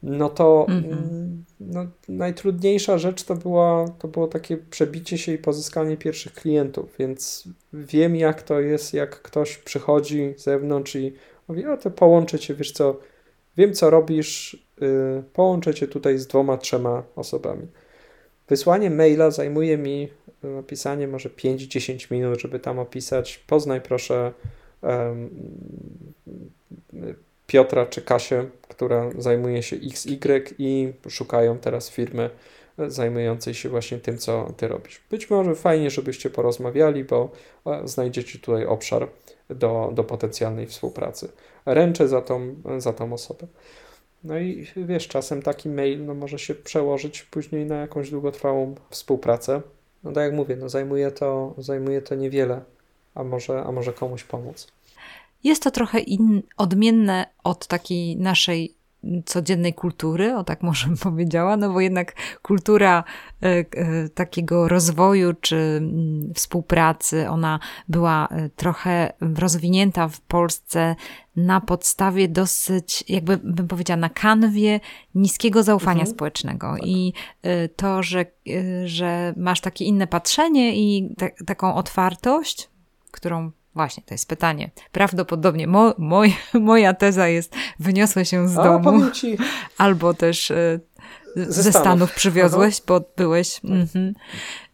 No 0.02 0.28
to 0.28 0.66
mm 0.68 0.82
-hmm. 0.82 1.42
no, 1.60 1.86
najtrudniejsza 2.08 2.98
rzecz 2.98 3.22
to, 3.22 3.34
była, 3.34 3.88
to 3.98 4.08
było 4.08 4.28
takie 4.28 4.56
przebicie 4.56 5.18
się 5.18 5.32
i 5.32 5.38
pozyskanie 5.38 5.96
pierwszych 5.96 6.32
klientów, 6.32 6.94
więc 6.98 7.48
wiem, 7.72 8.16
jak 8.16 8.42
to 8.42 8.60
jest, 8.60 8.94
jak 8.94 9.22
ktoś 9.22 9.56
przychodzi 9.58 10.34
z 10.36 10.42
zewnątrz 10.42 10.96
i 10.96 11.12
mówi: 11.48 11.66
O, 11.66 11.76
to 11.76 11.90
połączę 11.90 12.38
cię, 12.38 12.54
wiesz 12.54 12.72
co, 12.72 13.00
wiem, 13.56 13.74
co 13.74 13.90
robisz, 13.90 14.66
yy, 14.80 15.22
połączę 15.32 15.74
cię 15.74 15.88
tutaj 15.88 16.18
z 16.18 16.26
dwoma, 16.26 16.56
trzema 16.56 17.02
osobami. 17.16 17.66
Wysłanie 18.50 18.90
maila 18.90 19.30
zajmuje 19.30 19.78
mi 19.78 20.08
napisanie 20.42 21.08
może 21.08 21.28
5-10 21.28 22.12
minut, 22.12 22.40
żeby 22.40 22.60
tam 22.60 22.78
opisać. 22.78 23.38
Poznaj 23.46 23.80
proszę 23.80 24.32
um, 24.82 25.30
Piotra 27.46 27.86
czy 27.86 28.02
Kasię, 28.02 28.44
która 28.68 29.10
zajmuje 29.18 29.62
się 29.62 29.76
XY 29.76 30.44
i 30.58 30.92
szukają 31.08 31.58
teraz 31.58 31.90
firmy 31.90 32.30
zajmującej 32.88 33.54
się 33.54 33.68
właśnie 33.68 33.98
tym, 33.98 34.18
co 34.18 34.52
ty 34.56 34.68
robisz. 34.68 35.00
Być 35.10 35.30
może 35.30 35.54
fajnie, 35.54 35.90
żebyście 35.90 36.30
porozmawiali, 36.30 37.04
bo 37.04 37.30
e, 37.66 37.88
znajdziecie 37.88 38.38
tutaj 38.38 38.66
obszar 38.66 39.08
do, 39.48 39.90
do 39.94 40.04
potencjalnej 40.04 40.66
współpracy. 40.66 41.28
Ręczę 41.66 42.08
za 42.08 42.22
tą, 42.22 42.54
za 42.78 42.92
tą 42.92 43.12
osobę. 43.12 43.46
No 44.24 44.38
i 44.38 44.66
wiesz, 44.76 45.08
czasem 45.08 45.42
taki 45.42 45.68
mail 45.68 46.06
no, 46.06 46.14
może 46.14 46.38
się 46.38 46.54
przełożyć 46.54 47.22
później 47.22 47.66
na 47.66 47.76
jakąś 47.76 48.10
długotrwałą 48.10 48.74
współpracę. 48.90 49.62
No 50.04 50.12
tak 50.12 50.24
jak 50.24 50.34
mówię, 50.34 50.56
no 50.56 50.68
zajmuje, 50.68 51.10
to, 51.10 51.54
zajmuje 51.58 52.02
to 52.02 52.14
niewiele, 52.14 52.60
a 53.14 53.24
może, 53.24 53.62
a 53.62 53.72
może 53.72 53.92
komuś 53.92 54.24
pomóc. 54.24 54.72
Jest 55.44 55.62
to 55.62 55.70
trochę 55.70 55.98
in, 55.98 56.42
odmienne 56.56 57.26
od 57.44 57.66
takiej 57.66 58.16
naszej 58.16 58.74
codziennej 59.24 59.74
kultury, 59.74 60.36
o 60.36 60.44
tak 60.44 60.62
może 60.62 60.86
bym 60.86 60.96
powiedziała, 61.10 61.56
no 61.56 61.72
bo 61.72 61.80
jednak 61.80 62.14
kultura 62.42 63.04
e, 63.42 63.46
e, 63.46 63.64
takiego 64.08 64.68
rozwoju 64.68 65.32
czy 65.40 65.56
mm, 65.56 66.34
współpracy, 66.34 67.28
ona 67.28 67.58
była 67.88 68.28
e, 68.28 68.48
trochę 68.48 69.12
rozwinięta 69.20 70.08
w 70.08 70.20
Polsce 70.20 70.96
na 71.46 71.60
podstawie 71.60 72.28
dosyć, 72.28 73.04
jakby 73.08 73.36
bym 73.36 73.68
powiedziała, 73.68 73.96
na 73.96 74.08
kanwie 74.08 74.80
niskiego 75.14 75.62
zaufania 75.62 76.00
mhm. 76.00 76.16
społecznego. 76.16 76.74
Tak. 76.74 76.86
I 76.86 77.12
to, 77.76 78.02
że, 78.02 78.26
że 78.84 79.34
masz 79.36 79.60
takie 79.60 79.84
inne 79.84 80.06
patrzenie 80.06 80.76
i 80.76 81.14
taką 81.46 81.74
otwartość, 81.74 82.68
którą 83.10 83.50
Właśnie, 83.74 84.02
to 84.06 84.14
jest 84.14 84.28
pytanie. 84.28 84.70
Prawdopodobnie 84.92 85.66
mo, 85.66 85.94
moj, 85.98 86.36
moja 86.54 86.94
teza 86.94 87.28
jest, 87.28 87.54
wyniosłe 87.78 88.24
się 88.24 88.48
z 88.48 88.58
A, 88.58 88.64
domu, 88.64 89.00
albo 89.78 90.14
też 90.14 90.50
y, 90.50 90.80
ze, 91.36 91.62
ze 91.62 91.70
Stanów. 91.70 91.80
Stanów 91.82 92.12
przywiozłeś, 92.14 92.74
Aha. 92.74 92.84
bo 92.86 93.00
byłeś, 93.16 93.54
tak. 93.54 93.70
mm-hmm, 93.70 94.12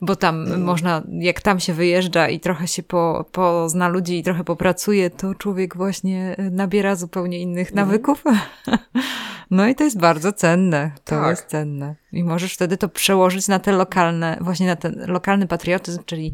bo 0.00 0.16
tam 0.16 0.46
mm. 0.46 0.62
można, 0.62 1.02
jak 1.20 1.40
tam 1.40 1.60
się 1.60 1.72
wyjeżdża 1.72 2.28
i 2.28 2.40
trochę 2.40 2.68
się 2.68 2.82
po, 2.82 3.24
pozna 3.32 3.88
ludzi 3.88 4.18
i 4.18 4.22
trochę 4.22 4.44
popracuje, 4.44 5.10
to 5.10 5.34
człowiek 5.34 5.76
właśnie 5.76 6.36
nabiera 6.50 6.96
zupełnie 6.96 7.38
innych 7.38 7.72
mm. 7.72 7.86
nawyków. 7.86 8.24
No 9.50 9.68
i 9.68 9.74
to 9.74 9.84
jest 9.84 9.98
bardzo 9.98 10.32
cenne. 10.32 10.90
To 11.04 11.10
tak. 11.20 11.30
jest 11.30 11.46
cenne. 11.46 11.94
I 12.12 12.24
możesz 12.24 12.54
wtedy 12.54 12.76
to 12.76 12.88
przełożyć 12.88 13.48
na 13.48 13.58
te 13.58 13.72
lokalne, 13.72 14.38
właśnie 14.40 14.66
na 14.66 14.76
ten 14.76 15.04
lokalny 15.06 15.46
patriotyzm, 15.46 16.02
czyli 16.06 16.32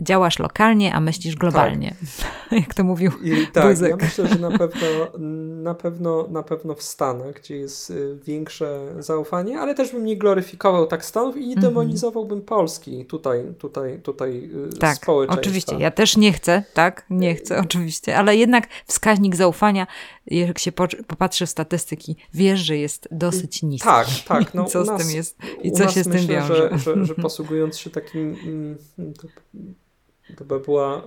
działasz 0.00 0.38
lokalnie, 0.38 0.94
a 0.94 1.00
myślisz 1.00 1.36
globalnie. 1.36 1.94
Tak. 2.20 2.52
Jak 2.60 2.74
to 2.74 2.84
mówił 2.84 3.12
I, 3.22 3.46
Tak, 3.52 3.68
Buzek. 3.68 3.90
ja 3.90 3.96
myślę, 3.96 4.28
że 4.28 4.38
na 4.38 4.50
pewno, 4.58 4.86
na, 5.62 5.74
pewno, 5.74 6.26
na 6.30 6.42
pewno 6.42 6.74
w 6.74 6.82
Stanach, 6.82 7.34
gdzie 7.34 7.56
jest 7.56 7.90
y, 7.90 8.18
większe 8.24 8.80
zaufanie, 8.98 9.60
ale 9.60 9.74
też 9.74 9.92
bym 9.92 10.04
nie 10.04 10.16
gloryfikował 10.16 10.86
tak 10.86 11.04
Stanów 11.04 11.36
i 11.36 11.40
nie 11.40 11.54
mhm. 11.54 11.60
demonizowałbym 11.60 12.42
Polski 12.42 13.04
tutaj, 13.04 13.44
tutaj, 13.58 14.00
tutaj 14.02 14.50
y, 14.74 14.78
tak, 14.78 14.96
społeczeństwa. 14.96 15.40
oczywiście. 15.40 15.76
Ja 15.78 15.90
też 15.90 16.16
nie 16.16 16.32
chcę, 16.32 16.62
tak? 16.74 17.06
Nie 17.10 17.34
chcę, 17.34 17.60
oczywiście, 17.60 18.16
ale 18.16 18.36
jednak 18.36 18.68
wskaźnik 18.86 19.36
zaufania, 19.36 19.86
jak 20.26 20.58
się 20.58 20.72
popatrzy 21.06 21.46
w 21.46 21.50
statystyki, 21.50 22.16
wiesz, 22.34 22.60
że 22.60 22.76
jest 22.76 23.08
dosyć 23.10 23.62
niski. 23.62 23.88
Tak, 23.88 24.06
tak. 24.28 24.54
No, 24.54 24.64
co 24.64 24.84
z 24.84 24.98
tym 24.98 25.10
jest 25.10 25.38
i 25.62 25.72
co 25.72 25.88
się 25.88 26.04
z 26.04 26.08
tym 26.08 26.26
wiąże. 26.26 26.70
Że, 26.72 26.78
że, 26.78 27.04
że 27.04 27.14
posługując 27.14 27.78
się 27.78 27.90
takim 27.90 28.36
mm, 28.44 28.78
to 29.14 29.28
by 30.40 30.60
była, 30.60 31.02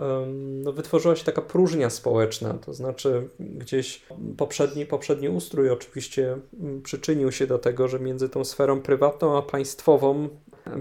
no 0.63 0.71
wytworzyła 0.71 1.15
się 1.15 1.23
taka 1.23 1.41
próżnia 1.41 1.89
społeczna, 1.89 2.53
to 2.53 2.73
znaczy 2.73 3.29
gdzieś 3.39 4.05
poprzedni, 4.37 4.85
poprzedni 4.85 5.29
ustrój 5.29 5.69
oczywiście 5.69 6.37
mm, 6.59 6.81
przyczynił 6.81 7.31
się 7.31 7.47
do 7.47 7.59
tego, 7.59 7.87
że 7.87 7.99
między 7.99 8.29
tą 8.29 8.45
sferą 8.45 8.81
prywatną 8.81 9.37
a 9.37 9.41
państwową 9.41 10.29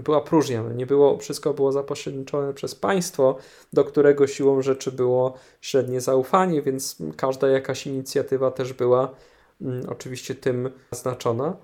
była 0.03 0.21
próżnia. 0.21 0.63
No 0.63 0.73
nie 0.73 0.85
było, 0.85 1.17
wszystko 1.17 1.53
było 1.53 1.71
zapośredniczone 1.71 2.53
przez 2.53 2.75
państwo, 2.75 3.37
do 3.73 3.83
którego 3.83 4.27
siłą 4.27 4.61
rzeczy 4.61 4.91
było 4.91 5.33
średnie 5.61 6.01
zaufanie, 6.01 6.61
więc 6.61 6.97
każda 7.17 7.47
jakaś 7.47 7.87
inicjatywa 7.87 8.51
też 8.51 8.73
była 8.73 9.11
mm, 9.61 9.89
oczywiście 9.89 10.35
tym 10.35 10.69
znaczona 10.91 11.57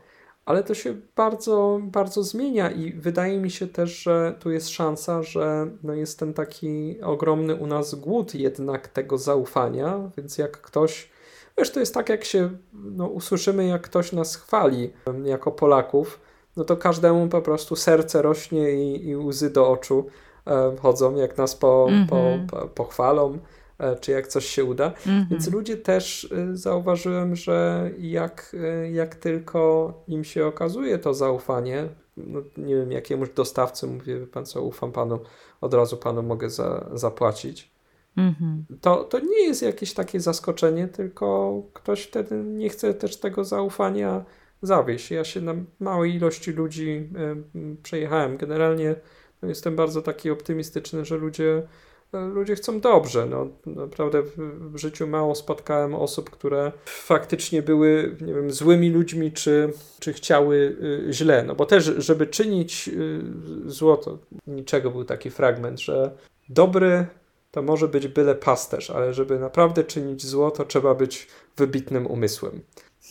ale 0.49 0.63
to 0.63 0.73
się 0.73 0.95
bardzo, 1.15 1.79
bardzo 1.83 2.23
zmienia 2.23 2.71
i 2.71 2.93
wydaje 2.93 3.39
mi 3.39 3.51
się 3.51 3.67
też, 3.67 4.03
że 4.03 4.35
tu 4.39 4.51
jest 4.51 4.69
szansa, 4.69 5.23
że 5.23 5.67
no 5.83 5.93
jest 5.93 6.19
ten 6.19 6.33
taki 6.33 7.01
ogromny 7.01 7.55
u 7.55 7.67
nas 7.67 7.95
głód 7.95 8.35
jednak 8.35 8.87
tego 8.87 9.17
zaufania, 9.17 10.09
więc 10.17 10.37
jak 10.37 10.61
ktoś, 10.61 11.09
wiesz, 11.57 11.71
to 11.71 11.79
jest 11.79 11.93
tak 11.93 12.09
jak 12.09 12.25
się 12.25 12.49
no, 12.73 13.07
usłyszymy, 13.07 13.67
jak 13.67 13.81
ktoś 13.81 14.11
nas 14.11 14.35
chwali 14.35 14.93
jako 15.23 15.51
Polaków, 15.51 16.19
no 16.57 16.63
to 16.63 16.77
każdemu 16.77 17.27
po 17.27 17.41
prostu 17.41 17.75
serce 17.75 18.21
rośnie 18.21 18.71
i, 18.71 19.07
i 19.07 19.17
łzy 19.17 19.49
do 19.49 19.69
oczu 19.69 20.05
e, 20.47 20.75
chodzą, 20.81 21.15
jak 21.15 21.37
nas 21.37 21.55
po, 21.55 21.85
mm 21.89 22.05
-hmm. 22.05 22.09
po, 22.09 22.17
mhm. 22.17 22.47
po, 22.47 22.67
pochwalą. 22.67 23.37
E, 23.79 23.95
czy 23.95 24.11
jak 24.11 24.27
coś 24.27 24.45
się 24.45 24.65
uda. 24.65 24.89
-hmm. 24.89 25.25
Więc 25.29 25.51
ludzie 25.51 25.77
też 25.77 26.23
y, 26.23 26.57
zauważyłem, 26.57 27.35
że 27.35 27.89
jak, 27.99 28.55
y, 28.83 28.91
jak 28.91 29.15
tylko 29.15 29.93
im 30.07 30.23
się 30.23 30.45
okazuje 30.45 30.99
to 30.99 31.13
zaufanie, 31.13 31.87
no, 32.17 32.41
nie 32.57 32.75
wiem, 32.75 32.91
jakiemuś 32.91 33.29
dostawcy 33.29 33.87
mówię, 33.87 34.27
pan 34.27 34.45
co, 34.45 34.61
ufam 34.61 34.91
panu, 34.91 35.19
od 35.61 35.73
razu 35.73 35.97
panu 35.97 36.23
mogę 36.23 36.49
za, 36.49 36.89
zapłacić. 36.93 37.71
-hmm. 38.17 38.61
To, 38.81 39.03
to 39.03 39.19
nie 39.19 39.41
jest 39.47 39.61
jakieś 39.61 39.93
takie 39.93 40.19
zaskoczenie, 40.19 40.87
tylko 40.87 41.53
ktoś 41.73 42.03
wtedy 42.03 42.35
nie 42.35 42.69
chce 42.69 42.93
też 42.93 43.17
tego 43.17 43.43
zaufania 43.43 44.25
zawieść. 44.61 45.11
Ja 45.11 45.23
się 45.23 45.41
na 45.41 45.53
małej 45.79 46.15
ilości 46.15 46.51
ludzi 46.51 47.09
y, 47.55 47.75
przejechałem. 47.83 48.37
Generalnie 48.37 48.95
no, 49.41 49.49
jestem 49.49 49.75
bardzo 49.75 50.01
taki 50.01 50.31
optymistyczny, 50.31 51.05
że 51.05 51.17
ludzie 51.17 51.63
ludzie 52.13 52.55
chcą 52.55 52.79
dobrze. 52.79 53.25
No, 53.25 53.47
naprawdę 53.65 54.21
w, 54.21 54.77
życiu 54.77 55.07
mało 55.07 55.35
spotkałem 55.35 55.95
osób, 55.95 56.29
które 56.29 56.71
faktycznie 56.85 57.61
były, 57.61 58.15
nie 58.21 58.33
wiem, 58.33 58.51
złymi 58.51 58.89
ludźmi, 58.89 59.31
czy, 59.31 59.73
czy 59.99 60.13
chciały 60.13 60.77
y, 61.07 61.13
źle. 61.13 61.43
No 61.43 61.55
bo 61.55 61.65
też, 61.65 61.83
żeby 61.97 62.27
czynić 62.27 62.87
y, 62.87 63.21
złoto, 63.65 64.17
niczego 64.47 64.91
był 64.91 65.03
taki 65.03 65.29
fragment, 65.29 65.79
że 65.79 66.11
dobry 66.49 67.05
to 67.51 67.61
może 67.61 67.87
być 67.87 68.07
byle 68.07 68.35
pasterz, 68.35 68.89
ale 68.89 69.13
żeby 69.13 69.39
naprawdę 69.39 69.83
czynić 69.83 70.25
zło, 70.25 70.51
to 70.51 70.65
trzeba 70.65 70.95
być 70.95 71.27
wybitnym 71.57 72.07
umysłem. 72.07 72.61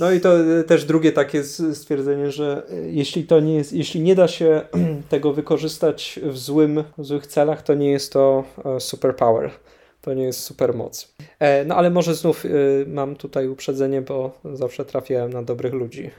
No 0.01 0.13
i 0.13 0.21
to 0.21 0.41
y, 0.41 0.65
też 0.65 0.85
drugie 0.85 1.13
takie 1.13 1.45
stwierdzenie, 1.75 2.33
że 2.33 2.63
y, 2.73 2.91
jeśli 2.91 3.25
to 3.25 3.41
nie 3.41 3.55
jest, 3.55 3.73
jeśli 3.73 4.01
nie 4.01 4.15
da 4.15 4.29
się 4.29 4.61
tego 5.09 5.33
wykorzystać 5.33 6.21
w 6.23 6.39
złym, 6.39 6.85
w 6.99 7.05
złych 7.05 7.27
celach, 7.27 7.63
to 7.63 7.75
nie 7.75 7.91
jest 7.91 8.13
to 8.13 8.45
e, 8.65 8.81
superpower. 8.81 9.51
To 10.01 10.15
nie 10.15 10.25
jest 10.25 10.41
supermoc. 10.41 11.15
E, 11.39 11.65
no 11.65 11.75
ale 11.75 11.91
może 11.91 12.15
znów 12.15 12.45
y, 12.45 12.85
mam 12.89 13.17
tutaj 13.17 13.49
uprzedzenie, 13.49 14.03
bo 14.03 14.41
zawsze 14.55 14.85
trafiałem 14.85 15.33
na 15.33 15.43
dobrych 15.43 15.73
ludzi. 15.73 16.11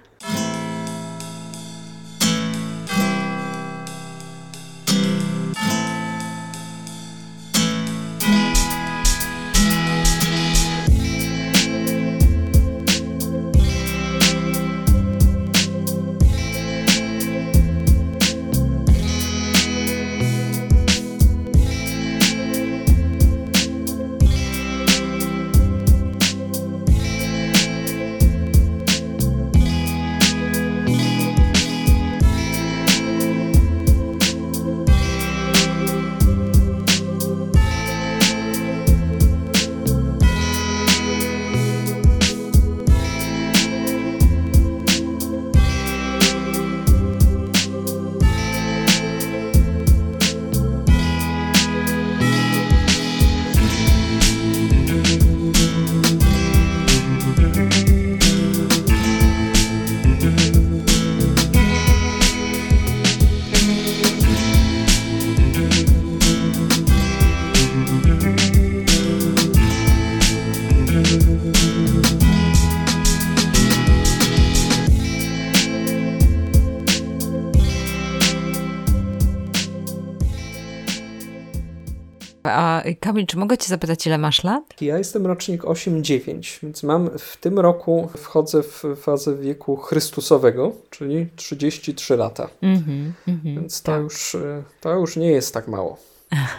Kamil, 82.95 83.25
czy 83.25 83.37
mogę 83.37 83.57
Cię 83.57 83.67
zapytać, 83.67 84.07
ile 84.07 84.17
masz 84.17 84.43
lat? 84.43 84.81
Ja 84.81 84.97
jestem 84.97 85.27
rocznik 85.27 85.63
8-9, 85.63 86.59
więc 86.63 86.83
mam 86.83 87.09
w 87.19 87.37
tym 87.37 87.59
roku 87.59 88.09
wchodzę 88.17 88.63
w 88.63 88.83
fazę 89.01 89.35
wieku 89.35 89.75
Chrystusowego, 89.75 90.71
czyli 90.89 91.27
33 91.35 92.17
lata. 92.17 92.49
Mm 92.61 92.79
-hmm, 92.79 93.11
mm 93.27 93.39
-hmm, 93.39 93.55
więc 93.55 93.81
to, 93.81 93.91
tak. 93.91 94.01
już, 94.01 94.37
to 94.81 94.93
już 94.93 95.15
nie 95.17 95.31
jest 95.31 95.53
tak 95.53 95.67
mało. 95.67 95.97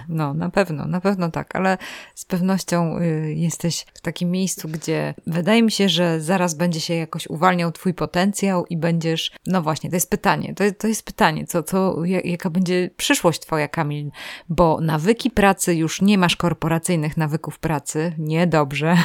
No, 0.09 0.35
na 0.35 0.51
pewno, 0.51 0.87
na 0.87 1.01
pewno 1.01 1.31
tak, 1.31 1.57
ale 1.57 1.79
z 2.15 2.25
pewnością 2.25 2.99
y, 2.99 3.35
jesteś 3.35 3.87
w 3.95 4.01
takim 4.01 4.31
miejscu, 4.31 4.69
gdzie 4.69 5.15
wydaje 5.27 5.63
mi 5.63 5.73
się, 5.73 5.89
że 5.89 6.21
zaraz 6.21 6.55
będzie 6.55 6.81
się 6.81 6.95
jakoś 6.95 7.27
uwalniał 7.27 7.73
twój 7.73 7.95
potencjał 7.95 8.67
i 8.67 8.77
będziesz, 8.77 9.33
no 9.47 9.63
właśnie, 9.63 9.91
to 9.91 9.97
jest 9.97 10.11
pytanie, 10.11 10.55
to, 10.55 10.65
to 10.79 10.89
jest 10.89 11.07
pytanie, 11.07 11.47
co, 11.47 11.63
co, 11.63 12.05
jaka 12.05 12.51
będzie 12.51 12.91
przyszłość 12.97 13.41
twoja, 13.41 13.69
Kamil, 13.69 14.11
bo 14.49 14.81
nawyki 14.81 15.31
pracy, 15.31 15.75
już 15.75 16.03
nie 16.03 16.19
masz 16.19 16.37
korporacyjnych 16.37 17.17
nawyków 17.17 17.59
pracy, 17.59 18.15
niedobrze. 18.19 18.97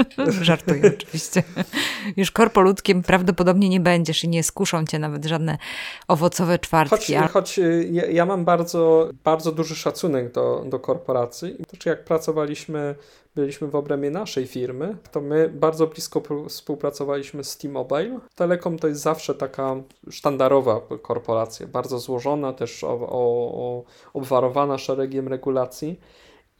Żartuję 0.42 0.82
oczywiście. 0.96 1.42
Już 2.16 2.30
korpoludkiem 2.30 3.02
prawdopodobnie 3.02 3.68
nie 3.68 3.80
będziesz 3.80 4.24
i 4.24 4.28
nie 4.28 4.42
skuszą 4.42 4.86
cię 4.86 4.98
nawet 4.98 5.24
żadne 5.24 5.58
owocowe 6.08 6.58
czwartki. 6.58 7.14
Choć, 7.14 7.30
choć 7.30 7.58
y, 7.58 7.88
ja, 7.92 8.06
ja, 8.06 8.26
mam 8.26 8.44
bardzo, 8.44 9.10
bardzo 9.24 9.52
duży 9.52 9.74
szacunek 9.74 10.32
do, 10.32 10.64
do 10.66 10.78
korporacji. 10.78 11.56
Znaczy 11.70 11.88
jak 11.88 12.04
pracowaliśmy, 12.04 12.94
byliśmy 13.34 13.68
w 13.68 13.74
obrębie 13.74 14.10
naszej 14.10 14.46
firmy, 14.46 14.96
to 15.12 15.20
my 15.20 15.48
bardzo 15.48 15.86
blisko 15.86 16.22
współpracowaliśmy 16.48 17.44
z 17.44 17.56
T-Mobile. 17.56 18.18
Telekom 18.34 18.78
to 18.78 18.88
jest 18.88 19.00
zawsze 19.00 19.34
taka 19.34 19.76
sztandarowa 20.10 20.80
korporacja, 21.02 21.66
bardzo 21.66 21.98
złożona, 21.98 22.52
też 22.52 22.84
o, 22.84 22.88
o, 22.88 23.06
o, 23.10 23.84
obwarowana 24.14 24.78
szeregiem 24.78 25.28
regulacji 25.28 26.00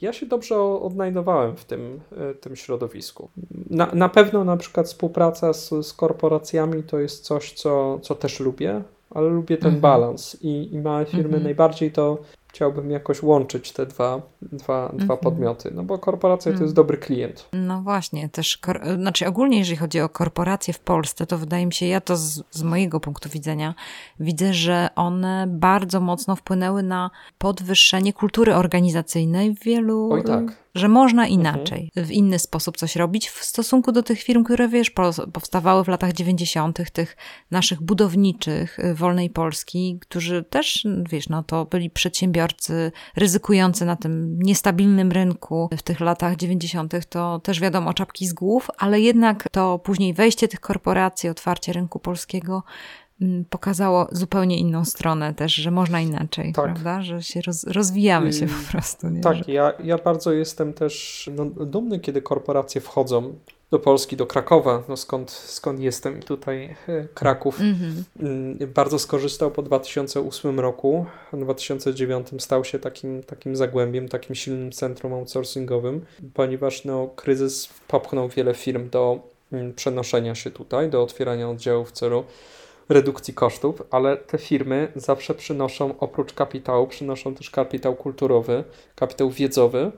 ja 0.02 0.12
się 0.12 0.26
dobrze 0.26 0.60
odnajdowałem 0.60 1.56
w 1.56 1.64
tym, 1.64 2.00
e, 2.16 2.34
tym 2.34 2.56
środowisku. 2.56 3.28
Na, 3.70 3.86
na 3.92 4.08
pewno 4.08 4.44
na 4.44 4.56
przykład 4.56 4.86
współpraca 4.86 5.52
z, 5.52 5.86
z 5.86 5.92
korporacjami 5.92 6.82
to 6.82 6.98
jest 6.98 7.24
coś, 7.24 7.52
co, 7.52 7.98
co 8.02 8.14
też 8.14 8.40
lubię, 8.40 8.82
ale 9.10 9.28
lubię 9.28 9.56
ten 9.56 9.74
mhm. 9.74 9.80
balans 9.80 10.36
i, 10.42 10.74
i 10.74 10.78
małe 10.78 11.04
firmy 11.04 11.24
mhm. 11.24 11.42
najbardziej 11.42 11.92
to 11.92 12.18
chciałbym 12.52 12.90
jakoś 12.90 13.22
łączyć 13.22 13.72
te 13.72 13.86
dwa, 13.86 14.22
dwa, 14.42 14.86
mm 14.86 14.96
-hmm. 14.96 15.04
dwa 15.04 15.16
podmioty, 15.16 15.70
no 15.74 15.82
bo 15.82 15.98
korporacja 15.98 16.50
mm. 16.50 16.58
to 16.58 16.64
jest 16.64 16.74
dobry 16.74 16.98
klient. 16.98 17.48
No 17.52 17.82
właśnie, 17.82 18.28
też, 18.28 18.58
znaczy 18.96 19.26
ogólnie 19.26 19.58
jeżeli 19.58 19.76
chodzi 19.76 20.00
o 20.00 20.08
korporacje 20.08 20.74
w 20.74 20.78
Polsce, 20.78 21.26
to 21.26 21.38
wydaje 21.38 21.66
mi 21.66 21.72
się, 21.72 21.86
ja 21.86 22.00
to 22.00 22.16
z, 22.16 22.42
z 22.50 22.62
mojego 22.62 23.00
punktu 23.00 23.28
widzenia 23.28 23.74
widzę, 24.20 24.54
że 24.54 24.88
one 24.96 25.46
bardzo 25.48 26.00
mocno 26.00 26.36
wpłynęły 26.36 26.82
na 26.82 27.10
podwyższenie 27.38 28.12
kultury 28.12 28.54
organizacyjnej 28.54 29.54
w 29.54 29.64
wielu 29.64 30.08
Oj, 30.12 30.24
tak 30.24 30.62
że 30.74 30.88
można 30.88 31.22
mhm. 31.22 31.40
inaczej, 31.40 31.90
w 31.96 32.10
inny 32.10 32.38
sposób 32.38 32.76
coś 32.76 32.96
robić 32.96 33.28
w 33.28 33.44
stosunku 33.44 33.92
do 33.92 34.02
tych 34.02 34.22
firm, 34.22 34.44
które 34.44 34.68
wiesz, 34.68 34.90
powstawały 35.32 35.84
w 35.84 35.88
latach 35.88 36.12
90., 36.12 36.90
tych 36.92 37.16
naszych 37.50 37.82
budowniczych 37.82 38.78
y, 38.78 38.94
wolnej 38.94 39.30
Polski, 39.30 39.98
którzy 40.00 40.44
też, 40.44 40.86
wiesz, 41.10 41.28
no 41.28 41.42
to 41.42 41.64
byli 41.64 41.90
przedsiębiorcy 41.90 42.41
ryzykujący 43.16 43.84
na 43.84 43.96
tym 43.96 44.38
niestabilnym 44.38 45.12
rynku 45.12 45.68
w 45.76 45.82
tych 45.82 46.00
latach 46.00 46.36
90., 46.36 47.08
to 47.08 47.38
też 47.38 47.60
wiadomo, 47.60 47.94
czapki 47.94 48.26
z 48.26 48.32
głów, 48.32 48.70
ale 48.78 49.00
jednak 49.00 49.48
to 49.48 49.78
później 49.78 50.14
wejście 50.14 50.48
tych 50.48 50.60
korporacji, 50.60 51.28
otwarcie 51.28 51.72
rynku 51.72 51.98
polskiego 51.98 52.62
Mm, 53.22 53.44
pokazało 53.44 54.08
zupełnie 54.12 54.58
inną 54.58 54.84
stronę 54.84 55.34
też, 55.34 55.54
że 55.54 55.70
można 55.70 56.00
inaczej, 56.00 56.52
tak. 56.52 56.64
prawda? 56.64 57.02
Że 57.02 57.22
się 57.22 57.40
roz, 57.40 57.64
rozwijamy 57.64 58.32
się 58.32 58.46
po 58.46 58.70
prostu. 58.72 59.08
Nie? 59.08 59.20
Tak, 59.20 59.48
ja, 59.48 59.72
ja 59.84 59.98
bardzo 59.98 60.32
jestem 60.32 60.72
też 60.72 61.30
no, 61.34 61.44
dumny, 61.44 62.00
kiedy 62.00 62.22
korporacje 62.22 62.80
wchodzą 62.80 63.34
do 63.72 63.78
Polski, 63.78 64.16
do 64.16 64.26
Krakowa, 64.26 64.82
no 64.88 64.96
skąd, 64.96 65.30
skąd 65.30 65.80
jestem 65.80 66.18
i 66.18 66.22
tutaj 66.22 66.76
e, 66.88 67.08
Kraków 67.14 67.60
mm 67.60 67.74
-hmm. 67.74 68.66
bardzo 68.66 68.98
skorzystał 68.98 69.50
po 69.50 69.62
2008 69.62 70.60
roku. 70.60 71.06
W 71.32 71.38
2009 71.38 72.28
stał 72.38 72.64
się 72.64 72.78
takim, 72.78 73.22
takim 73.22 73.56
zagłębiem, 73.56 74.08
takim 74.08 74.34
silnym 74.34 74.72
centrum 74.72 75.12
outsourcingowym, 75.12 76.04
ponieważ 76.34 76.84
no, 76.84 77.08
kryzys 77.16 77.68
popchnął 77.88 78.28
wiele 78.28 78.54
firm 78.54 78.90
do 78.90 79.20
mm, 79.52 79.74
przenoszenia 79.74 80.34
się 80.34 80.50
tutaj, 80.50 80.90
do 80.90 81.02
otwierania 81.02 81.50
oddziałów 81.50 81.88
w 81.88 81.92
celu 81.92 82.24
redukcji 82.88 83.34
kosztów, 83.34 83.82
ale 83.90 84.16
te 84.16 84.38
firmy 84.38 84.92
zawsze 84.96 85.34
przynoszą 85.34 85.98
oprócz 85.98 86.32
kapitału, 86.32 86.86
przynoszą 86.86 87.34
też 87.34 87.50
kapitał 87.50 87.94
kulturowy, 87.94 88.64
kapitał 88.96 89.30
wiedzowy, 89.30 89.92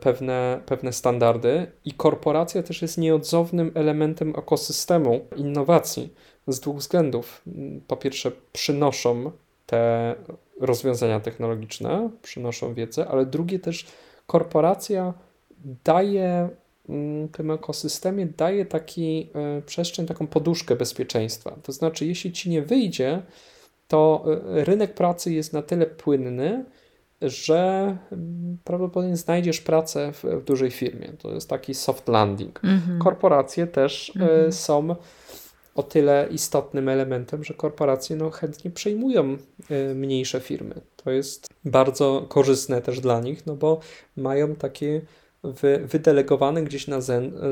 pewne, 0.00 0.60
pewne 0.66 0.92
standardy 0.92 1.66
i 1.84 1.92
korporacja 1.92 2.62
też 2.62 2.82
jest 2.82 2.98
nieodzownym 2.98 3.72
elementem 3.74 4.32
ekosystemu 4.38 5.20
innowacji 5.36 6.14
z 6.46 6.60
dwóch 6.60 6.76
względów. 6.76 7.42
Po 7.86 7.96
pierwsze, 7.96 8.32
przynoszą 8.52 9.30
te 9.66 10.14
rozwiązania 10.60 11.20
technologiczne, 11.20 12.10
przynoszą 12.22 12.74
wiedzę, 12.74 13.08
ale 13.08 13.26
drugie 13.26 13.58
też 13.58 13.86
korporacja 14.26 15.14
daje 15.84 16.48
Mm, 16.88 17.28
tym 17.28 17.50
ekosystemie 17.50 18.26
daje 18.26 18.66
taki 18.66 19.30
e, 19.34 19.62
przestrzeń, 19.62 20.06
taką 20.06 20.26
poduszkę 20.26 20.76
bezpieczeństwa. 20.76 21.56
To 21.62 21.72
znaczy, 21.72 22.06
jeśli 22.06 22.32
ci 22.32 22.50
nie 22.50 22.62
wyjdzie, 22.62 23.22
to 23.88 24.24
e, 24.26 24.64
rynek 24.64 24.94
pracy 24.94 25.32
jest 25.32 25.52
na 25.52 25.62
tyle 25.62 25.86
płynny 25.86 26.64
że 27.22 27.96
mm, 28.12 28.58
prawdopodobnie 28.64 29.16
znajdziesz 29.16 29.60
pracę 29.60 30.12
w, 30.12 30.24
w 30.24 30.44
dużej 30.44 30.70
firmie. 30.70 31.12
To 31.18 31.34
jest 31.34 31.48
taki 31.48 31.74
soft 31.74 32.08
landing. 32.08 32.60
Mhm. 32.64 32.98
Korporacje 32.98 33.66
też 33.66 34.12
e, 34.16 34.20
mhm. 34.20 34.52
są 34.52 34.96
o 35.74 35.82
tyle 35.82 36.28
istotnym 36.30 36.88
elementem, 36.88 37.44
że 37.44 37.54
korporacje 37.54 38.16
no, 38.16 38.30
chętnie 38.30 38.70
przejmują 38.70 39.36
e, 39.70 39.94
mniejsze 39.94 40.40
firmy. 40.40 40.74
To 40.96 41.10
jest 41.10 41.48
bardzo 41.64 42.26
korzystne 42.28 42.82
też 42.82 43.00
dla 43.00 43.20
nich, 43.20 43.46
no 43.46 43.56
bo 43.56 43.80
mają 44.16 44.54
takie 44.54 45.00
wy, 45.44 45.86
wydelegowane 45.86 46.62
gdzieś 46.62 46.86
na 46.88 46.98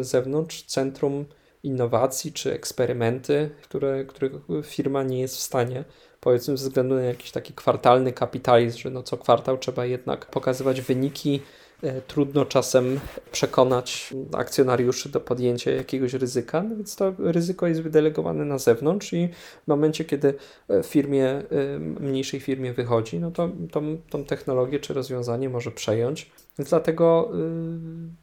zewnątrz 0.00 0.62
centrum 0.62 1.24
innowacji 1.62 2.32
czy 2.32 2.52
eksperymenty, 2.52 3.50
które, 3.62 4.04
których 4.04 4.32
firma 4.64 5.02
nie 5.02 5.20
jest 5.20 5.36
w 5.36 5.40
stanie 5.40 5.84
powiedzmy 6.24 6.56
ze 6.56 6.68
względu 6.68 6.94
na 6.94 7.02
jakiś 7.02 7.30
taki 7.30 7.52
kwartalny 7.52 8.12
kapitalizm, 8.12 8.78
że 8.78 8.90
no 8.90 9.02
co 9.02 9.16
kwartał 9.16 9.58
trzeba 9.58 9.86
jednak 9.86 10.26
pokazywać 10.26 10.80
wyniki 10.80 11.40
E, 11.84 12.00
trudno 12.00 12.44
czasem 12.44 13.00
przekonać 13.32 14.14
akcjonariuszy 14.32 15.08
do 15.08 15.20
podjęcia 15.20 15.70
jakiegoś 15.70 16.12
ryzyka, 16.12 16.62
no 16.62 16.76
więc 16.76 16.96
to 16.96 17.14
ryzyko 17.18 17.66
jest 17.66 17.82
wydelegowane 17.82 18.44
na 18.44 18.58
zewnątrz 18.58 19.12
i 19.12 19.28
w 19.64 19.68
momencie, 19.68 20.04
kiedy 20.04 20.34
e, 20.70 20.82
firmie, 20.82 21.26
e, 21.28 21.44
mniejszej 21.78 22.40
firmie 22.40 22.72
wychodzi, 22.72 23.20
no 23.20 23.30
to 23.30 23.50
tą, 23.72 23.98
tą 24.10 24.24
technologię 24.24 24.80
czy 24.80 24.94
rozwiązanie 24.94 25.48
może 25.48 25.70
przejąć. 25.70 26.30
Więc 26.58 26.70
dlatego 26.70 27.32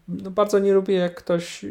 no 0.08 0.32
bardzo 0.32 0.60
nie 0.60 0.74
lubię, 0.74 0.96
jak 0.96 1.16
ktoś 1.16 1.66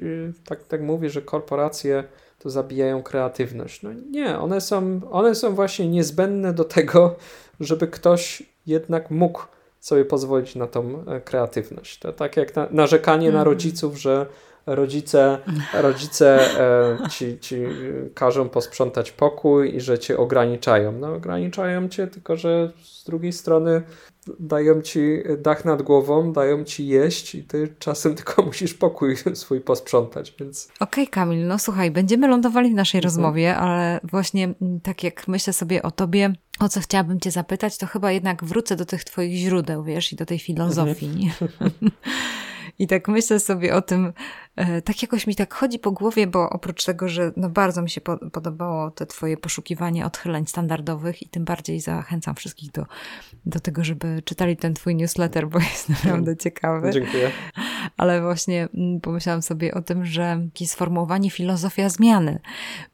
tak, 0.44 0.64
tak 0.64 0.82
mówi, 0.82 1.10
że 1.10 1.22
korporacje 1.22 2.04
to 2.40 2.50
zabijają 2.50 3.02
kreatywność. 3.02 3.82
No 3.82 3.90
nie, 4.10 4.38
one 4.38 4.60
są, 4.60 5.00
one 5.10 5.34
są 5.34 5.54
właśnie 5.54 5.88
niezbędne 5.88 6.52
do 6.52 6.64
tego, 6.64 7.16
żeby 7.60 7.88
ktoś 7.88 8.42
jednak 8.66 9.10
mógł 9.10 9.42
sobie 9.80 10.04
pozwolić 10.04 10.56
na 10.56 10.66
tą 10.66 11.04
e, 11.06 11.20
kreatywność. 11.20 11.98
To 11.98 12.12
tak 12.12 12.36
jak 12.36 12.56
na, 12.56 12.68
narzekanie 12.70 13.28
mm. 13.28 13.34
na 13.34 13.40
mhm. 13.40 13.54
rodziców, 13.54 13.96
że 13.96 14.26
rodzice, 14.74 15.38
rodzice 15.74 16.40
e, 16.60 17.08
ci, 17.08 17.38
ci 17.40 17.56
każą 18.14 18.48
posprzątać 18.48 19.12
pokój 19.12 19.76
i 19.76 19.80
że 19.80 19.98
cię 19.98 20.18
ograniczają. 20.18 20.92
No 20.92 21.14
ograniczają 21.14 21.88
cię, 21.88 22.06
tylko 22.06 22.36
że 22.36 22.72
z 22.82 23.04
drugiej 23.04 23.32
strony 23.32 23.82
dają 24.40 24.82
ci 24.82 25.00
dach 25.38 25.64
nad 25.64 25.82
głową, 25.82 26.32
dają 26.32 26.64
ci 26.64 26.86
jeść 26.86 27.34
i 27.34 27.44
ty 27.44 27.74
czasem 27.78 28.14
tylko 28.16 28.42
musisz 28.42 28.74
pokój 28.74 29.16
swój 29.34 29.60
posprzątać, 29.60 30.34
więc... 30.40 30.68
Okej 30.80 31.04
okay, 31.04 31.12
Kamil, 31.12 31.46
no 31.46 31.58
słuchaj, 31.58 31.90
będziemy 31.90 32.28
lądowali 32.28 32.70
w 32.70 32.74
naszej 32.74 32.98
mhm. 32.98 33.04
rozmowie, 33.04 33.56
ale 33.56 34.00
właśnie 34.04 34.44
mm, 34.44 34.80
tak 34.80 35.04
jak 35.04 35.28
myślę 35.28 35.52
sobie 35.52 35.82
o 35.82 35.90
tobie, 35.90 36.32
o 36.60 36.68
co 36.68 36.80
chciałabym 36.80 37.20
cię 37.20 37.30
zapytać, 37.30 37.78
to 37.78 37.86
chyba 37.86 38.12
jednak 38.12 38.44
wrócę 38.44 38.76
do 38.76 38.86
tych 38.86 39.04
twoich 39.04 39.36
źródeł, 39.36 39.84
wiesz, 39.84 40.12
i 40.12 40.16
do 40.16 40.26
tej 40.26 40.38
filozofii. 40.38 41.30
Mhm. 41.42 41.70
I 42.78 42.86
tak 42.86 43.08
myślę 43.08 43.40
sobie 43.40 43.74
o 43.74 43.82
tym, 43.82 44.06
e, 44.06 44.12
tak 44.84 45.02
jakoś 45.02 45.26
mi 45.26 45.34
tak 45.34 45.54
chodzi 45.54 45.78
po 45.78 45.92
głowie, 45.92 46.26
bo 46.26 46.50
oprócz 46.50 46.84
tego, 46.84 47.08
że 47.08 47.32
no 47.36 47.48
bardzo 47.48 47.82
mi 47.82 47.90
się 47.90 48.00
podobało 48.32 48.90
te 48.90 49.06
twoje 49.06 49.36
poszukiwanie 49.36 50.06
odchyleń 50.06 50.46
standardowych 50.46 51.22
i 51.22 51.28
tym 51.28 51.44
bardziej 51.44 51.80
zachęcam 51.80 52.34
wszystkich 52.34 52.72
do, 52.72 52.86
do 53.46 53.60
tego, 53.60 53.84
żeby 53.84 54.22
czytali 54.24 54.56
ten 54.56 54.74
twój 54.74 54.94
newsletter, 54.94 55.48
bo 55.48 55.58
jest 55.58 55.88
naprawdę 55.88 56.36
ciekawy. 56.36 56.90
Dziękuję. 56.90 57.30
Ale 57.96 58.22
właśnie 58.22 58.68
mm, 58.74 59.00
pomyślałam 59.00 59.42
sobie 59.42 59.74
o 59.74 59.82
tym, 59.82 60.04
że 60.04 60.40
jakieś 60.44 60.70
sformułowanie 60.70 61.30
filozofia 61.30 61.88
zmiany, 61.88 62.40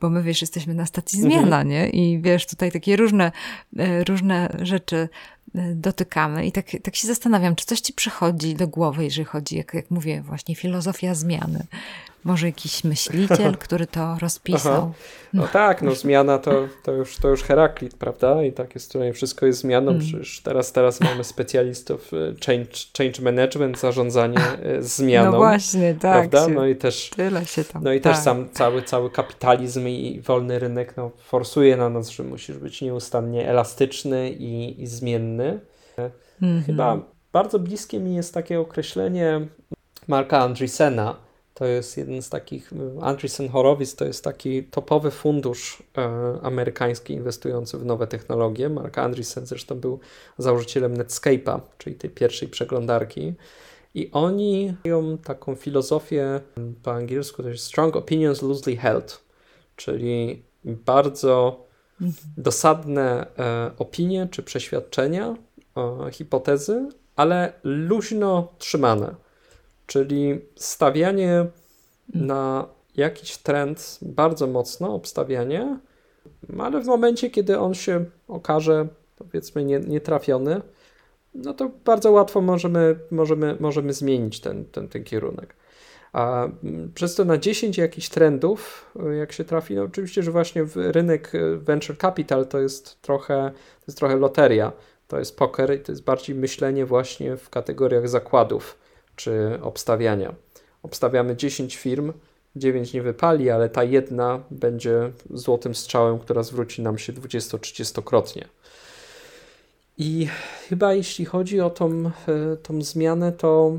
bo 0.01 0.11
my 0.11 0.23
wiesz, 0.23 0.41
jesteśmy 0.41 0.75
na 0.75 0.87
stacji 0.87 1.21
zmiana, 1.21 1.61
mhm. 1.61 1.69
nie? 1.69 1.89
I 1.89 2.23
wiesz, 2.23 2.47
tutaj 2.47 2.73
takie 2.73 2.97
różne, 2.97 3.33
e, 3.79 4.05
różne 4.05 4.57
rzeczy 4.63 5.09
dotykamy. 5.75 6.47
I 6.47 6.53
tak, 6.53 6.67
tak 6.83 6.97
się 6.97 7.07
zastanawiam, 7.09 7.57
czy 7.57 7.67
coś 7.67 7.81
ci 7.81 7.93
przychodzi 7.93 8.55
do 8.55 8.69
głowy, 8.69 9.05
jeżeli 9.05 9.25
chodzi, 9.25 9.57
jak, 9.57 9.75
jak 9.75 9.91
mówię, 9.91 10.23
właśnie 10.23 10.55
filozofia 10.55 11.15
zmiany. 11.15 11.67
Może 12.27 12.47
jakiś 12.47 12.85
myśliciel, 12.85 13.57
który 13.67 13.87
to 13.87 14.17
rozpisał. 14.21 14.93
No, 15.33 15.43
no 15.43 15.49
tak, 15.53 15.83
no 15.83 15.95
zmiana 15.95 16.39
to, 16.39 16.69
to, 16.83 16.93
już, 16.93 17.17
to 17.17 17.29
już 17.29 17.43
Heraklit, 17.43 17.95
prawda? 17.95 18.43
I 18.43 18.53
tak 18.53 18.75
jest 18.75 18.93
tutaj, 18.93 19.13
wszystko 19.13 19.47
jest 19.47 19.61
zmianą. 19.61 19.91
Mm. 19.91 20.03
Przecież 20.03 20.41
teraz, 20.41 20.73
teraz 20.73 21.01
mamy 21.01 21.25
specjalistów 21.25 22.13
e, 22.13 22.17
change, 22.47 22.71
change 22.99 23.23
management, 23.23 23.81
zarządzanie 23.81 24.39
e, 24.63 24.83
zmianą. 24.83 25.31
No 25.31 25.37
właśnie, 25.37 25.95
tak. 25.95 26.31
Prawda? 26.31 26.55
No 26.55 26.67
i 26.67 26.77
też, 26.77 27.11
tyle 27.17 27.47
się 27.47 27.65
tam. 27.65 27.85
No 27.85 27.93
i 27.93 28.01
tak. 28.01 28.13
też 28.13 28.23
sam 28.23 28.49
cały, 28.53 28.83
cały 28.83 29.11
kapitalizm 29.11 29.89
i 29.89 30.21
wolny 30.21 30.59
rynek 30.59 30.97
no, 30.97 31.11
forsuje 31.19 31.77
na 31.77 31.91
nas, 31.91 32.09
że 32.09 32.23
musisz 32.23 32.59
być 32.59 32.83
nieustannie 32.83 33.49
elastyczny 33.49 34.31
i, 34.31 34.83
i 34.83 34.87
zmienny. 34.87 35.61
Mm 36.43 36.61
-hmm. 36.61 36.67
Chyba 36.67 36.99
bardzo 37.33 37.59
bliskie 37.59 38.01
mi 38.01 38.15
jest 38.15 38.35
takie 38.35 38.61
określenie 38.61 39.47
Marka 40.09 40.39
Andreessena, 40.39 41.26
to 41.57 41.65
jest 41.65 41.97
jeden 41.97 42.23
z 42.23 42.29
takich, 42.29 42.71
Andreessen 43.01 43.49
Horowitz 43.49 43.95
to 43.95 44.05
jest 44.05 44.25
taki 44.25 44.65
topowy 44.65 45.11
fundusz 45.11 45.83
e, 45.99 46.39
amerykański 46.43 47.15
inwestujący 47.15 47.79
w 47.79 47.85
nowe 47.85 48.07
technologie. 48.07 48.69
Mark 48.69 48.99
Andreessen 48.99 49.47
zresztą 49.47 49.81
był 49.81 50.01
założycielem 50.39 50.95
Netscape'a, 50.95 51.61
czyli 51.79 51.97
tej 51.97 52.11
pierwszej 52.11 52.49
przeglądarki. 52.49 53.35
I 53.95 54.11
oni 54.13 54.77
mają 54.85 55.19
taką 55.19 55.55
filozofię, 55.55 56.41
po 56.83 56.93
angielsku 56.93 57.43
to 57.43 57.49
jest 57.49 57.65
strong 57.65 57.97
opinions 57.97 58.43
loosely 58.43 58.77
held, 58.77 59.21
czyli 59.77 60.43
bardzo 60.65 61.67
dosadne 62.37 63.27
e, 63.39 63.71
opinie 63.79 64.29
czy 64.31 64.43
przeświadczenia, 64.43 65.37
e, 65.77 66.11
hipotezy, 66.11 66.89
ale 67.17 67.53
luźno 67.63 68.53
trzymane 68.59 69.26
Czyli 69.87 70.41
stawianie 70.57 71.33
mm. 71.35 71.51
na 72.27 72.69
jakiś 72.97 73.37
trend 73.37 73.99
bardzo 74.03 74.47
mocno, 74.47 74.95
obstawianie, 74.95 75.79
ale 76.59 76.81
w 76.81 76.87
momencie, 76.87 77.31
kiedy 77.31 77.59
on 77.59 77.75
się 77.75 78.05
okaże, 78.29 78.87
powiedzmy, 79.19 79.65
nie, 79.65 79.81
nietrafiony, 79.81 80.61
no 81.35 81.55
to 81.55 81.71
bardzo 81.85 82.13
łatwo 82.13 82.41
możemy, 82.41 82.99
możemy, 83.11 83.57
możemy 83.61 83.93
zmienić 83.93 84.41
ten, 84.41 84.65
ten, 84.65 84.89
ten 84.89 85.05
kierunek. 85.05 85.57
A 86.13 86.45
mm, 86.45 86.93
przez 86.95 87.15
to 87.15 87.25
na 87.25 87.39
10 87.39 87.79
jakichś 87.79 88.09
trendów, 88.09 88.91
jak 89.19 89.33
się 89.33 89.45
trafi, 89.45 89.75
no 89.75 89.83
oczywiście, 89.83 90.23
że 90.23 90.31
właśnie 90.31 90.65
w 90.65 90.77
rynek 90.77 91.35
e, 91.35 91.57
venture 91.57 91.99
capital 91.99 92.47
to 92.47 92.61
jest 92.61 93.03
trochę, 93.03 93.51
to 93.55 93.85
jest 93.89 93.99
trochę 93.99 94.17
loteria, 94.17 94.73
to 95.09 95.19
jest 95.19 95.37
poker 95.37 95.77
i 95.77 95.81
to 95.81 95.93
jest 95.93 96.05
bardziej 96.05 96.37
myślenie 96.37 96.87
właśnie 96.87 97.37
w 97.37 97.51
kategoriach 97.51 98.09
zakładów 98.09 98.79
czy 99.17 99.59
obstawiania. 99.63 100.35
Obstawiamy 100.83 101.37
10 101.37 101.77
firm, 101.77 102.13
9 102.57 102.93
nie 102.93 103.03
wypali, 103.03 103.51
ale 103.51 103.69
ta 103.69 103.85
jedna 103.85 104.43
będzie 104.51 105.13
złotym 105.31 105.75
strzałem, 105.75 106.19
która 106.19 106.43
zwróci 106.43 106.83
nam 106.83 106.99
się 106.99 107.13
20-30-krotnie. 107.13 108.45
I 109.99 110.29
chyba 110.69 110.95
jeśli 110.95 111.25
chodzi 111.25 111.61
o 111.61 111.71
tą, 111.71 112.11
e, 112.29 112.57
tą 112.63 112.83
zmianę, 112.83 113.33
to, 113.33 113.73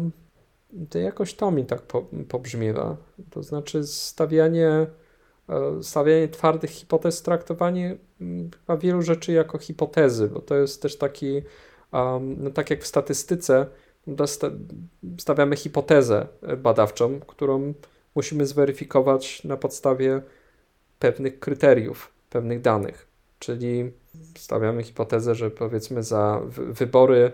to 0.89 0.99
jakoś 0.99 1.33
to 1.33 1.51
mi 1.51 1.65
tak 1.65 1.81
po, 1.81 2.05
pobrzmiewa. 2.29 2.97
To 3.29 3.43
znaczy 3.43 3.83
stawianie, 3.83 4.87
e, 5.49 5.83
stawianie 5.83 6.27
twardych 6.27 6.69
hipotez, 6.69 7.21
traktowanie 7.21 7.97
mm, 8.21 8.51
chyba 8.51 8.77
wielu 8.77 9.01
rzeczy 9.01 9.31
jako 9.31 9.57
hipotezy, 9.57 10.27
bo 10.27 10.41
to 10.41 10.55
jest 10.55 10.81
też 10.81 10.97
taki, 10.97 11.41
um, 11.93 12.35
no 12.39 12.49
tak 12.49 12.69
jak 12.69 12.83
w 12.83 12.87
statystyce, 12.87 13.65
stawiamy 15.17 15.55
hipotezę 15.55 16.27
badawczą, 16.57 17.19
którą 17.19 17.73
musimy 18.15 18.45
zweryfikować 18.45 19.43
na 19.43 19.57
podstawie 19.57 20.21
pewnych 20.99 21.39
kryteriów, 21.39 22.11
pewnych 22.29 22.61
danych. 22.61 23.07
Czyli 23.39 23.91
stawiamy 24.37 24.83
hipotezę, 24.83 25.35
że 25.35 25.51
powiedzmy 25.51 26.03
za 26.03 26.41
wybory 26.57 27.31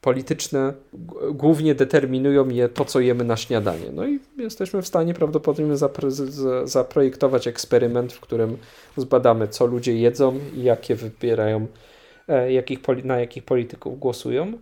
polityczne 0.00 0.72
głównie 1.30 1.74
determinują 1.74 2.48
je 2.48 2.68
to, 2.68 2.84
co 2.84 3.00
jemy 3.00 3.24
na 3.24 3.36
śniadanie. 3.36 3.86
No 3.92 4.06
i 4.06 4.18
jesteśmy 4.38 4.82
w 4.82 4.86
stanie 4.86 5.14
prawdopodobnie 5.14 5.76
zaprojektować 6.64 7.46
eksperyment, 7.46 8.12
w 8.12 8.20
którym 8.20 8.56
zbadamy, 8.96 9.48
co 9.48 9.66
ludzie 9.66 9.96
jedzą 9.96 10.38
i 10.54 10.62
jakie 10.62 10.94
wybierają, 10.94 11.66
e, 12.28 12.52
jakich, 12.52 12.78
na 13.04 13.20
jakich 13.20 13.44
polityków 13.44 13.98
głosują. 13.98 14.52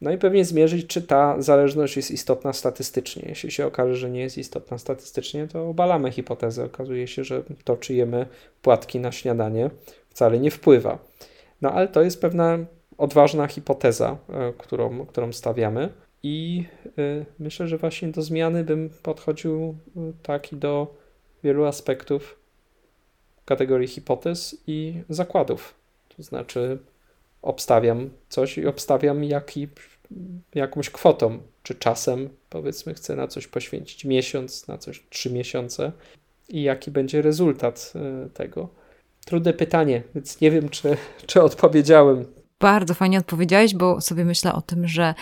No 0.00 0.10
i 0.12 0.18
pewnie 0.18 0.44
zmierzyć, 0.44 0.86
czy 0.86 1.02
ta 1.02 1.42
zależność 1.42 1.96
jest 1.96 2.10
istotna 2.10 2.52
statystycznie. 2.52 3.22
Jeśli 3.28 3.50
się 3.50 3.66
okaże, 3.66 3.96
że 3.96 4.10
nie 4.10 4.20
jest 4.20 4.38
istotna 4.38 4.78
statystycznie, 4.78 5.48
to 5.48 5.68
obalamy 5.68 6.12
hipotezę. 6.12 6.64
Okazuje 6.64 7.06
się, 7.06 7.24
że 7.24 7.42
to, 7.64 7.76
czy 7.76 7.94
jemy 7.94 8.26
płatki 8.62 9.00
na 9.00 9.12
śniadanie, 9.12 9.70
wcale 10.10 10.38
nie 10.38 10.50
wpływa. 10.50 10.98
No 11.62 11.72
ale 11.72 11.88
to 11.88 12.02
jest 12.02 12.20
pewna 12.20 12.58
odważna 12.98 13.46
hipoteza, 13.46 14.18
e, 14.28 14.52
którą, 14.58 15.06
którą 15.06 15.32
stawiamy. 15.32 15.88
I 16.22 16.64
y, 16.98 17.26
myślę, 17.38 17.68
że 17.68 17.78
właśnie 17.78 18.08
do 18.08 18.22
zmiany 18.22 18.64
bym 18.64 18.90
podchodził 19.02 19.76
y, 19.96 20.00
tak 20.22 20.52
i 20.52 20.56
do 20.56 20.94
wielu 21.44 21.64
aspektów 21.64 22.38
kategorii 23.44 23.88
hipotez 23.88 24.62
i 24.66 25.02
zakładów. 25.08 25.74
To 26.16 26.22
znaczy, 26.22 26.78
obstawiam 27.42 28.10
coś 28.28 28.58
i 28.58 28.66
obstawiam 28.66 29.24
jaki, 29.24 29.68
jakąś 30.54 30.90
kwotą, 30.90 31.38
czy 31.62 31.74
czasem, 31.74 32.28
powiedzmy, 32.50 32.94
chcę 32.94 33.16
na 33.16 33.28
coś 33.28 33.46
poświęcić 33.46 34.04
miesiąc, 34.04 34.68
na 34.68 34.78
coś 34.78 35.04
trzy 35.10 35.32
miesiące 35.32 35.92
i 36.48 36.62
jaki 36.62 36.90
będzie 36.90 37.22
rezultat 37.22 37.92
e, 37.96 38.30
tego. 38.30 38.68
Trudne 39.24 39.52
pytanie, 39.52 40.02
więc 40.14 40.40
nie 40.40 40.50
wiem, 40.50 40.68
czy, 40.68 40.96
czy 41.26 41.42
odpowiedziałem. 41.42 42.26
Bardzo 42.60 42.94
fajnie 42.94 43.18
odpowiedziałeś, 43.18 43.74
bo 43.74 44.00
sobie 44.00 44.24
myślę 44.24 44.52
o 44.52 44.60
tym, 44.60 44.88
że 44.88 45.14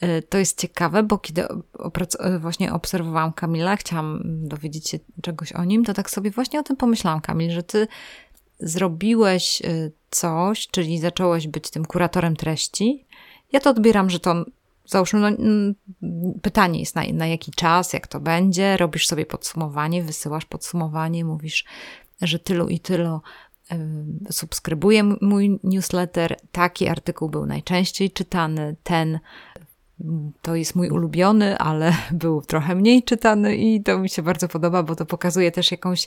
e, 0.00 0.22
to 0.22 0.38
jest 0.38 0.60
ciekawe, 0.60 1.02
bo 1.02 1.18
kiedy 1.18 1.44
e, 2.18 2.38
właśnie 2.38 2.72
obserwowałam 2.72 3.32
Kamila, 3.32 3.76
chciałam 3.76 4.20
dowiedzieć 4.24 4.88
się 4.88 4.98
czegoś 5.22 5.52
o 5.52 5.64
nim, 5.64 5.84
to 5.84 5.94
tak 5.94 6.10
sobie 6.10 6.30
właśnie 6.30 6.60
o 6.60 6.62
tym 6.62 6.76
pomyślałam, 6.76 7.20
Kamil, 7.20 7.50
że 7.50 7.62
ty 7.62 7.86
zrobiłeś 8.60 9.62
coś, 10.10 10.68
czyli 10.68 10.98
zacząłeś 10.98 11.48
być 11.48 11.70
tym 11.70 11.84
kuratorem 11.84 12.36
treści. 12.36 13.05
Ja 13.56 13.60
to 13.60 13.70
odbieram, 13.70 14.10
że 14.10 14.20
to 14.20 14.44
załóżmy, 14.84 15.20
no, 15.20 15.32
pytanie 16.42 16.80
jest 16.80 16.94
na, 16.94 17.02
na 17.12 17.26
jaki 17.26 17.52
czas, 17.52 17.92
jak 17.92 18.06
to 18.06 18.20
będzie, 18.20 18.76
robisz 18.76 19.06
sobie 19.06 19.26
podsumowanie, 19.26 20.02
wysyłasz 20.02 20.44
podsumowanie, 20.44 21.24
mówisz, 21.24 21.64
że 22.22 22.38
tylu 22.38 22.68
i 22.68 22.80
tylu 22.80 23.20
subskrybuje 24.30 25.02
mój 25.20 25.60
newsletter, 25.64 26.36
taki 26.52 26.88
artykuł 26.88 27.28
był 27.28 27.46
najczęściej 27.46 28.10
czytany, 28.10 28.76
ten 28.82 29.18
to 30.42 30.56
jest 30.56 30.74
mój 30.74 30.90
ulubiony, 30.90 31.58
ale 31.58 31.92
był 32.12 32.42
trochę 32.42 32.74
mniej 32.74 33.02
czytany 33.02 33.56
i 33.56 33.82
to 33.82 33.98
mi 33.98 34.08
się 34.08 34.22
bardzo 34.22 34.48
podoba, 34.48 34.82
bo 34.82 34.96
to 34.96 35.06
pokazuje 35.06 35.52
też 35.52 35.70
jakąś, 35.70 36.06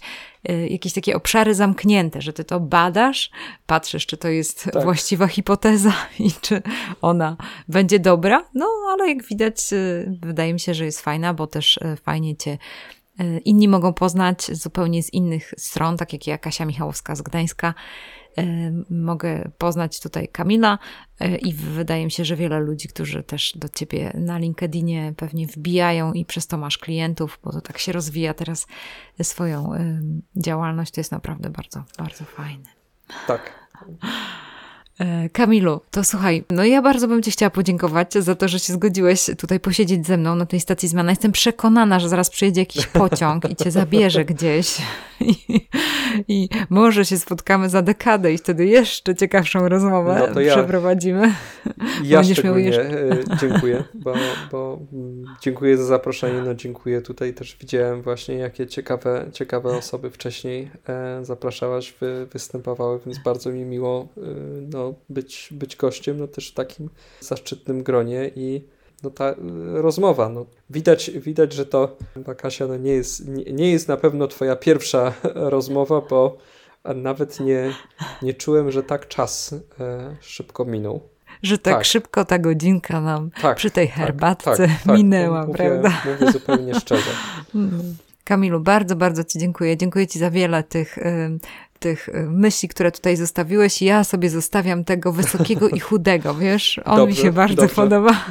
e, 0.49 0.67
jakieś 0.67 0.93
takie 0.93 1.15
obszary 1.15 1.55
zamknięte, 1.55 2.21
że 2.21 2.33
ty 2.33 2.43
to 2.43 2.59
badasz, 2.59 3.31
patrzysz, 3.65 4.05
czy 4.05 4.17
to 4.17 4.27
jest 4.27 4.69
tak. 4.73 4.83
właściwa 4.83 5.27
hipoteza 5.27 5.93
i 6.19 6.31
czy 6.41 6.61
ona 7.01 7.37
będzie 7.67 7.99
dobra. 7.99 8.45
No, 8.53 8.67
ale 8.91 9.07
jak 9.07 9.23
widać, 9.23 9.73
e, 9.73 9.77
wydaje 10.21 10.53
mi 10.53 10.59
się, 10.59 10.73
że 10.73 10.85
jest 10.85 11.01
fajna, 11.01 11.33
bo 11.33 11.47
też 11.47 11.77
e, 11.77 11.95
fajnie 11.95 12.35
cię 12.35 12.57
inni 13.45 13.67
mogą 13.67 13.93
poznać 13.93 14.57
zupełnie 14.57 15.03
z 15.03 15.13
innych 15.13 15.53
stron, 15.57 15.97
tak 15.97 16.13
jak 16.13 16.27
ja, 16.27 16.37
Kasia 16.37 16.65
Michałowska 16.65 17.15
z 17.15 17.21
Gdańska 17.21 17.73
mogę 18.89 19.51
poznać 19.57 19.99
tutaj 19.99 20.27
Kamila 20.27 20.79
e, 21.19 21.35
i 21.35 21.53
wydaje 21.53 22.05
mi 22.05 22.11
się, 22.11 22.25
że 22.25 22.35
wiele 22.35 22.59
ludzi, 22.59 22.87
którzy 22.87 23.23
też 23.23 23.53
do 23.55 23.69
ciebie 23.69 24.11
na 24.15 24.37
LinkedInie 24.37 25.13
pewnie 25.17 25.47
wbijają 25.47 26.13
i 26.13 26.25
przez 26.25 26.47
to 26.47 26.57
masz 26.57 26.77
klientów, 26.77 27.39
bo 27.43 27.51
to 27.51 27.61
tak 27.61 27.77
się 27.77 27.91
rozwija 27.91 28.33
teraz 28.33 28.67
swoją 29.23 29.71
działalność, 30.35 30.91
to 30.91 30.99
jest 30.99 31.11
naprawdę 31.11 31.49
bardzo, 31.49 31.83
bardzo 31.97 32.25
fajne. 32.25 32.69
Tak. 33.27 33.69
E, 34.99 35.29
Kamilu, 35.29 35.81
to 35.91 36.03
słuchaj, 36.03 36.43
no 36.49 36.65
ja 36.65 36.81
bardzo 36.81 37.07
bym 37.07 37.23
Ci 37.23 37.31
chciała 37.31 37.49
podziękować 37.49 38.13
za 38.13 38.35
to, 38.35 38.47
że 38.47 38.59
się 38.59 38.73
zgodziłeś 38.73 39.29
tutaj 39.37 39.59
posiedzieć 39.59 40.07
ze 40.07 40.17
mną 40.17 40.35
na 40.35 40.45
tej 40.45 40.59
stacji 40.59 40.89
zmiana. 40.89 41.11
Jestem 41.11 41.31
przekonana, 41.31 41.99
że 41.99 42.09
zaraz 42.09 42.29
przyjedzie 42.29 42.61
jakiś 42.61 42.87
pociąg 43.03 43.49
i 43.49 43.55
Cię 43.55 43.71
zabierze 43.71 44.25
gdzieś 44.25 44.77
i, 45.19 45.35
i 46.27 46.49
może 46.69 47.05
się 47.05 47.17
spotkamy 47.17 47.69
za 47.69 47.81
dekadę 47.81 48.33
i 48.33 48.37
wtedy 48.37 48.65
jeszcze 48.65 49.15
ciekawszą 49.15 49.69
rozmowę 49.69 50.31
no 50.35 50.41
ja, 50.41 50.55
przeprowadzimy. 50.55 51.33
Ja 52.03 52.23
szczególnie 52.23 52.63
jeszcze... 52.63 52.89
dziękuję, 53.41 53.83
bo, 53.93 54.13
bo 54.51 54.79
dziękuję 55.41 55.77
za 55.77 55.85
zaproszenie, 55.85 56.41
no 56.41 56.55
dziękuję. 56.55 57.01
Tutaj 57.01 57.33
też 57.33 57.57
widziałem 57.61 58.01
właśnie, 58.01 58.35
jakie 58.35 58.67
ciekawe, 58.67 59.25
ciekawe 59.33 59.77
osoby 59.77 60.09
wcześniej 60.09 60.71
e, 60.89 61.25
zapraszałaś, 61.25 61.93
wy, 62.01 62.27
występowały, 62.33 62.99
więc 63.05 63.19
bardzo 63.23 63.51
mi 63.51 63.65
miło 63.65 64.07
e, 64.17 64.21
no, 64.89 64.95
być, 65.09 65.49
być 65.51 65.75
gościem, 65.75 66.19
no 66.19 66.27
też 66.27 66.51
w 66.51 66.53
takim 66.53 66.89
zaszczytnym 67.19 67.83
gronie 67.83 68.31
i 68.35 68.61
no 69.03 69.09
ta 69.09 69.31
y, 69.31 69.35
rozmowa, 69.81 70.29
no 70.29 70.45
widać, 70.69 71.11
widać, 71.11 71.53
że 71.53 71.65
to 71.65 71.97
Kasia 72.37 72.67
no 72.67 72.77
nie, 72.77 72.91
jest, 72.91 73.27
nie, 73.27 73.43
nie 73.43 73.71
jest 73.71 73.87
na 73.87 73.97
pewno 73.97 74.27
twoja 74.27 74.55
pierwsza 74.55 75.13
rozmowa, 75.55 76.01
bo 76.09 76.37
nawet 76.95 77.39
nie, 77.39 77.73
nie 78.21 78.33
czułem, 78.33 78.71
że 78.71 78.83
tak 78.83 79.07
czas 79.07 79.55
e, 79.79 80.15
szybko 80.21 80.65
minął. 80.65 81.01
Że 81.43 81.57
tak, 81.57 81.73
tak, 81.73 81.85
szybko 81.85 82.25
ta 82.25 82.39
godzinka 82.39 83.01
nam 83.01 83.31
tak, 83.41 83.57
przy 83.57 83.71
tej 83.71 83.87
tak, 83.87 83.95
herbatce 83.95 84.67
tak, 84.67 84.83
tak, 84.85 84.97
minęła, 84.97 85.45
mówię, 85.45 85.53
prawda? 85.53 86.01
Mówię 86.05 86.31
zupełnie 86.31 86.75
szczerze. 86.75 87.11
Kamilu, 88.23 88.59
bardzo, 88.59 88.95
bardzo 88.95 89.23
Ci 89.23 89.39
dziękuję. 89.39 89.77
Dziękuję 89.77 90.07
Ci 90.07 90.19
za 90.19 90.31
wiele 90.31 90.63
tych 90.63 90.97
tych 91.79 92.09
y, 92.09 92.13
myśli, 92.29 92.69
które 92.69 92.91
tutaj 92.91 93.15
zostawiłeś, 93.17 93.81
ja 93.81 94.03
sobie 94.03 94.29
zostawiam 94.29 94.83
tego 94.83 95.11
wysokiego 95.13 95.69
i 95.69 95.79
chudego, 95.79 96.35
wiesz? 96.35 96.79
On 96.85 96.97
dobrze, 96.97 97.15
mi 97.15 97.23
się 97.23 97.31
bardzo 97.31 97.55
dobrze. 97.55 97.75
podoba. 97.75 98.25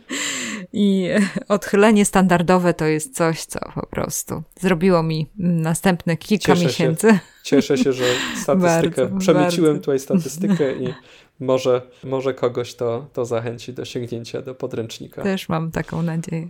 I 0.72 1.08
odchylenie 1.48 2.04
standardowe 2.04 2.74
to 2.74 2.84
jest 2.84 3.14
coś, 3.14 3.44
co 3.44 3.60
po 3.74 3.86
prostu 3.86 4.42
zrobiło 4.60 5.02
mi 5.02 5.30
następne 5.38 6.16
kilka 6.16 6.52
cieszę 6.52 6.64
miesięcy. 6.64 7.08
Się, 7.08 7.18
cieszę 7.48 7.78
się, 7.78 7.92
że 7.92 8.04
statystykę, 8.36 9.02
bardzo, 9.02 9.18
przemyciłem 9.18 9.72
bardzo. 9.72 9.80
tutaj 9.80 9.98
statystykę 9.98 10.76
i 10.76 10.94
może, 11.40 11.82
może 12.04 12.34
kogoś 12.34 12.74
to, 12.74 13.06
to 13.12 13.24
zachęci 13.24 13.72
do 13.72 13.84
sięgnięcia 13.84 14.42
do 14.42 14.54
podręcznika. 14.54 15.22
Też 15.22 15.48
mam 15.48 15.70
taką 15.70 16.02
nadzieję. 16.02 16.48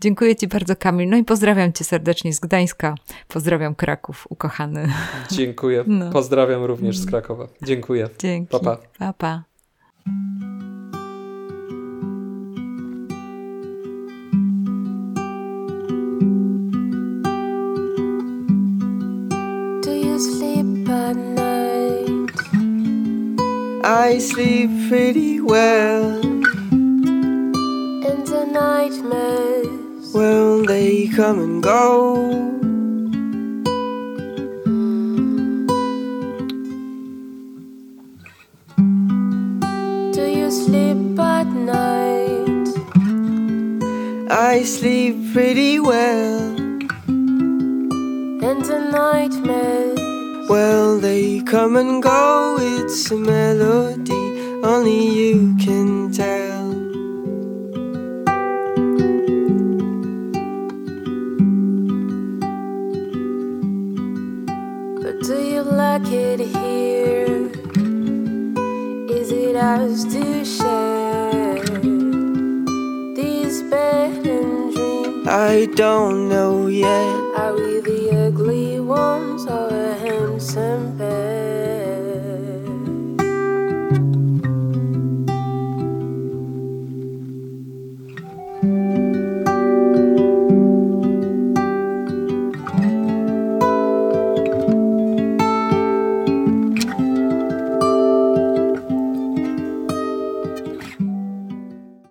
Dziękuję 0.00 0.36
Ci 0.36 0.48
bardzo, 0.48 0.76
Kamil. 0.76 1.08
No 1.08 1.16
i 1.16 1.24
pozdrawiam 1.24 1.72
Cię 1.72 1.84
serdecznie 1.84 2.32
z 2.32 2.40
Gdańska. 2.40 2.94
Pozdrawiam 3.28 3.74
Kraków, 3.74 4.26
ukochany. 4.30 4.88
Dziękuję. 5.30 5.84
No. 5.86 6.10
Pozdrawiam 6.10 6.64
również 6.64 6.98
z 6.98 7.06
Krakowa. 7.06 7.48
Dziękuję. 7.62 8.08
Dzięki. 8.18 8.50
Pa, 8.50 8.60
pa. 8.60 8.78
pa, 8.98 9.12
pa. 9.12 9.42
I 23.88 24.18
sleep 24.18 24.68
pretty 24.90 25.40
well. 25.40 26.20
And 26.20 28.26
the 28.26 28.44
nightmares, 28.52 30.12
well, 30.12 30.62
they 30.62 31.08
come 31.08 31.40
and 31.40 31.62
go. 31.62 32.16
Do 40.12 40.24
you 40.38 40.50
sleep 40.50 41.18
at 41.18 41.46
night? 41.46 42.68
I 44.30 44.64
sleep 44.64 45.32
pretty 45.32 45.80
well. 45.80 46.40
And 48.48 48.60
the 48.70 48.80
nightmares 48.92 49.97
well, 50.48 50.98
they 50.98 51.40
come 51.40 51.76
and 51.76 52.02
go, 52.02 52.56
it's 52.58 53.10
a 53.10 53.16
melody 53.16 54.28
only 54.64 55.06
you 55.08 55.54
can 55.60 56.10
tell. 56.10 56.72
But 65.02 65.20
do 65.22 65.38
you 65.38 65.62
like 65.62 66.06
it 66.06 66.40
here? 66.40 67.50
Is 69.10 69.30
it 69.30 69.56
ours 69.56 70.04
to 70.14 70.44
share? 70.44 71.62
These 73.14 73.62
bed 73.70 74.26
and 74.26 74.74
dreams? 74.74 75.28
I 75.28 75.68
don't 75.74 76.28
know 76.28 76.66
yet. 76.68 77.16
Are 77.36 77.54
we 77.54 77.80
the 77.80 78.26
ugly 78.26 78.80
ones 78.80 79.37
so 79.48 79.70
handsome 80.02 80.97